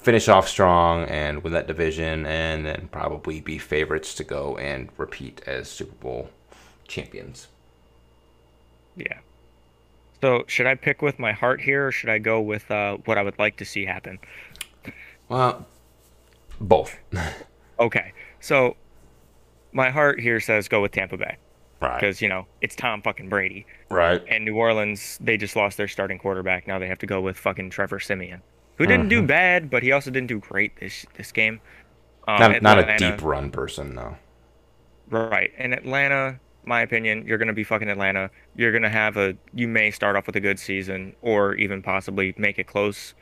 finish 0.06 0.28
off 0.30 0.48
strong 0.48 1.04
and 1.06 1.44
win 1.44 1.52
that 1.54 1.66
division, 1.68 2.26
and 2.28 2.66
then 2.66 2.88
probably 2.92 3.42
be 3.42 3.58
favorites 3.58 4.14
to 4.16 4.24
go 4.24 4.56
and 4.58 4.90
repeat 4.98 5.42
as 5.48 5.68
Super 5.70 5.96
Bowl 5.96 6.30
champions. 6.88 7.48
Yeah. 8.96 9.18
So 10.22 10.46
should 10.48 10.68
I 10.68 10.76
pick 10.76 11.02
with 11.02 11.18
my 11.20 11.32
heart 11.34 11.60
here, 11.60 11.88
or 11.88 11.92
should 11.92 12.10
I 12.10 12.20
go 12.20 12.40
with 12.40 12.70
uh, 12.72 12.98
what 13.06 13.18
I 13.18 13.24
would 13.24 13.38
like 13.40 13.58
to 13.58 13.66
see 13.66 13.86
happen? 13.86 14.20
Well, 15.28 15.66
both. 16.62 16.98
Okay. 17.78 18.14
So 18.40 18.78
my 19.74 19.90
heart 19.90 20.22
here 20.22 20.40
says 20.40 20.70
go 20.70 20.82
with 20.82 20.94
Tampa 20.94 21.18
Bay 21.18 21.36
right. 21.82 22.00
because 22.00 22.22
you 22.22 22.30
know 22.30 22.46
it's 22.62 22.74
Tom 22.74 23.02
fucking 23.02 23.28
Brady, 23.28 23.66
Right. 23.90 24.24
and 24.30 24.46
New 24.46 24.56
Orleans 24.56 25.18
they 25.20 25.36
just 25.36 25.58
lost 25.58 25.76
their 25.76 25.90
starting 25.90 26.18
quarterback. 26.18 26.68
Now 26.68 26.80
they 26.80 26.88
have 26.88 27.00
to 27.00 27.06
go 27.06 27.20
with 27.20 27.38
fucking 27.38 27.72
Trevor 27.72 28.00
Siemian, 28.00 28.42
who 28.78 28.86
didn't 28.86 29.10
do 29.10 29.22
bad, 29.22 29.70
but 29.70 29.84
he 29.84 29.92
also 29.92 30.12
didn't 30.12 30.28
do 30.28 30.40
great 30.40 30.80
this 30.80 31.06
this 31.16 31.32
game. 31.32 31.62
Um, 32.28 32.40
Not, 32.40 32.62
not 32.62 32.90
a 32.90 32.98
deep 32.98 33.22
run 33.22 33.52
person, 33.52 33.96
though. 33.96 34.18
Right. 35.10 35.52
In 35.58 35.74
Atlanta, 35.74 36.40
my 36.66 36.82
opinion, 36.82 37.26
you're 37.28 37.38
going 37.38 37.48
to 37.48 37.54
be 37.54 37.64
fucking 37.64 37.90
Atlanta. 37.90 38.30
You're 38.56 38.72
going 38.72 38.84
to 38.84 38.90
have 38.90 39.18
a, 39.18 39.36
you 39.54 39.68
may 39.68 39.92
start 39.92 40.16
off 40.16 40.28
with 40.28 40.36
a 40.36 40.40
good 40.40 40.60
season 40.60 41.16
or 41.22 41.56
even 41.56 41.82
possibly 41.82 42.34
make 42.38 42.58
it 42.58 42.68
close. 42.68 43.14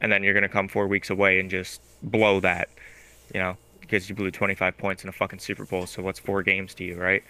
And 0.00 0.10
then 0.12 0.22
you're 0.22 0.34
going 0.34 0.42
to 0.42 0.48
come 0.48 0.68
four 0.68 0.86
weeks 0.86 1.10
away 1.10 1.40
and 1.40 1.50
just 1.50 1.80
blow 2.02 2.40
that, 2.40 2.68
you 3.34 3.40
know, 3.40 3.56
because 3.80 4.08
you 4.08 4.14
blew 4.14 4.30
25 4.30 4.76
points 4.76 5.02
in 5.02 5.08
a 5.08 5.12
fucking 5.12 5.38
Super 5.38 5.64
Bowl. 5.64 5.86
So 5.86 6.02
what's 6.02 6.18
four 6.18 6.42
games 6.42 6.74
to 6.74 6.84
you, 6.84 6.96
right? 6.96 7.22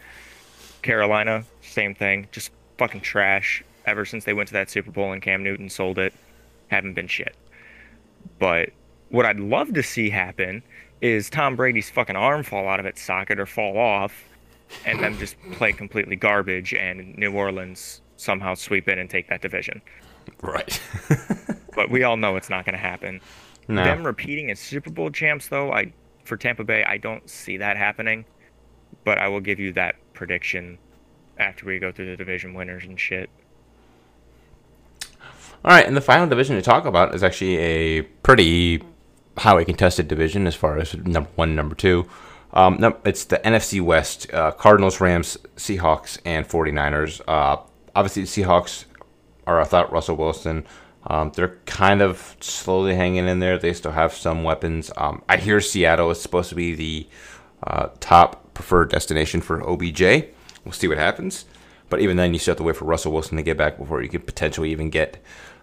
Carolina, 0.82 1.44
same 1.62 1.94
thing. 1.94 2.28
Just 2.32 2.50
fucking 2.78 3.00
trash. 3.00 3.62
Ever 3.86 4.04
since 4.04 4.24
they 4.24 4.32
went 4.32 4.48
to 4.48 4.52
that 4.54 4.70
Super 4.70 4.90
Bowl 4.90 5.12
and 5.12 5.22
Cam 5.22 5.42
Newton 5.42 5.68
sold 5.68 5.98
it, 5.98 6.12
haven't 6.68 6.94
been 6.94 7.08
shit. 7.08 7.36
But 8.38 8.70
what 9.10 9.26
I'd 9.26 9.40
love 9.40 9.74
to 9.74 9.82
see 9.82 10.10
happen 10.10 10.62
is 11.00 11.30
Tom 11.30 11.56
Brady's 11.56 11.90
fucking 11.90 12.16
arm 12.16 12.42
fall 12.42 12.68
out 12.68 12.80
of 12.80 12.86
its 12.86 13.02
socket 13.02 13.40
or 13.40 13.46
fall 13.46 13.78
off, 13.78 14.24
and 14.84 15.00
then 15.00 15.18
just 15.18 15.36
play 15.52 15.72
completely 15.72 16.16
garbage, 16.16 16.74
and 16.74 17.16
New 17.16 17.32
Orleans 17.32 18.02
somehow 18.16 18.54
sweep 18.54 18.88
in 18.88 18.98
and 18.98 19.08
take 19.08 19.28
that 19.28 19.40
division. 19.42 19.80
Right. 20.42 20.80
But 21.74 21.90
we 21.90 22.02
all 22.02 22.16
know 22.16 22.36
it's 22.36 22.50
not 22.50 22.64
going 22.64 22.74
to 22.74 22.78
happen. 22.78 23.20
no. 23.68 23.84
Them 23.84 24.04
repeating 24.04 24.50
as 24.50 24.58
Super 24.58 24.90
Bowl 24.90 25.10
champs, 25.10 25.48
though, 25.48 25.72
I 25.72 25.92
for 26.24 26.36
Tampa 26.36 26.64
Bay, 26.64 26.84
I 26.84 26.98
don't 26.98 27.28
see 27.28 27.56
that 27.56 27.76
happening. 27.76 28.24
But 29.04 29.18
I 29.18 29.28
will 29.28 29.40
give 29.40 29.58
you 29.58 29.72
that 29.74 29.94
prediction 30.12 30.78
after 31.38 31.64
we 31.64 31.78
go 31.78 31.90
through 31.90 32.10
the 32.10 32.16
division 32.16 32.54
winners 32.54 32.84
and 32.84 32.98
shit. 33.00 33.30
All 35.62 35.70
right, 35.70 35.86
and 35.86 35.94
the 35.94 36.00
final 36.00 36.26
division 36.26 36.56
to 36.56 36.62
talk 36.62 36.86
about 36.86 37.14
is 37.14 37.22
actually 37.22 37.58
a 37.58 38.02
pretty 38.02 38.82
highly 39.36 39.66
contested 39.66 40.08
division 40.08 40.46
as 40.46 40.54
far 40.54 40.78
as 40.78 40.94
number 40.96 41.28
one, 41.34 41.54
number 41.54 41.74
two. 41.74 42.06
Um, 42.54 42.78
no, 42.80 42.96
it's 43.04 43.24
the 43.24 43.38
NFC 43.38 43.80
West 43.82 44.32
uh, 44.32 44.52
Cardinals, 44.52 45.02
Rams, 45.02 45.36
Seahawks, 45.56 46.18
and 46.24 46.48
49ers. 46.48 47.20
Uh, 47.28 47.58
obviously, 47.94 48.22
the 48.22 48.28
Seahawks 48.28 48.86
are 49.46 49.58
without 49.58 49.92
Russell 49.92 50.16
Wilson. 50.16 50.64
Um, 51.06 51.30
they're 51.34 51.58
kind 51.66 52.00
of 52.00 52.36
slowly 52.40 52.94
hanging 52.94 53.28
in 53.28 53.40
there. 53.40 53.58
They 53.58 53.74
still 53.74 53.92
have 53.92 54.14
some 54.14 54.44
weapons. 54.44 54.90
Um, 54.96 55.22
I 55.28 55.36
hear 55.36 55.60
Seattle 55.60 56.10
is 56.10 56.20
supposed 56.22 56.48
to 56.48 56.54
be 56.54 56.74
the 56.74 57.08
uh, 57.64 57.88
top 58.00 58.54
preferred 58.54 58.90
destination 58.90 59.42
for 59.42 59.62
OBJ. 59.62 60.00
We'll 60.64 60.72
see 60.72 60.88
what 60.88 60.98
happens. 60.98 61.44
But 61.90 62.00
even 62.00 62.16
then, 62.16 62.32
you 62.32 62.38
still 62.38 62.52
have 62.52 62.58
to 62.58 62.62
wait 62.62 62.76
for 62.76 62.84
Russell 62.84 63.12
Wilson 63.12 63.36
to 63.36 63.42
get 63.42 63.56
back 63.56 63.76
before 63.76 64.02
you 64.02 64.08
could 64.08 64.26
potentially 64.26 64.70
even 64.70 64.90
get 64.90 65.22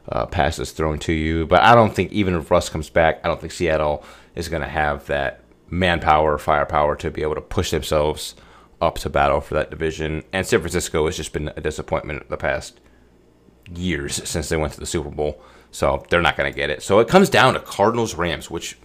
uh, 0.09 0.25
passes 0.25 0.71
thrown 0.71 0.99
to 0.99 1.13
you. 1.13 1.45
But 1.45 1.63
I 1.63 1.75
don't 1.75 1.95
think 1.95 2.11
even 2.11 2.35
if 2.35 2.49
Russ 2.51 2.69
comes 2.69 2.89
back, 2.89 3.19
I 3.23 3.27
don't 3.27 3.39
think 3.39 3.53
Seattle 3.53 4.03
is 4.35 4.49
going 4.49 4.61
to 4.61 4.69
have 4.69 5.05
that 5.07 5.41
manpower, 5.69 6.37
firepower 6.37 6.95
to 6.97 7.11
be 7.11 7.21
able 7.21 7.35
to 7.35 7.41
push 7.41 7.71
themselves 7.71 8.35
up 8.79 8.97
to 8.99 9.09
battle 9.09 9.41
for 9.41 9.55
that 9.55 9.69
division. 9.69 10.23
And 10.31 10.45
San 10.45 10.59
Francisco 10.59 11.05
has 11.05 11.17
just 11.17 11.33
been 11.33 11.51
a 11.55 11.61
disappointment 11.61 12.29
the 12.29 12.37
past 12.37 12.79
years 13.73 14.27
since 14.27 14.49
they 14.49 14.57
went 14.57 14.73
to 14.73 14.79
the 14.79 14.85
Super 14.85 15.09
Bowl. 15.09 15.41
So 15.71 16.05
they're 16.09 16.21
not 16.21 16.37
going 16.37 16.51
to 16.51 16.55
get 16.55 16.69
it. 16.69 16.81
So 16.81 16.99
it 16.99 17.07
comes 17.07 17.29
down 17.29 17.55
to 17.55 17.59
Cardinals 17.59 18.15
Rams, 18.15 18.49
which 18.49 18.77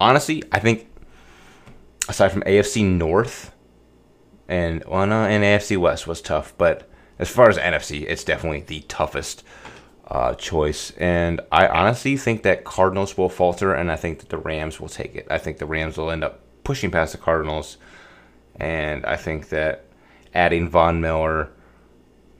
honestly, 0.00 0.42
I 0.50 0.58
think 0.58 0.88
aside 2.08 2.32
from 2.32 2.42
AFC 2.42 2.84
North 2.84 3.52
and 4.48 4.82
well, 4.84 5.06
no, 5.06 5.24
and 5.24 5.44
AFC 5.44 5.76
West 5.76 6.08
was 6.08 6.20
tough, 6.20 6.52
but 6.58 6.90
as 7.20 7.28
far 7.28 7.48
as 7.48 7.56
NFC, 7.56 8.04
it's 8.08 8.24
definitely 8.24 8.62
the 8.62 8.80
toughest 8.80 9.44
uh, 10.10 10.34
choice. 10.34 10.92
And 10.92 11.40
I 11.52 11.68
honestly 11.68 12.16
think 12.16 12.42
that 12.42 12.64
Cardinals 12.64 13.16
will 13.16 13.28
falter, 13.28 13.72
and 13.72 13.90
I 13.90 13.96
think 13.96 14.18
that 14.20 14.28
the 14.28 14.38
Rams 14.38 14.80
will 14.80 14.88
take 14.88 15.14
it. 15.14 15.26
I 15.30 15.38
think 15.38 15.58
the 15.58 15.66
Rams 15.66 15.96
will 15.96 16.10
end 16.10 16.24
up 16.24 16.40
pushing 16.64 16.90
past 16.90 17.12
the 17.12 17.18
Cardinals, 17.18 17.76
and 18.56 19.06
I 19.06 19.16
think 19.16 19.48
that 19.50 19.84
adding 20.34 20.68
Von 20.68 21.00
Miller 21.00 21.50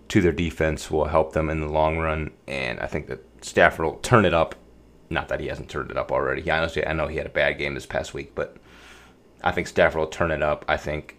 to 0.09 0.21
their 0.21 0.33
defense 0.33 0.91
will 0.91 1.05
help 1.07 1.33
them 1.33 1.49
in 1.49 1.61
the 1.61 1.69
long 1.69 1.99
run. 1.99 2.31
And 2.49 2.81
I 2.81 2.87
think 2.87 3.07
that 3.07 3.25
Stafford 3.43 3.87
will 3.87 3.99
turn 3.99 4.25
it 4.25 4.35
up. 4.35 4.57
Not 5.09 5.29
that 5.29 5.41
he 5.41 5.47
hasn't 5.47 5.69
turned 5.69 5.91
it 5.91 5.97
up 5.97 6.13
already. 6.13 6.43
He 6.43 6.51
honestly, 6.51 6.87
I 6.87 6.93
know 6.93 7.07
he 7.07 7.17
had 7.17 7.27
a 7.27 7.31
bad 7.31 7.59
game 7.59 7.75
this 7.75 7.87
past 7.87 8.15
week, 8.15 8.35
but 8.35 8.57
I 9.43 9.53
think 9.53 9.69
Stafford 9.69 10.01
will 10.01 10.07
turn 10.07 10.31
it 10.31 10.43
up. 10.43 10.65
I 10.69 10.77
think 10.77 11.19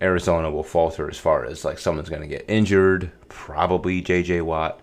Arizona 0.00 0.50
will 0.50 0.62
falter 0.62 1.08
as 1.10 1.18
far 1.18 1.44
as 1.44 1.64
like 1.64 1.78
someone's 1.78 2.08
going 2.08 2.22
to 2.22 2.28
get 2.28 2.44
injured, 2.48 3.10
probably 3.28 4.00
J.J. 4.00 4.42
Watt, 4.42 4.80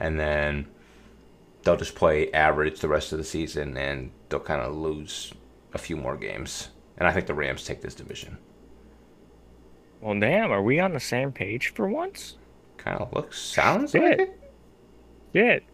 and 0.00 0.18
then 0.18 0.66
they'll 1.62 1.76
just 1.76 1.94
play 1.94 2.32
average 2.32 2.80
the 2.80 2.88
rest 2.88 3.12
of 3.12 3.18
the 3.18 3.24
season 3.24 3.76
and 3.76 4.10
they'll 4.28 4.40
kind 4.40 4.62
of 4.62 4.74
lose 4.74 5.32
a 5.74 5.78
few 5.78 5.96
more 5.96 6.16
games. 6.16 6.70
And 6.96 7.06
I 7.06 7.12
think 7.12 7.26
the 7.26 7.34
Rams 7.34 7.64
take 7.64 7.82
this 7.82 7.94
division. 7.94 8.38
Well, 10.00 10.18
damn, 10.18 10.50
are 10.50 10.62
we 10.62 10.80
on 10.80 10.94
the 10.94 11.00
same 11.00 11.32
page 11.32 11.72
for 11.74 11.88
once? 11.88 12.36
Kind 12.78 12.98
of 12.98 13.12
looks, 13.12 13.40
sounds 13.40 13.92
Shit. 13.92 14.02
like 14.02 14.20
it. 14.20 14.40
Shit. 15.34 15.64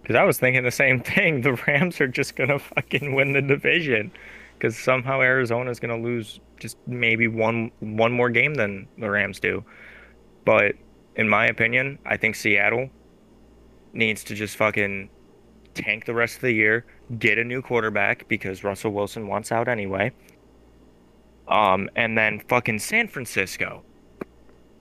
Because 0.00 0.16
I 0.16 0.22
was 0.22 0.38
thinking 0.38 0.62
the 0.62 0.70
same 0.70 1.00
thing. 1.00 1.42
The 1.42 1.54
Rams 1.66 2.00
are 2.00 2.08
just 2.08 2.36
going 2.36 2.50
to 2.50 2.58
fucking 2.58 3.14
win 3.14 3.32
the 3.32 3.42
division. 3.42 4.12
Because 4.56 4.76
somehow 4.76 5.20
Arizona's 5.20 5.78
going 5.80 5.96
to 5.96 6.08
lose 6.08 6.40
just 6.58 6.76
maybe 6.86 7.28
one 7.28 7.70
one 7.80 8.12
more 8.12 8.30
game 8.30 8.54
than 8.54 8.88
the 8.98 9.08
Rams 9.10 9.38
do. 9.38 9.64
But 10.44 10.74
in 11.14 11.28
my 11.28 11.46
opinion, 11.46 11.98
I 12.06 12.16
think 12.16 12.34
Seattle 12.34 12.90
needs 13.98 14.24
to 14.24 14.34
just 14.34 14.56
fucking 14.56 15.10
tank 15.74 16.06
the 16.06 16.14
rest 16.14 16.36
of 16.36 16.40
the 16.42 16.52
year, 16.52 16.86
get 17.18 17.38
a 17.38 17.44
new 17.44 17.60
quarterback 17.60 18.26
because 18.28 18.64
Russell 18.64 18.92
Wilson 18.92 19.28
wants 19.28 19.52
out 19.52 19.68
anyway. 19.68 20.12
Um, 21.48 21.88
and 21.96 22.16
then 22.16 22.40
fucking 22.48 22.78
San 22.78 23.08
Francisco. 23.08 23.82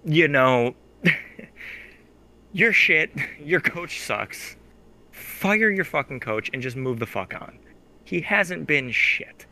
You 0.06 0.28
know, 0.28 0.76
your 2.54 2.74
shit, 2.74 3.12
your 3.40 3.60
coach 3.60 4.02
sucks. 4.02 4.56
Fire 5.12 5.70
your 5.70 5.86
fucking 5.86 6.20
coach 6.20 6.50
and 6.54 6.62
just 6.62 6.76
move 6.76 7.00
the 7.00 7.06
fuck 7.06 7.34
on. 7.34 7.60
He 8.04 8.22
hasn't 8.22 8.68
been 8.68 8.92
shit. 8.92 9.46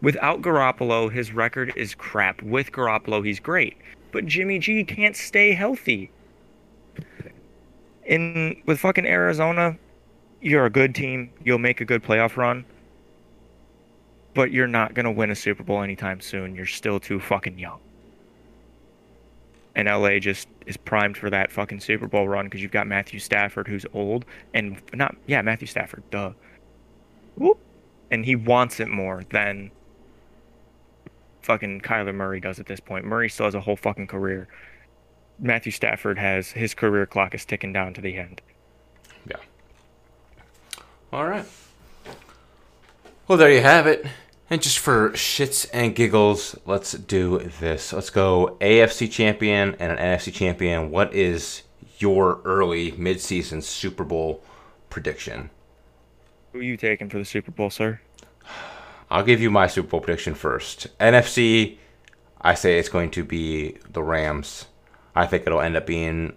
Without 0.00 0.42
Garoppolo, 0.42 1.10
his 1.10 1.32
record 1.32 1.72
is 1.76 1.94
crap. 1.94 2.42
With 2.42 2.70
Garoppolo, 2.70 3.24
he's 3.24 3.40
great. 3.40 3.76
But 4.12 4.26
Jimmy 4.26 4.58
G 4.58 4.84
can't 4.84 5.16
stay 5.16 5.52
healthy. 5.52 6.10
In 8.08 8.62
with 8.64 8.80
fucking 8.80 9.06
Arizona, 9.06 9.76
you're 10.40 10.64
a 10.64 10.70
good 10.70 10.94
team. 10.94 11.30
You'll 11.44 11.58
make 11.58 11.80
a 11.80 11.84
good 11.84 12.02
playoff 12.02 12.36
run. 12.36 12.64
But 14.34 14.50
you're 14.50 14.66
not 14.66 14.94
gonna 14.94 15.12
win 15.12 15.30
a 15.30 15.34
Super 15.34 15.62
Bowl 15.62 15.82
anytime 15.82 16.20
soon. 16.20 16.54
You're 16.54 16.66
still 16.66 16.98
too 16.98 17.20
fucking 17.20 17.58
young. 17.58 17.80
And 19.74 19.86
LA 19.86 20.18
just 20.18 20.48
is 20.66 20.76
primed 20.76 21.16
for 21.18 21.28
that 21.30 21.52
fucking 21.52 21.80
Super 21.80 22.08
Bowl 22.08 22.26
run 22.26 22.46
because 22.46 22.62
you've 22.62 22.72
got 22.72 22.86
Matthew 22.86 23.20
Stafford, 23.20 23.68
who's 23.68 23.84
old, 23.92 24.24
and 24.54 24.80
not 24.94 25.14
yeah, 25.26 25.42
Matthew 25.42 25.66
Stafford, 25.66 26.02
duh. 26.10 26.32
Whoop. 27.36 27.58
And 28.10 28.24
he 28.24 28.36
wants 28.36 28.80
it 28.80 28.88
more 28.88 29.22
than 29.30 29.70
fucking 31.42 31.82
Kyler 31.82 32.14
Murray 32.14 32.40
does 32.40 32.58
at 32.58 32.66
this 32.66 32.80
point. 32.80 33.04
Murray 33.04 33.28
still 33.28 33.46
has 33.46 33.54
a 33.54 33.60
whole 33.60 33.76
fucking 33.76 34.06
career. 34.06 34.48
Matthew 35.38 35.72
Stafford 35.72 36.18
has 36.18 36.52
his 36.52 36.74
career 36.74 37.06
clock 37.06 37.34
is 37.34 37.44
ticking 37.44 37.72
down 37.72 37.94
to 37.94 38.00
the 38.00 38.16
end. 38.16 38.42
Yeah. 39.28 39.36
All 41.12 41.26
right. 41.26 41.46
Well, 43.26 43.38
there 43.38 43.50
you 43.50 43.60
have 43.60 43.86
it. 43.86 44.06
And 44.50 44.62
just 44.62 44.78
for 44.78 45.10
shits 45.10 45.68
and 45.72 45.94
giggles, 45.94 46.58
let's 46.64 46.92
do 46.92 47.50
this. 47.60 47.92
Let's 47.92 48.08
go 48.08 48.56
AFC 48.60 49.10
champion 49.10 49.76
and 49.78 49.92
an 49.92 49.98
NFC 49.98 50.32
champion. 50.32 50.90
What 50.90 51.12
is 51.12 51.62
your 51.98 52.40
early 52.44 52.92
midseason 52.92 53.62
Super 53.62 54.04
Bowl 54.04 54.42
prediction? 54.88 55.50
Who 56.52 56.60
are 56.60 56.62
you 56.62 56.78
taking 56.78 57.10
for 57.10 57.18
the 57.18 57.26
Super 57.26 57.50
Bowl, 57.50 57.68
sir? 57.68 58.00
I'll 59.10 59.24
give 59.24 59.40
you 59.40 59.50
my 59.50 59.66
Super 59.66 59.88
Bowl 59.88 60.00
prediction 60.00 60.34
first. 60.34 60.86
NFC, 60.98 61.76
I 62.40 62.54
say 62.54 62.78
it's 62.78 62.88
going 62.88 63.10
to 63.12 63.24
be 63.24 63.76
the 63.90 64.02
Rams. 64.02 64.66
I 65.14 65.26
think 65.26 65.46
it'll 65.46 65.60
end 65.60 65.76
up 65.76 65.86
being 65.86 66.34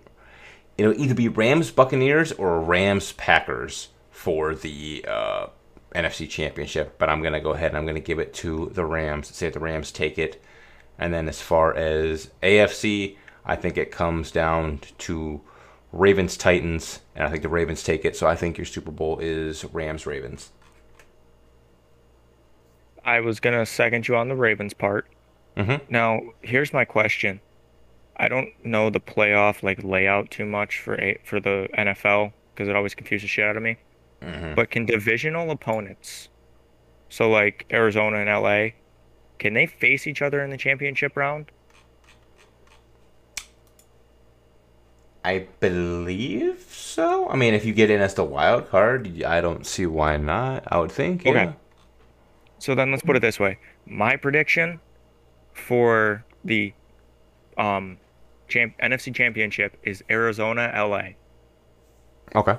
it'll 0.77 0.99
either 0.99 1.13
be 1.13 1.27
Rams 1.27 1.71
Buccaneers 1.71 2.31
or 2.33 2.59
Rams 2.59 3.11
Packers 3.13 3.89
for 4.09 4.55
the 4.55 5.05
uh, 5.07 5.47
NFC 5.93 6.29
Championship. 6.29 6.97
But 6.97 7.09
I'm 7.09 7.21
gonna 7.21 7.41
go 7.41 7.51
ahead 7.51 7.71
and 7.71 7.77
I'm 7.77 7.85
gonna 7.85 7.99
give 7.99 8.19
it 8.19 8.33
to 8.35 8.71
the 8.73 8.85
Rams. 8.85 9.35
Say 9.35 9.49
the 9.49 9.59
Rams 9.59 9.91
take 9.91 10.17
it. 10.17 10.41
And 10.97 11.13
then 11.13 11.27
as 11.27 11.41
far 11.41 11.73
as 11.75 12.29
AFC, 12.43 13.17
I 13.45 13.55
think 13.55 13.77
it 13.77 13.91
comes 13.91 14.31
down 14.31 14.81
to 14.99 15.41
Ravens 15.91 16.37
Titans, 16.37 17.01
and 17.15 17.25
I 17.25 17.29
think 17.29 17.41
the 17.41 17.49
Ravens 17.49 17.83
take 17.83 18.05
it. 18.05 18.15
So 18.15 18.27
I 18.27 18.35
think 18.35 18.57
your 18.57 18.65
Super 18.65 18.91
Bowl 18.91 19.19
is 19.19 19.65
Rams 19.65 20.05
Ravens. 20.05 20.51
I 23.03 23.19
was 23.19 23.39
gonna 23.39 23.65
second 23.65 24.07
you 24.07 24.15
on 24.15 24.29
the 24.29 24.35
Ravens 24.35 24.73
part. 24.73 25.07
Mhm. 25.57 25.81
Now, 25.89 26.21
here's 26.41 26.71
my 26.71 26.85
question. 26.85 27.41
I 28.21 28.27
don't 28.27 28.49
know 28.63 28.91
the 28.91 28.99
playoff 28.99 29.63
like 29.63 29.83
layout 29.83 30.29
too 30.29 30.45
much 30.45 30.79
for 30.79 30.93
a, 31.01 31.17
for 31.23 31.39
the 31.39 31.67
NFL 31.75 32.31
because 32.53 32.69
it 32.69 32.75
always 32.75 32.93
confuses 32.93 33.31
shit 33.31 33.43
out 33.43 33.57
of 33.57 33.63
me. 33.63 33.77
But 34.55 34.69
can 34.69 34.85
divisional 34.85 35.49
opponents, 35.49 36.29
so 37.09 37.27
like 37.31 37.65
Arizona 37.73 38.17
and 38.17 38.29
LA, 38.29 38.77
can 39.39 39.55
they 39.55 39.65
face 39.65 40.05
each 40.05 40.21
other 40.21 40.43
in 40.43 40.51
the 40.51 40.57
championship 40.57 41.17
round? 41.17 41.47
I 45.25 45.47
believe 45.59 46.67
so. 46.69 47.27
I 47.27 47.35
mean, 47.35 47.55
if 47.55 47.65
you 47.65 47.73
get 47.73 47.89
in 47.89 48.01
as 48.01 48.13
the 48.13 48.23
wild 48.23 48.69
card, 48.69 49.23
I 49.23 49.41
don't 49.41 49.65
see 49.65 49.87
why 49.87 50.17
not. 50.17 50.63
I 50.67 50.77
would 50.77 50.91
think. 50.91 51.21
Okay. 51.25 51.45
Yeah. 51.45 51.53
So 52.59 52.75
then 52.75 52.91
let's 52.91 53.01
put 53.01 53.15
it 53.15 53.21
this 53.21 53.39
way. 53.39 53.57
My 53.87 54.15
prediction 54.15 54.79
for 55.53 56.23
the 56.45 56.73
um 57.57 57.97
champ- 58.51 58.77
NFC 58.81 59.13
championship 59.15 59.77
is 59.83 60.03
Arizona 60.09 60.71
LA. 60.75 61.13
Okay. 62.35 62.55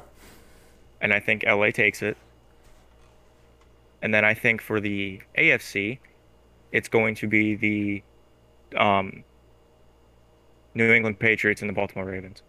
and 1.01 1.13
I 1.13 1.21
think 1.21 1.45
LA 1.47 1.71
takes 1.71 2.03
it. 2.03 2.17
And 4.03 4.13
then 4.13 4.25
I 4.25 4.35
think 4.35 4.61
for 4.61 4.81
the 4.81 5.21
AFC, 5.39 5.99
it's 6.73 6.89
going 6.89 7.15
to 7.17 7.27
be 7.29 7.55
the 7.55 8.03
um, 8.79 9.23
New 10.75 10.91
England 10.93 11.19
Patriots 11.19 11.61
and 11.63 11.69
the 11.69 11.75
Baltimore 11.75 12.07
Ravens, 12.07 12.43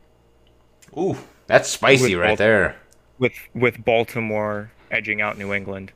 Ooh, 0.98 1.18
that's 1.48 1.70
spicy 1.70 2.16
With 2.16 2.24
right 2.26 2.38
there. 2.38 2.76
with 3.20 3.34
with 3.54 3.84
Baltimore 3.84 4.72
edging 4.92 5.22
out 5.22 5.38
New 5.38 5.54
England. 5.54 5.92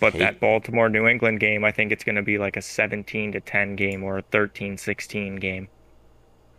But 0.00 0.12
Hey. 0.12 0.20
that 0.20 0.40
Baltimore 0.40 0.88
New 0.88 1.06
England 1.08 1.40
game, 1.40 1.64
I 1.64 1.72
think 1.72 1.90
it's 1.92 2.04
going 2.04 2.16
to 2.16 2.22
be 2.22 2.38
like 2.38 2.56
a 2.56 2.62
17 2.62 3.32
to 3.32 3.40
10 3.40 3.74
game 3.76 4.04
or 4.04 4.18
a 4.18 4.22
13-16 4.22 5.40
game. 5.40 5.68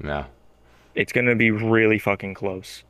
Yeah. 0.04 0.26
It's 0.96 1.12
going 1.12 1.28
to 1.28 1.36
be 1.36 1.52
really 1.52 2.00
fucking 2.00 2.34
close. 2.34 2.84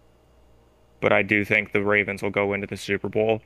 But 1.02 1.14
I 1.14 1.22
do 1.22 1.46
think 1.46 1.72
the 1.72 1.84
Ravens 1.84 2.22
will 2.22 2.30
go 2.30 2.54
into 2.54 2.68
the 2.68 2.78
Super 2.78 3.10
Bowl 3.10 3.42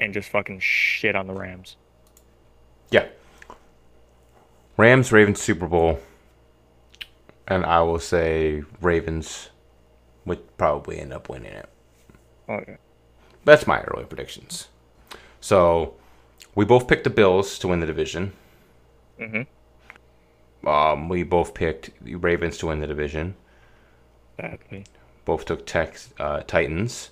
and 0.00 0.12
just 0.14 0.30
fucking 0.30 0.60
shit 0.60 1.14
on 1.14 1.26
the 1.26 1.34
Rams. 1.34 1.76
Yeah. 2.90 3.06
Rams, 4.76 5.12
Ravens, 5.12 5.40
Super 5.40 5.66
Bowl. 5.66 6.00
And 7.48 7.64
I 7.64 7.80
will 7.82 7.98
say 7.98 8.62
Ravens 8.80 9.50
would 10.24 10.56
probably 10.56 10.98
end 10.98 11.12
up 11.12 11.28
winning 11.28 11.52
it. 11.52 11.68
Okay. 12.48 12.76
That's 13.44 13.66
my 13.66 13.80
early 13.82 14.04
predictions. 14.04 14.68
So 15.40 15.94
we 16.54 16.64
both 16.64 16.86
picked 16.86 17.04
the 17.04 17.10
Bills 17.10 17.58
to 17.58 17.68
win 17.68 17.80
the 17.80 17.86
division. 17.86 18.32
Mhm. 19.18 19.46
Um, 20.66 21.08
we 21.08 21.22
both 21.22 21.54
picked 21.54 21.90
the 22.04 22.14
Ravens 22.16 22.58
to 22.58 22.66
win 22.66 22.80
the 22.80 22.86
division. 22.86 23.34
Badly. 24.36 24.84
Both 25.24 25.44
took 25.44 25.66
Tex, 25.66 26.12
uh, 26.18 26.40
Titans. 26.42 27.10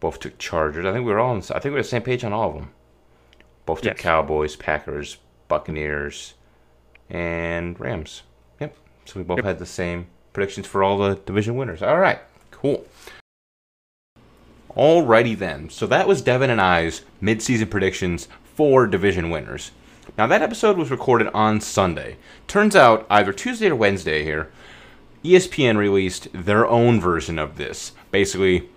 Both 0.00 0.20
took 0.20 0.38
Chargers. 0.38 0.86
I 0.86 0.92
think 0.92 1.04
we 1.06 1.12
were 1.12 1.18
all 1.18 1.30
on. 1.32 1.38
I 1.38 1.58
think 1.58 1.64
we 1.66 1.70
were 1.72 1.76
on 1.78 1.82
the 1.82 1.88
same 1.88 2.02
page 2.02 2.24
on 2.24 2.32
all 2.32 2.48
of 2.50 2.54
them. 2.54 2.70
Both 3.66 3.82
took 3.82 3.94
Yes. 3.94 4.00
Cowboys, 4.02 4.56
Packers, 4.56 5.18
Buccaneers, 5.48 6.34
and 7.08 7.78
Rams. 7.78 8.22
Yep. 8.60 8.76
So 9.04 9.20
we 9.20 9.24
both 9.24 9.38
Yep. 9.38 9.44
had 9.44 9.58
the 9.58 9.66
same 9.66 10.06
predictions 10.32 10.66
for 10.66 10.82
all 10.82 10.96
the 10.98 11.16
division 11.16 11.56
winners. 11.56 11.82
All 11.82 11.98
right. 11.98 12.20
Cool. 12.50 12.86
Alrighty 14.76 15.36
then. 15.36 15.68
So 15.70 15.86
that 15.88 16.06
was 16.06 16.22
Devon 16.22 16.50
and 16.50 16.60
I's 16.60 17.02
mid-season 17.20 17.68
predictions 17.68 18.28
for 18.54 18.86
division 18.86 19.28
winners. 19.30 19.72
Now 20.20 20.26
that 20.26 20.42
episode 20.42 20.76
was 20.76 20.90
recorded 20.90 21.28
on 21.28 21.62
Sunday. 21.62 22.18
Turns 22.46 22.76
out 22.76 23.06
either 23.08 23.32
Tuesday 23.32 23.70
or 23.70 23.74
Wednesday 23.74 24.22
here, 24.22 24.52
ESPN 25.24 25.78
released 25.78 26.28
their 26.34 26.66
own 26.66 27.00
version 27.00 27.38
of 27.38 27.56
this. 27.56 27.92
Basically, 28.10 28.68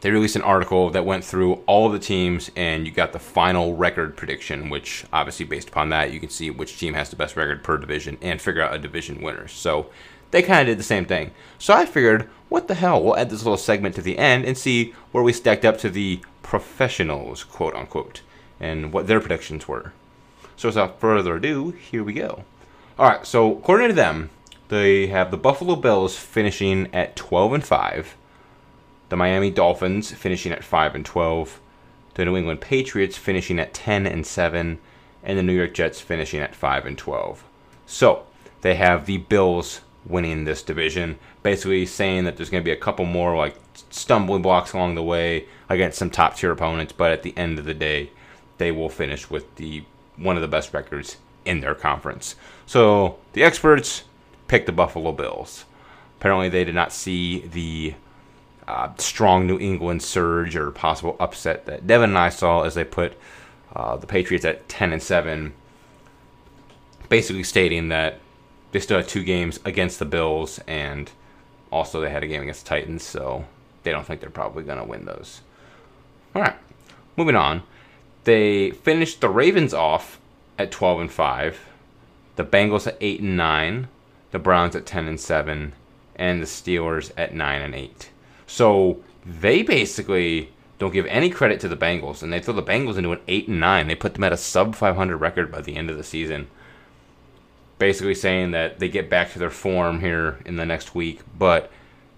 they 0.00 0.12
released 0.12 0.36
an 0.36 0.42
article 0.42 0.88
that 0.90 1.04
went 1.04 1.24
through 1.24 1.54
all 1.66 1.88
the 1.88 1.98
teams 1.98 2.52
and 2.54 2.86
you 2.86 2.92
got 2.92 3.12
the 3.12 3.18
final 3.18 3.74
record 3.74 4.16
prediction, 4.16 4.70
which 4.70 5.04
obviously 5.12 5.44
based 5.44 5.70
upon 5.70 5.88
that 5.88 6.12
you 6.12 6.20
can 6.20 6.30
see 6.30 6.50
which 6.50 6.78
team 6.78 6.94
has 6.94 7.10
the 7.10 7.16
best 7.16 7.34
record 7.34 7.64
per 7.64 7.76
division 7.76 8.16
and 8.22 8.40
figure 8.40 8.62
out 8.62 8.72
a 8.72 8.78
division 8.78 9.20
winner. 9.20 9.48
So 9.48 9.90
they 10.30 10.40
kind 10.40 10.60
of 10.60 10.66
did 10.68 10.78
the 10.78 10.84
same 10.84 11.04
thing. 11.04 11.32
So 11.58 11.74
I 11.74 11.84
figured, 11.84 12.30
what 12.48 12.68
the 12.68 12.76
hell? 12.76 13.02
We'll 13.02 13.16
add 13.16 13.30
this 13.30 13.42
little 13.42 13.56
segment 13.56 13.96
to 13.96 14.02
the 14.02 14.18
end 14.18 14.44
and 14.44 14.56
see 14.56 14.94
where 15.10 15.24
we 15.24 15.32
stacked 15.32 15.64
up 15.64 15.78
to 15.78 15.90
the 15.90 16.20
professionals, 16.44 17.42
quote 17.42 17.74
unquote, 17.74 18.20
and 18.60 18.92
what 18.92 19.08
their 19.08 19.18
predictions 19.18 19.66
were. 19.66 19.94
So 20.60 20.68
without 20.68 21.00
further 21.00 21.36
ado, 21.36 21.70
here 21.70 22.04
we 22.04 22.12
go. 22.12 22.44
All 22.98 23.08
right, 23.08 23.26
so 23.26 23.56
according 23.56 23.88
to 23.88 23.94
them, 23.94 24.28
they 24.68 25.06
have 25.06 25.30
the 25.30 25.38
Buffalo 25.38 25.74
Bills 25.74 26.18
finishing 26.18 26.94
at 26.94 27.16
12 27.16 27.54
and 27.54 27.64
5, 27.64 28.14
the 29.08 29.16
Miami 29.16 29.50
Dolphins 29.50 30.12
finishing 30.12 30.52
at 30.52 30.62
5 30.62 30.94
and 30.94 31.06
12, 31.06 31.58
the 32.12 32.26
New 32.26 32.36
England 32.36 32.60
Patriots 32.60 33.16
finishing 33.16 33.58
at 33.58 33.72
10 33.72 34.06
and 34.06 34.26
7, 34.26 34.78
and 35.22 35.38
the 35.38 35.42
New 35.42 35.54
York 35.54 35.72
Jets 35.72 35.98
finishing 35.98 36.40
at 36.40 36.54
5 36.54 36.84
and 36.84 36.98
12. 36.98 37.42
So, 37.86 38.26
they 38.60 38.74
have 38.74 39.06
the 39.06 39.16
Bills 39.16 39.80
winning 40.04 40.44
this 40.44 40.62
division, 40.62 41.18
basically 41.42 41.86
saying 41.86 42.24
that 42.24 42.36
there's 42.36 42.50
going 42.50 42.62
to 42.62 42.68
be 42.68 42.70
a 42.70 42.76
couple 42.76 43.06
more 43.06 43.34
like 43.34 43.56
stumbling 43.88 44.42
blocks 44.42 44.74
along 44.74 44.94
the 44.94 45.02
way 45.02 45.46
against 45.70 45.96
some 45.96 46.10
top 46.10 46.36
tier 46.36 46.52
opponents, 46.52 46.92
but 46.92 47.12
at 47.12 47.22
the 47.22 47.32
end 47.34 47.58
of 47.58 47.64
the 47.64 47.72
day, 47.72 48.10
they 48.58 48.70
will 48.70 48.90
finish 48.90 49.30
with 49.30 49.56
the 49.56 49.84
one 50.20 50.36
of 50.36 50.42
the 50.42 50.48
best 50.48 50.72
records 50.72 51.16
in 51.44 51.60
their 51.60 51.74
conference. 51.74 52.36
So, 52.66 53.18
the 53.32 53.42
experts 53.42 54.04
picked 54.48 54.66
the 54.66 54.72
Buffalo 54.72 55.12
Bills. 55.12 55.64
Apparently, 56.18 56.48
they 56.48 56.64
did 56.64 56.74
not 56.74 56.92
see 56.92 57.40
the 57.40 57.94
uh, 58.68 58.92
strong 58.98 59.46
New 59.46 59.58
England 59.58 60.02
surge 60.02 60.54
or 60.54 60.70
possible 60.70 61.16
upset 61.18 61.66
that 61.66 61.86
Devon 61.86 62.10
and 62.10 62.18
I 62.18 62.28
saw 62.28 62.62
as 62.62 62.74
they 62.74 62.84
put 62.84 63.14
uh, 63.74 63.96
the 63.96 64.06
Patriots 64.06 64.44
at 64.44 64.68
10 64.68 64.92
and 64.92 65.02
7, 65.02 65.52
basically 67.08 67.42
stating 67.42 67.88
that 67.88 68.20
they 68.72 68.80
still 68.80 68.98
had 68.98 69.08
two 69.08 69.24
games 69.24 69.58
against 69.64 69.98
the 69.98 70.04
Bills 70.04 70.60
and 70.66 71.10
also 71.72 72.00
they 72.00 72.10
had 72.10 72.22
a 72.22 72.28
game 72.28 72.42
against 72.42 72.64
the 72.64 72.68
Titans, 72.68 73.02
so 73.02 73.44
they 73.82 73.90
don't 73.90 74.06
think 74.06 74.20
they're 74.20 74.30
probably 74.30 74.62
going 74.62 74.78
to 74.78 74.84
win 74.84 75.04
those. 75.04 75.40
All 76.34 76.42
right, 76.42 76.56
moving 77.16 77.36
on. 77.36 77.62
They 78.24 78.70
finished 78.70 79.20
the 79.20 79.28
Ravens 79.28 79.72
off 79.72 80.20
at 80.58 80.70
12 80.70 81.00
and 81.00 81.10
5, 81.10 81.58
the 82.36 82.44
Bengals 82.44 82.86
at 82.86 82.98
8 83.00 83.20
and 83.20 83.36
9, 83.36 83.88
the 84.30 84.38
Browns 84.38 84.76
at 84.76 84.86
10 84.86 85.08
and 85.08 85.18
7, 85.18 85.72
and 86.16 86.42
the 86.42 86.46
Steelers 86.46 87.12
at 87.16 87.34
9 87.34 87.62
and 87.62 87.74
8. 87.74 88.10
So 88.46 89.02
they 89.24 89.62
basically 89.62 90.50
don't 90.78 90.92
give 90.92 91.06
any 91.06 91.30
credit 91.30 91.60
to 91.60 91.68
the 91.68 91.76
Bengals, 91.76 92.22
and 92.22 92.32
they 92.32 92.40
throw 92.40 92.54
the 92.54 92.62
Bengals 92.62 92.96
into 92.96 93.12
an 93.12 93.20
8 93.26 93.48
and 93.48 93.60
9. 93.60 93.88
They 93.88 93.94
put 93.94 94.14
them 94.14 94.24
at 94.24 94.32
a 94.32 94.36
sub 94.36 94.74
500 94.74 95.16
record 95.16 95.50
by 95.50 95.60
the 95.60 95.76
end 95.76 95.90
of 95.90 95.96
the 95.96 96.04
season. 96.04 96.48
Basically 97.78 98.14
saying 98.14 98.50
that 98.50 98.78
they 98.78 98.88
get 98.88 99.08
back 99.08 99.32
to 99.32 99.38
their 99.38 99.50
form 99.50 100.00
here 100.00 100.38
in 100.44 100.56
the 100.56 100.66
next 100.66 100.94
week, 100.94 101.20
but 101.38 101.70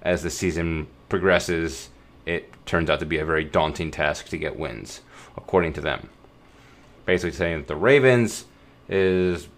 as 0.02 0.22
the 0.22 0.30
season 0.30 0.88
progresses, 1.08 1.90
it 2.26 2.52
turns 2.66 2.88
out 2.88 3.00
to 3.00 3.06
be 3.06 3.18
a 3.18 3.24
very 3.24 3.44
daunting 3.44 3.90
task 3.90 4.28
to 4.28 4.38
get 4.38 4.58
wins, 4.58 5.00
according 5.36 5.72
to 5.74 5.80
them. 5.80 6.08
Basically 7.04 7.32
saying 7.32 7.58
that 7.58 7.68
the 7.68 7.76
Ravens 7.76 8.44
is 8.88 9.48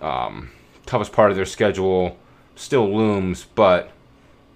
um, 0.00 0.50
toughest 0.86 1.12
part 1.12 1.30
of 1.30 1.36
their 1.36 1.46
schedule 1.46 2.18
still 2.56 2.94
looms, 2.94 3.46
but 3.54 3.92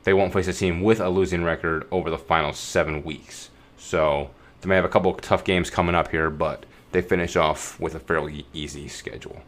they 0.05 0.12
won't 0.12 0.33
face 0.33 0.48
a 0.48 0.52
team 0.52 0.83
with 0.83 1.00
a 1.00 1.09
losing 1.09 1.44
record 1.44 1.87
over 1.90 2.11
the 2.11 2.18
final 2.18 2.52
seven 2.52 3.02
weeks. 3.05 3.50
So 3.79 4.31
They 4.61 4.68
may 4.68 4.74
have 4.76 4.85
a 4.85 4.88
couple 4.88 5.12
tough 5.14 5.44
games 5.44 5.70
coming 5.70 5.94
up 5.94 6.11
here, 6.11 6.31
but 6.31 6.66
they 6.92 7.00
finish 7.00 7.37
off 7.37 7.79
with 7.79 7.94
a 7.94 8.00
fairly 8.00 8.46
easy 8.52 8.88
schedule. 8.88 9.42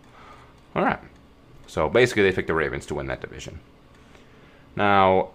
All 0.76 0.84
right. 0.84 1.00
So 1.66 1.88
basically, 1.88 2.22
they 2.22 2.32
picked 2.32 2.48
the 2.48 2.54
Ravens 2.54 2.86
to 2.86 2.94
win 2.94 3.06
that 3.06 3.20
division. 3.20 3.60
Now, 4.76 5.30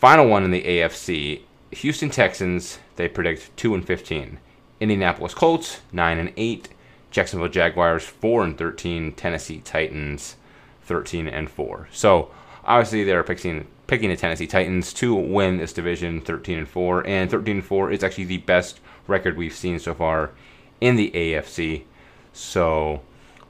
final 0.00 0.28
one 0.28 0.44
in 0.44 0.50
the 0.50 0.62
AFC 0.62 1.42
Houston 1.72 2.10
Texans, 2.10 2.78
they 2.96 3.08
predict 3.08 3.54
2 3.56 3.74
and 3.74 3.86
15. 3.86 4.38
Indianapolis 4.80 5.34
Colts, 5.34 5.80
9 5.92 6.18
and 6.18 6.32
8. 6.36 6.68
Jacksonville 7.10 7.48
Jaguars, 7.48 8.04
4 8.04 8.44
and 8.44 8.58
13. 8.58 9.12
Tennessee 9.12 9.60
Titans, 9.60 10.36
13 10.84 11.28
and 11.28 11.50
4. 11.50 11.88
So, 11.92 12.30
obviously, 12.64 13.04
they're 13.04 13.24
picking 13.24 13.66
picking 13.86 14.10
the 14.10 14.16
Tennessee 14.16 14.48
Titans 14.48 14.92
to 14.94 15.14
win 15.14 15.58
this 15.58 15.72
division 15.72 16.20
13 16.20 16.58
and 16.58 16.68
4 16.68 17.06
and 17.06 17.30
13 17.30 17.58
and 17.58 17.64
4 17.64 17.92
is 17.92 18.02
actually 18.02 18.24
the 18.24 18.38
best 18.38 18.80
record 19.06 19.36
we've 19.36 19.54
seen 19.54 19.78
so 19.78 19.94
far 19.94 20.32
in 20.80 20.96
the 20.96 21.12
AFC. 21.12 21.84
So, 22.32 23.02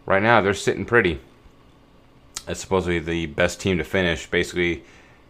right 0.05 0.23
now 0.23 0.41
they're 0.41 0.53
sitting 0.53 0.85
pretty. 0.85 1.21
It's 2.47 2.61
supposedly 2.61 2.99
the 2.99 3.27
best 3.27 3.61
team 3.61 3.79
to 3.79 3.85
finish. 3.85 4.27
Basically, 4.27 4.85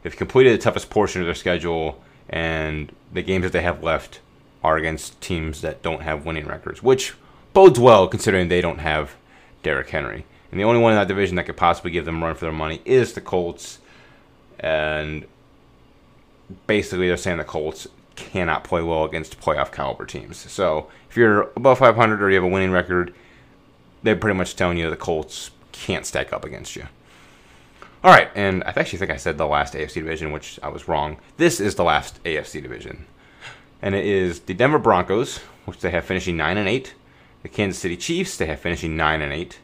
they've 0.07 0.16
completed 0.16 0.53
the 0.53 0.62
toughest 0.62 0.88
portion 0.88 1.21
of 1.21 1.27
their 1.27 1.35
schedule 1.35 2.01
and 2.29 2.95
the 3.12 3.23
games 3.23 3.42
that 3.42 3.51
they 3.51 3.62
have 3.62 3.83
left 3.83 4.21
are 4.62 4.77
against 4.77 5.21
teams 5.21 5.62
that 5.62 5.83
don't 5.83 6.03
have 6.03 6.25
winning 6.25 6.47
records, 6.47 6.81
which 6.81 7.14
bodes 7.53 7.81
well 7.81 8.07
considering 8.07 8.47
they 8.47 8.61
don't 8.61 8.79
have 8.79 9.16
Derrick 9.64 9.90
Henry. 9.90 10.25
And 10.53 10.61
the 10.61 10.64
only 10.64 10.81
one 10.81 10.92
in 10.92 10.99
that 10.99 11.09
division 11.09 11.35
that 11.35 11.47
could 11.47 11.57
possibly 11.57 11.90
give 11.90 12.05
them 12.05 12.23
a 12.23 12.27
run 12.27 12.37
for 12.37 12.45
their 12.45 12.53
money 12.53 12.81
is 12.85 13.14
the 13.14 13.21
Colts. 13.21 13.81
And 14.61 15.27
basically, 16.69 17.09
they're 17.09 17.16
saying 17.16 17.38
the 17.38 17.45
Colts 17.45 17.88
cannot 18.14 18.62
play 18.62 18.83
well 18.83 19.03
against 19.03 19.40
playoff 19.40 19.73
caliber 19.73 20.07
teams. 20.07 20.37
So 20.37 20.88
if 21.11 21.16
you're 21.16 21.51
above 21.57 21.81
500 21.81 22.23
or 22.23 22.31
you 22.31 22.37
have 22.37 22.45
a 22.45 22.49
winning 22.49 22.71
record, 22.71 23.12
they're 24.05 24.14
pretty 24.14 24.38
much 24.38 24.55
telling 24.55 24.79
you 24.79 24.88
the 24.88 24.97
Colts 24.97 25.51
can't 25.73 26.07
stack 26.07 26.33
up 26.33 26.45
against 26.45 26.77
you. 26.77 26.87
All 28.05 28.13
right, 28.13 28.31
and 28.35 28.63
I 28.65 28.73
actually 28.77 28.99
think 28.99 29.11
I 29.11 29.17
said 29.17 29.39
the 29.39 29.47
last 29.47 29.75
AFC 29.75 29.95
division, 29.95 30.31
which 30.31 30.61
I 30.63 30.69
was 30.69 30.87
wrong. 30.87 31.17
This 31.39 31.61
is 31.61 31.75
the 31.75 31.85
last 31.85 32.23
AFC 32.25 32.63
division, 32.63 33.07
and 33.83 33.95
it 33.95 34.05
is 34.05 34.41
the 34.41 34.55
Denver 34.55 34.79
Broncos, 34.79 35.39
which 35.65 35.81
they 35.81 35.91
have 35.91 36.05
finishing 36.05 36.37
nine 36.37 36.57
and 36.57 36.69
eight. 36.69 36.95
The 37.43 37.49
Kansas 37.49 37.81
City 37.81 37.97
Chiefs, 37.97 38.37
they 38.37 38.47
have 38.47 38.61
finishing 38.61 38.97
nine 38.97 39.23
and 39.23 39.33
eight. 39.33 39.61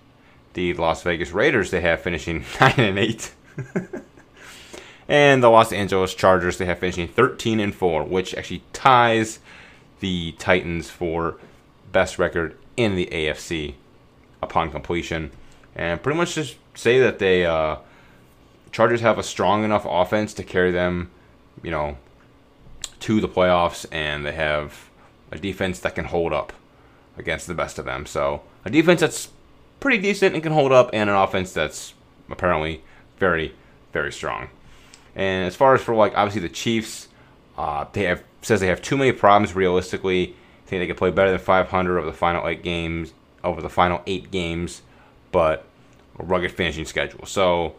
The 0.54 0.74
Las 0.74 1.02
Vegas 1.02 1.32
Raiders, 1.32 1.70
they 1.70 1.80
have 1.80 2.00
finishing 2.00 2.44
nine 2.60 2.74
and 2.78 2.98
eight. 2.98 3.32
and 5.08 5.42
the 5.42 5.50
Los 5.50 5.72
Angeles 5.72 6.14
Chargers, 6.14 6.58
they 6.58 6.66
have 6.66 6.78
finishing 6.78 7.08
13 7.08 7.60
and 7.60 7.74
4, 7.74 8.04
which 8.04 8.34
actually 8.34 8.62
ties 8.72 9.40
the 10.00 10.32
Titans 10.38 10.90
for 10.90 11.36
best 11.90 12.18
record 12.18 12.56
in 12.76 12.96
the 12.96 13.06
AFC 13.06 13.74
upon 14.42 14.70
completion. 14.70 15.30
And 15.74 16.02
pretty 16.02 16.18
much 16.18 16.34
just 16.34 16.56
say 16.74 16.98
that 17.00 17.18
they 17.18 17.46
uh, 17.46 17.76
Chargers 18.72 19.02
have 19.02 19.18
a 19.18 19.22
strong 19.22 19.64
enough 19.64 19.86
offense 19.88 20.32
to 20.34 20.42
carry 20.42 20.70
them, 20.70 21.10
you 21.62 21.70
know, 21.70 21.98
to 23.00 23.20
the 23.20 23.28
playoffs, 23.28 23.86
and 23.92 24.24
they 24.24 24.32
have 24.32 24.88
a 25.30 25.38
defense 25.38 25.78
that 25.80 25.94
can 25.94 26.06
hold 26.06 26.32
up 26.32 26.52
against 27.16 27.46
the 27.46 27.54
best 27.54 27.78
of 27.78 27.84
them. 27.84 28.06
So 28.06 28.42
a 28.64 28.70
defense 28.70 29.00
that's 29.00 29.28
pretty 29.80 29.98
decent 29.98 30.34
and 30.34 30.42
can 30.42 30.52
hold 30.52 30.72
up, 30.72 30.90
and 30.92 31.10
an 31.10 31.16
offense 31.16 31.52
that's 31.52 31.94
apparently 32.30 32.82
very, 33.18 33.54
very 33.92 34.12
strong. 34.12 34.48
And 35.14 35.46
as 35.46 35.54
far 35.54 35.74
as 35.74 35.82
for 35.82 35.94
like 35.94 36.16
obviously 36.16 36.40
the 36.40 36.54
Chiefs, 36.54 37.08
uh, 37.58 37.84
they 37.92 38.04
have 38.04 38.22
says 38.40 38.60
they 38.60 38.68
have 38.68 38.82
too 38.82 38.96
many 38.96 39.12
problems 39.12 39.54
realistically. 39.54 40.34
I 40.66 40.68
think 40.68 40.80
they 40.80 40.86
could 40.86 40.96
play 40.96 41.10
better 41.10 41.30
than 41.30 41.38
500 41.38 41.98
over 41.98 42.06
the 42.06 42.12
final 42.16 42.48
eight 42.48 42.62
games, 42.62 43.12
over 43.44 43.60
the 43.60 43.68
final 43.68 44.00
eight 44.06 44.30
games, 44.30 44.82
but 45.30 45.66
a 46.18 46.24
rugged 46.24 46.52
finishing 46.52 46.86
schedule. 46.86 47.26
So 47.26 47.74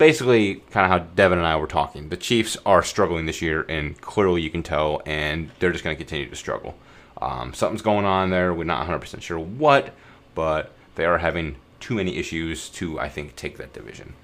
basically, 0.00 0.54
kind 0.70 0.90
of 0.90 0.90
how 0.90 1.06
Devon 1.14 1.36
and 1.36 1.46
I 1.46 1.56
were 1.56 1.66
talking. 1.66 2.08
The 2.08 2.16
Chiefs 2.16 2.56
are 2.64 2.82
struggling 2.82 3.26
this 3.26 3.42
year, 3.42 3.66
and 3.68 4.00
clearly 4.00 4.40
you 4.40 4.48
can 4.48 4.62
tell, 4.62 5.02
and 5.04 5.50
they're 5.58 5.72
just 5.72 5.84
going 5.84 5.94
to 5.94 6.02
continue 6.02 6.26
to 6.26 6.34
struggle. 6.34 6.74
Um, 7.20 7.52
something's 7.52 7.82
going 7.82 8.06
on 8.06 8.30
there. 8.30 8.54
We're 8.54 8.64
not 8.64 8.88
100% 8.88 9.20
sure 9.20 9.38
what, 9.38 9.92
but 10.34 10.72
they 10.94 11.04
are 11.04 11.18
having 11.18 11.56
too 11.80 11.96
many 11.96 12.16
issues 12.16 12.70
to, 12.70 12.98
I 12.98 13.10
think, 13.10 13.36
take 13.36 13.58
that 13.58 13.74
division. 13.74 14.14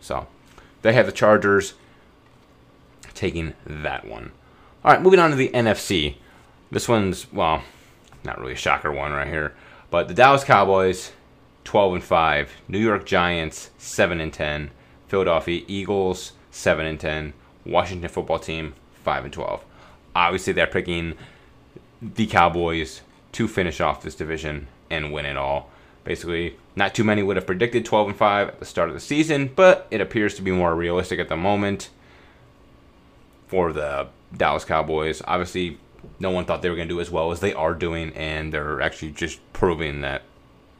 So 0.00 0.26
they 0.80 0.94
have 0.94 1.04
the 1.04 1.12
Chargers 1.12 1.74
taking 3.12 3.52
that 3.66 4.06
one. 4.06 4.32
All 4.82 4.92
right, 4.92 5.02
moving 5.02 5.20
on 5.20 5.28
to 5.28 5.36
the 5.36 5.50
NFC. 5.50 6.14
This 6.70 6.88
one's, 6.88 7.30
well, 7.30 7.62
not 8.24 8.40
really 8.40 8.54
a 8.54 8.56
shocker 8.56 8.90
one 8.90 9.12
right 9.12 9.28
here, 9.28 9.54
but 9.90 10.08
the 10.08 10.14
Dallas 10.14 10.42
Cowboys, 10.42 11.12
12 11.64 11.94
and 11.96 12.02
5, 12.02 12.52
New 12.66 12.78
York 12.78 13.04
Giants, 13.04 13.68
7 13.76 14.22
and 14.22 14.32
10, 14.32 14.70
Philadelphia 15.08 15.64
Eagles, 15.66 16.32
7 16.50 16.86
and 16.86 17.00
10, 17.00 17.32
Washington 17.64 18.08
football 18.08 18.38
team, 18.38 18.74
5 19.04 19.24
and 19.24 19.32
12. 19.32 19.64
Obviously, 20.14 20.52
they're 20.52 20.66
picking 20.66 21.14
the 22.00 22.26
Cowboys 22.26 23.02
to 23.32 23.48
finish 23.48 23.80
off 23.80 24.02
this 24.02 24.14
division 24.14 24.68
and 24.90 25.12
win 25.12 25.26
it 25.26 25.36
all. 25.36 25.70
Basically, 26.04 26.56
not 26.76 26.94
too 26.94 27.04
many 27.04 27.22
would 27.22 27.36
have 27.36 27.46
predicted 27.46 27.84
12 27.84 28.08
and 28.08 28.16
5 28.16 28.48
at 28.48 28.58
the 28.60 28.64
start 28.64 28.88
of 28.88 28.94
the 28.94 29.00
season, 29.00 29.50
but 29.54 29.86
it 29.90 30.00
appears 30.00 30.34
to 30.36 30.42
be 30.42 30.50
more 30.50 30.74
realistic 30.74 31.18
at 31.18 31.28
the 31.28 31.36
moment 31.36 31.90
for 33.46 33.72
the 33.72 34.08
Dallas 34.34 34.64
Cowboys. 34.64 35.22
Obviously, 35.26 35.78
no 36.20 36.30
one 36.30 36.44
thought 36.44 36.62
they 36.62 36.70
were 36.70 36.76
going 36.76 36.88
to 36.88 36.94
do 36.94 37.00
as 37.00 37.10
well 37.10 37.32
as 37.32 37.40
they 37.40 37.52
are 37.52 37.74
doing, 37.74 38.12
and 38.14 38.52
they're 38.52 38.80
actually 38.80 39.12
just 39.12 39.40
proving 39.52 40.00
that 40.02 40.22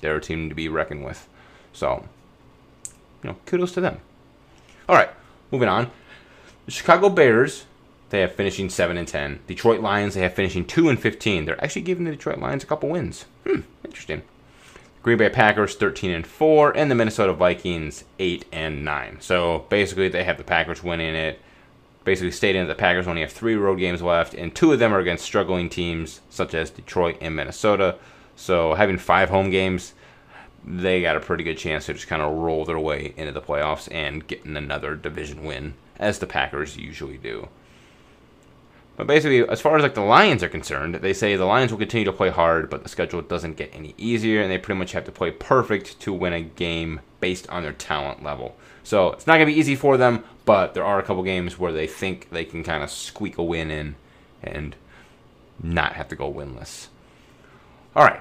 they're 0.01 0.17
a 0.17 0.21
team 0.21 0.49
to 0.49 0.55
be 0.55 0.69
reckoned 0.69 1.05
with. 1.05 1.29
So, 1.73 2.05
you 3.23 3.31
know, 3.31 3.37
kudos 3.47 3.73
to 3.73 3.81
them. 3.81 4.01
All 4.89 4.97
right, 4.97 5.11
moving 5.51 5.69
on. 5.69 5.91
The 6.65 6.73
Chicago 6.73 7.11
Bears, 7.11 7.67
they 8.09 8.21
have 8.21 8.35
finishing 8.35 8.71
7 8.71 8.97
and 8.97 9.07
10. 9.07 9.41
Detroit 9.47 9.81
Lions, 9.81 10.15
they 10.15 10.23
have 10.23 10.33
finishing 10.33 10.65
2 10.65 10.89
and 10.89 10.99
15. 10.99 11.45
They're 11.45 11.63
actually 11.63 11.83
giving 11.83 12.05
the 12.05 12.13
Detroit 12.13 12.39
Lions 12.39 12.63
a 12.63 12.67
couple 12.67 12.89
wins. 12.89 13.27
Hmm, 13.47 13.61
interesting. 13.85 14.23
Green 15.03 15.19
Bay 15.19 15.29
Packers 15.29 15.75
13 15.75 16.11
and 16.11 16.27
4 16.27 16.75
and 16.75 16.91
the 16.91 16.95
Minnesota 16.95 17.35
Vikings 17.35 18.05
8 18.19 18.47
and 18.51 18.83
9. 18.83 19.19
So 19.21 19.67
basically 19.69 20.09
they 20.09 20.25
have 20.25 20.39
the 20.39 20.45
Packers 20.45 20.83
winning 20.83 21.15
it. 21.15 21.39
Basically 22.05 22.31
stating 22.31 22.63
that 22.63 22.75
the 22.75 22.81
Packers 22.81 23.07
only 23.07 23.21
have 23.21 23.33
3 23.33 23.57
road 23.57 23.77
games 23.77 24.01
left 24.01 24.33
and 24.33 24.55
two 24.55 24.73
of 24.73 24.79
them 24.79 24.95
are 24.95 25.01
against 25.01 25.25
struggling 25.25 25.69
teams 25.69 26.21
such 26.31 26.55
as 26.55 26.71
Detroit 26.71 27.19
and 27.21 27.37
Minnesota. 27.37 27.97
So 28.37 28.73
having 28.73 28.97
5 28.97 29.29
home 29.29 29.51
games 29.51 29.93
they 30.71 31.01
got 31.01 31.17
a 31.17 31.21
pretty 31.21 31.45
good 31.45 31.57
chance 31.57 31.87
to 31.87 31.95
just 31.95 32.09
kind 32.09 32.21
of 32.21 32.37
roll 32.37 32.67
their 32.67 32.79
way 32.79 33.15
into 33.17 33.33
the 33.33 33.41
playoffs 33.41 33.89
and 33.91 34.27
getting 34.27 34.57
another 34.57 34.95
division 34.95 35.45
win, 35.45 35.73
as 35.99 36.19
the 36.19 36.27
Packers 36.27 36.77
usually 36.77 37.17
do. 37.17 37.49
But 38.97 39.07
basically, 39.07 39.49
as 39.49 39.63
far 39.63 39.77
as 39.77 39.83
like 39.83 39.95
the 39.95 40.03
Lions 40.03 40.43
are 40.43 40.49
concerned, 40.49 40.97
they 40.97 41.15
say 41.15 41.37
the 41.37 41.47
Lions 41.47 41.71
will 41.71 41.79
continue 41.79 42.05
to 42.05 42.13
play 42.13 42.29
hard, 42.29 42.69
but 42.69 42.83
the 42.83 42.89
schedule 42.89 43.23
doesn't 43.23 43.57
get 43.57 43.75
any 43.75 43.95
easier, 43.97 44.43
and 44.43 44.51
they 44.51 44.59
pretty 44.59 44.79
much 44.79 44.93
have 44.93 45.05
to 45.05 45.13
play 45.13 45.31
perfect 45.31 45.99
to 46.01 46.13
win 46.13 46.35
a 46.35 46.43
game 46.43 47.01
based 47.21 47.49
on 47.49 47.63
their 47.63 47.73
talent 47.73 48.23
level. 48.23 48.55
So 48.83 49.13
it's 49.13 49.27
not 49.27 49.35
gonna 49.35 49.47
be 49.47 49.59
easy 49.59 49.75
for 49.75 49.97
them, 49.97 50.23
but 50.45 50.75
there 50.75 50.85
are 50.85 50.99
a 50.99 51.03
couple 51.03 51.23
games 51.23 51.59
where 51.59 51.73
they 51.73 51.87
think 51.87 52.29
they 52.31 52.45
can 52.45 52.63
kind 52.63 52.83
of 52.83 52.91
squeak 52.91 53.39
a 53.39 53.43
win 53.43 53.71
in 53.71 53.95
and 54.43 54.77
not 55.63 55.95
have 55.95 56.09
to 56.09 56.17
go 56.17 56.31
winless. 56.31 56.89
All 57.97 58.05
right, 58.05 58.21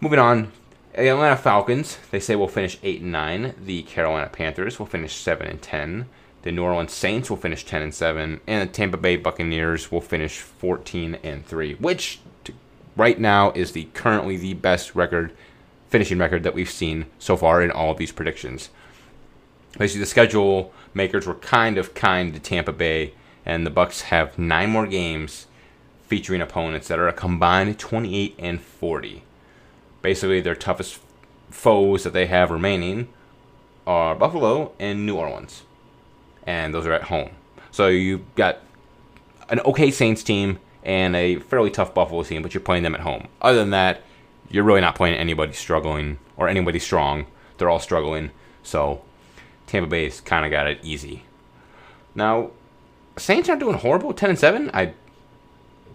moving 0.00 0.18
on 0.18 0.50
the 0.96 1.08
Atlanta 1.08 1.36
Falcons, 1.36 1.98
they 2.10 2.20
say 2.20 2.36
will 2.36 2.48
finish 2.48 2.78
8 2.82 3.02
and 3.02 3.12
9. 3.12 3.54
The 3.62 3.82
Carolina 3.82 4.30
Panthers 4.30 4.78
will 4.78 4.86
finish 4.86 5.14
7 5.16 5.46
and 5.46 5.60
10. 5.60 6.06
The 6.40 6.52
New 6.52 6.64
Orleans 6.64 6.92
Saints 6.92 7.28
will 7.28 7.36
finish 7.36 7.64
10 7.64 7.82
and 7.82 7.94
7, 7.94 8.40
and 8.46 8.68
the 8.68 8.72
Tampa 8.72 8.96
Bay 8.96 9.16
Buccaneers 9.16 9.92
will 9.92 10.00
finish 10.00 10.38
14 10.38 11.18
and 11.22 11.44
3, 11.44 11.74
which 11.74 12.20
right 12.96 13.18
now 13.18 13.50
is 13.50 13.72
the 13.72 13.88
currently 13.92 14.38
the 14.38 14.54
best 14.54 14.94
record 14.94 15.36
finishing 15.88 16.18
record 16.18 16.42
that 16.44 16.54
we've 16.54 16.70
seen 16.70 17.06
so 17.18 17.36
far 17.36 17.62
in 17.62 17.70
all 17.70 17.90
of 17.90 17.98
these 17.98 18.12
predictions. 18.12 18.70
Basically, 19.78 20.00
the 20.00 20.06
schedule 20.06 20.72
makers 20.94 21.26
were 21.26 21.34
kind 21.34 21.76
of 21.76 21.94
kind 21.94 22.32
to 22.32 22.40
Tampa 22.40 22.72
Bay, 22.72 23.12
and 23.44 23.66
the 23.66 23.70
Bucs 23.70 24.02
have 24.02 24.38
nine 24.38 24.70
more 24.70 24.86
games 24.86 25.46
featuring 26.06 26.40
opponents 26.40 26.88
that 26.88 26.98
are 26.98 27.08
a 27.08 27.12
combined 27.12 27.78
28 27.78 28.34
and 28.38 28.60
40 28.60 29.22
basically 30.06 30.40
their 30.40 30.54
toughest 30.54 31.00
foes 31.50 32.04
that 32.04 32.12
they 32.12 32.26
have 32.26 32.52
remaining 32.52 33.08
are 33.88 34.14
Buffalo 34.14 34.70
and 34.78 35.04
New 35.04 35.16
Orleans, 35.16 35.64
and 36.46 36.72
those 36.72 36.86
are 36.86 36.92
at 36.92 37.02
home. 37.02 37.30
So 37.72 37.88
you've 37.88 38.22
got 38.36 38.58
an 39.48 39.58
okay 39.62 39.90
Saints 39.90 40.22
team 40.22 40.60
and 40.84 41.16
a 41.16 41.40
fairly 41.40 41.70
tough 41.72 41.92
Buffalo 41.92 42.22
team, 42.22 42.42
but 42.42 42.54
you're 42.54 42.60
playing 42.60 42.84
them 42.84 42.94
at 42.94 43.00
home. 43.00 43.26
Other 43.42 43.58
than 43.58 43.70
that, 43.70 44.02
you're 44.48 44.62
really 44.62 44.80
not 44.80 44.94
playing 44.94 45.16
anybody 45.16 45.52
struggling 45.54 46.18
or 46.36 46.48
anybody 46.48 46.78
strong. 46.78 47.26
They're 47.58 47.68
all 47.68 47.80
struggling. 47.80 48.30
So 48.62 49.02
Tampa 49.66 49.88
Bay's 49.88 50.20
kind 50.20 50.44
of 50.44 50.52
got 50.52 50.68
it 50.68 50.78
easy. 50.84 51.24
Now, 52.14 52.52
Saints 53.18 53.48
aren't 53.48 53.60
doing 53.60 53.78
horrible. 53.78 54.12
Ten 54.12 54.30
and 54.30 54.38
seven. 54.38 54.70
I 54.72 54.92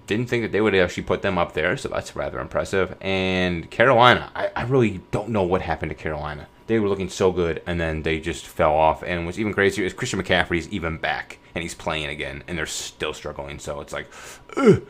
didn't 0.07 0.27
think 0.27 0.43
that 0.43 0.51
they 0.51 0.61
would 0.61 0.75
actually 0.75 1.03
put 1.03 1.21
them 1.21 1.37
up 1.37 1.53
there, 1.53 1.77
so 1.77 1.89
that's 1.89 2.15
rather 2.15 2.39
impressive. 2.39 2.97
And 3.01 3.69
Carolina, 3.69 4.31
I, 4.35 4.51
I 4.55 4.63
really 4.63 5.01
don't 5.11 5.29
know 5.29 5.43
what 5.43 5.61
happened 5.61 5.89
to 5.89 5.95
Carolina. 5.95 6.47
They 6.67 6.79
were 6.79 6.89
looking 6.89 7.09
so 7.09 7.31
good, 7.31 7.61
and 7.65 7.79
then 7.79 8.03
they 8.03 8.19
just 8.19 8.45
fell 8.45 8.73
off. 8.73 9.03
And 9.03 9.25
what's 9.25 9.39
even 9.39 9.53
crazier 9.53 9.85
is 9.85 9.93
Christian 9.93 10.21
McCaffrey's 10.21 10.69
even 10.69 10.97
back, 10.97 11.39
and 11.55 11.61
he's 11.61 11.75
playing 11.75 12.07
again, 12.07 12.43
and 12.47 12.57
they're 12.57 12.65
still 12.65 13.13
struggling. 13.13 13.59
So 13.59 13.81
it's 13.81 13.93
like, 13.93 14.11
ugh, 14.57 14.83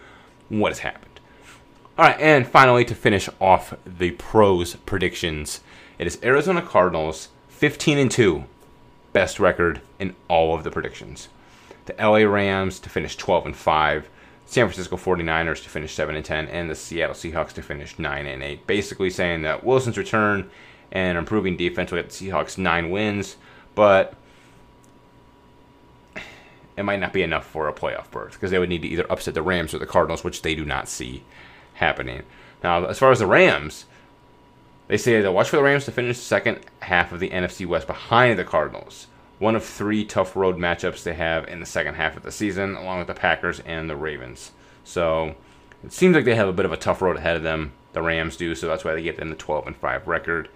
what 0.50 0.70
has 0.70 0.80
happened? 0.80 1.20
All 1.98 2.06
right, 2.06 2.20
and 2.20 2.48
finally, 2.48 2.86
to 2.86 2.96
finish 2.96 3.30
off 3.40 3.74
the 3.86 4.12
pros 4.12 4.76
predictions, 4.76 5.62
it 6.00 6.08
is 6.08 6.20
Arizona 6.24 6.62
Cardinals 6.62 7.30
15 7.50 7.98
and 8.00 8.10
2, 8.10 8.44
best 9.14 9.40
record 9.40 9.82
in 10.00 10.16
all 10.28 10.56
of 10.56 10.64
the 10.64 10.72
predictions. 10.72 11.30
The 11.86 11.96
LA 12.00 12.28
Rams 12.28 12.80
to 12.80 12.90
finish 12.90 13.16
12 13.18 13.46
and 13.46 13.56
5, 13.56 14.10
San 14.52 14.68
Francisco 14.68 14.98
49ers 14.98 15.64
to 15.64 15.70
finish 15.70 15.94
7 15.94 16.14
and 16.14 16.26
10, 16.26 16.50
and 16.50 16.70
the 16.70 16.76
Seattle 16.76 17.16
Seahawks 17.16 17.54
to 17.54 17.62
finish 17.62 17.98
9 17.98 18.26
and 18.26 18.44
8. 18.44 18.68
Basically 18.68 19.10
saying 19.10 19.44
that 19.44 19.64
Wilson's 19.64 19.98
return 19.98 20.52
and 20.92 21.18
improving 21.18 21.56
defense 21.56 21.90
will 21.90 22.02
get 22.02 22.10
the 22.10 22.28
Seahawks 22.30 22.58
9 22.58 22.90
wins, 22.90 23.38
but 23.76 24.14
it 26.76 26.84
might 26.84 27.00
not 27.00 27.14
be 27.14 27.24
enough 27.24 27.46
for 27.46 27.70
a 27.70 27.74
playoff 27.74 28.12
berth 28.12 28.34
because 28.34 28.52
they 28.52 28.60
would 28.60 28.68
need 28.68 28.82
to 28.82 28.90
either 28.90 29.10
upset 29.10 29.36
the 29.36 29.42
Rams 29.42 29.74
or 29.74 29.80
the 29.80 29.86
Cardinals, 29.86 30.26
which 30.26 30.42
they 30.42 30.54
do 30.54 30.66
not 30.66 30.90
see 30.90 31.24
happening. 31.76 32.24
Now, 32.62 32.84
as 32.88 33.00
far 33.00 33.14
as 33.14 33.20
the 33.20 33.28
Rams, 33.28 33.86
they 34.90 34.98
say 34.98 35.22
they'll 35.22 35.34
watch 35.34 35.48
for 35.48 35.56
the 35.56 35.64
Rams 35.64 35.86
to 35.86 35.94
finish 35.94 36.18
the 36.18 36.26
second 36.26 36.60
half 36.82 37.14
of 37.14 37.22
the 37.22 37.30
NFC 37.30 37.66
West 37.66 37.88
behind 37.88 38.38
the 38.38 38.44
Cardinals. 38.44 39.08
One 39.42 39.56
of 39.56 39.66
three 39.66 40.06
tough 40.06 40.36
road 40.36 40.60
matchups 40.60 41.02
they 41.02 41.16
have 41.16 41.48
in 41.48 41.60
the 41.60 41.66
second 41.66 41.96
half 41.96 42.16
of 42.16 42.22
the 42.22 42.32
season, 42.32 42.76
along 42.76 43.00
with 43.00 43.08
the 43.08 43.16
Packers 43.16 43.60
and 43.62 43.90
the 43.90 43.96
Ravens. 43.96 44.52
So 44.84 45.34
it 45.84 45.92
seems 45.92 46.16
like 46.16 46.26
they 46.26 46.36
have 46.36 46.48
a 46.48 46.54
bit 46.54 46.68
of 46.68 46.72
a 46.72 46.78
tough 46.78 47.02
road 47.02 47.18
ahead 47.18 47.38
of 47.38 47.42
them. 47.42 47.72
The 47.94 48.04
Rams 48.04 48.38
do, 48.38 48.54
so 48.54 48.68
that's 48.68 48.86
why 48.86 48.94
they 48.94 49.02
get 49.02 49.18
in 49.18 49.32
the 49.32 49.36
12 49.36 49.66
and 49.66 49.76
5 49.76 50.08
record. 50.08 50.48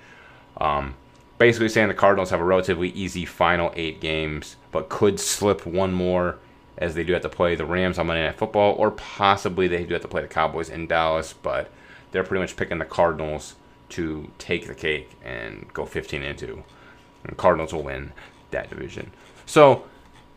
Um, 0.58 0.94
basically 1.40 1.70
saying 1.70 1.88
the 1.88 1.96
Cardinals 1.96 2.30
have 2.30 2.40
a 2.40 2.44
relatively 2.44 2.90
easy 2.90 3.26
final 3.26 3.74
eight 3.76 4.00
games, 4.02 4.56
but 4.72 4.88
could 4.88 5.20
slip 5.20 5.66
one 5.66 5.92
more 5.92 6.38
as 6.78 6.94
they 6.94 7.04
do 7.04 7.14
have 7.14 7.24
to 7.24 7.30
play 7.30 7.56
the 7.56 7.66
Rams 7.66 7.98
on 7.98 8.06
Monday 8.06 8.24
Night 8.24 8.38
Football, 8.38 8.76
or 8.76 8.92
possibly 8.92 9.68
they 9.68 9.84
do 9.84 9.96
have 9.96 10.04
to 10.04 10.08
play 10.08 10.22
the 10.22 10.28
Cowboys 10.28 10.70
in 10.70 10.86
Dallas, 10.86 11.34
but 11.34 11.72
they're 12.12 12.24
pretty 12.24 12.42
much 12.42 12.56
picking 12.56 12.78
the 12.78 12.86
Cardinals 12.86 13.56
to 13.90 14.30
take 14.38 14.68
the 14.68 14.76
cake 14.76 15.10
and 15.24 15.74
go 15.74 15.88
15 15.88 16.22
and 16.22 16.38
2. 16.38 16.64
And 17.24 17.36
Cardinals 17.36 17.74
will 17.74 17.82
win 17.82 18.12
that 18.52 18.70
division. 18.70 19.12
So 19.46 19.86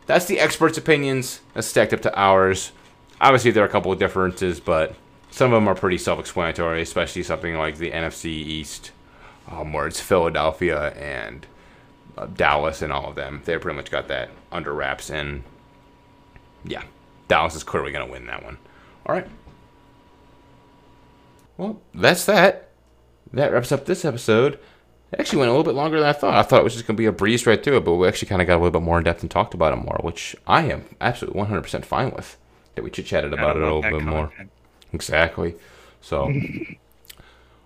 that's 0.06 0.26
the 0.26 0.40
experts' 0.40 0.78
opinions 0.78 1.40
that's 1.54 1.66
stacked 1.66 1.92
up 1.92 2.00
to 2.02 2.18
ours. 2.18 2.72
Obviously, 3.20 3.50
there 3.50 3.64
are 3.64 3.66
a 3.66 3.70
couple 3.70 3.92
of 3.92 3.98
differences, 3.98 4.60
but 4.60 4.94
some 5.30 5.52
of 5.52 5.56
them 5.56 5.68
are 5.68 5.74
pretty 5.74 5.98
self 5.98 6.18
explanatory, 6.18 6.82
especially 6.82 7.22
something 7.22 7.56
like 7.56 7.76
the 7.76 7.90
NFC 7.90 8.26
East, 8.26 8.92
um, 9.50 9.72
where 9.72 9.86
it's 9.86 10.00
Philadelphia 10.00 10.92
and 10.94 11.46
uh, 12.16 12.26
Dallas 12.26 12.82
and 12.82 12.92
all 12.92 13.08
of 13.10 13.16
them. 13.16 13.42
They 13.44 13.58
pretty 13.58 13.76
much 13.76 13.90
got 13.90 14.08
that 14.08 14.30
under 14.50 14.72
wraps, 14.72 15.10
and 15.10 15.42
yeah, 16.64 16.84
Dallas 17.28 17.54
is 17.54 17.62
clearly 17.62 17.92
going 17.92 18.06
to 18.06 18.12
win 18.12 18.26
that 18.26 18.44
one. 18.44 18.58
All 19.06 19.14
right. 19.14 19.26
Well, 21.56 21.80
that's 21.94 22.24
that. 22.26 22.70
That 23.32 23.52
wraps 23.52 23.72
up 23.72 23.84
this 23.84 24.04
episode. 24.04 24.58
It 25.12 25.20
actually 25.20 25.38
went 25.38 25.48
a 25.48 25.52
little 25.52 25.64
bit 25.64 25.74
longer 25.74 25.98
than 25.98 26.08
I 26.08 26.12
thought. 26.12 26.34
I 26.34 26.42
thought 26.42 26.60
it 26.60 26.64
was 26.64 26.74
just 26.74 26.86
going 26.86 26.96
to 26.96 27.00
be 27.00 27.06
a 27.06 27.12
breeze 27.12 27.46
right 27.46 27.62
through 27.62 27.78
it, 27.78 27.84
but 27.84 27.94
we 27.94 28.06
actually 28.06 28.28
kind 28.28 28.42
of 28.42 28.46
got 28.46 28.54
a 28.54 28.60
little 28.62 28.78
bit 28.78 28.82
more 28.82 28.98
in 28.98 29.04
depth 29.04 29.22
and 29.22 29.30
talked 29.30 29.54
about 29.54 29.72
it 29.72 29.76
more, 29.76 29.98
which 30.02 30.36
I 30.46 30.64
am 30.64 30.84
absolutely 31.00 31.40
100% 31.40 31.84
fine 31.84 32.10
with. 32.10 32.36
That 32.74 32.84
we 32.84 32.90
chit 32.90 33.06
chatted 33.06 33.32
about 33.32 33.56
it 33.56 33.62
a 33.62 33.64
little 33.64 33.82
bit 33.82 33.90
content. 33.90 34.10
more. 34.10 34.32
Exactly. 34.92 35.54
So. 36.00 36.32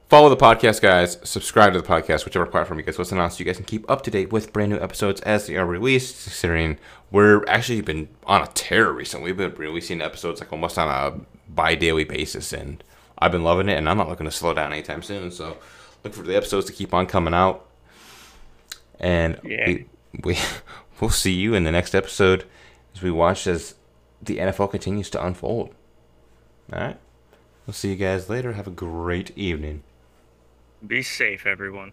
Follow 0.09 0.28
the 0.28 0.36
podcast, 0.36 0.82
guys. 0.82 1.16
Subscribe 1.24 1.72
to 1.72 1.80
the 1.80 1.88
podcast, 1.88 2.26
whichever 2.26 2.45
platform 2.45 2.78
you 2.78 2.84
guys 2.84 2.99
listen 2.99 3.16
on, 3.18 3.30
so 3.30 3.38
you 3.38 3.47
guys 3.47 3.57
can 3.57 3.64
keep 3.64 3.90
up 3.90 4.03
to 4.03 4.11
date 4.11 4.30
with 4.30 4.53
brand 4.53 4.70
new 4.70 4.78
episodes 4.78 5.22
as 5.22 5.47
they 5.47 5.57
are 5.57 5.64
released. 5.64 6.24
Considering 6.24 6.76
we're 7.11 7.43
actually 7.47 7.80
been 7.80 8.09
on 8.24 8.43
a 8.43 8.47
tear 8.49 8.93
recently, 8.93 9.32
we've 9.32 9.38
been 9.38 9.55
releasing 9.55 10.03
episodes 10.03 10.40
like 10.40 10.53
almost 10.53 10.76
on 10.76 10.88
a 10.88 11.18
bi-daily 11.49 12.05
basis, 12.05 12.53
and 12.53 12.84
I've 13.18 13.32
been 13.32 13.43
loving 13.43 13.70
it. 13.70 13.78
And 13.78 13.88
I'm 13.88 13.97
not 13.97 14.11
looking 14.11 14.26
to 14.26 14.30
slow 14.30 14.53
down 14.53 14.74
anytime 14.74 15.03
soon. 15.03 15.30
So 15.30 15.57
look 16.05 16.14
for 16.14 16.22
the 16.22 16.36
episodes 16.36 16.66
to 16.66 16.72
keep 16.72 16.94
on 16.94 17.07
coming 17.07 17.34
out, 17.34 17.66
and 18.98 19.38
yeah. 19.44 19.66
we, 19.66 19.86
we 20.24 20.38
we'll 21.00 21.11
see 21.11 21.32
you 21.32 21.55
in 21.55 21.64
the 21.64 21.72
next 21.72 21.94
episode 21.94 22.44
as 22.94 23.03
we 23.03 23.11
watch 23.11 23.46
as 23.46 23.74
the 24.20 24.38
NFL 24.38 24.70
continues 24.70 25.11
to 25.11 25.24
unfold. 25.24 25.74
All 26.72 26.80
right, 26.80 26.98
we'll 27.66 27.74
see 27.74 27.90
you 27.90 27.96
guys 27.96 28.28
later. 28.28 28.53
Have 28.53 28.66
a 28.66 28.72
great 28.72 29.36
evening. 29.36 29.82
Be 30.86 31.03
safe, 31.03 31.46
everyone. 31.46 31.92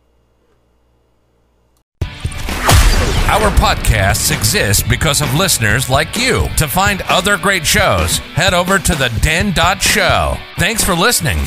Our 3.29 3.51
podcasts 3.51 4.35
exist 4.35 4.89
because 4.89 5.21
of 5.21 5.31
listeners 5.35 5.87
like 5.87 6.17
you. 6.17 6.47
To 6.57 6.67
find 6.67 7.03
other 7.03 7.37
great 7.37 7.63
shows, 7.63 8.17
head 8.17 8.55
over 8.55 8.79
to 8.79 8.95
the 8.95 9.09
Den 9.21 9.53
Show. 9.79 10.35
Thanks 10.57 10.83
for 10.83 10.95
listening. 10.95 11.37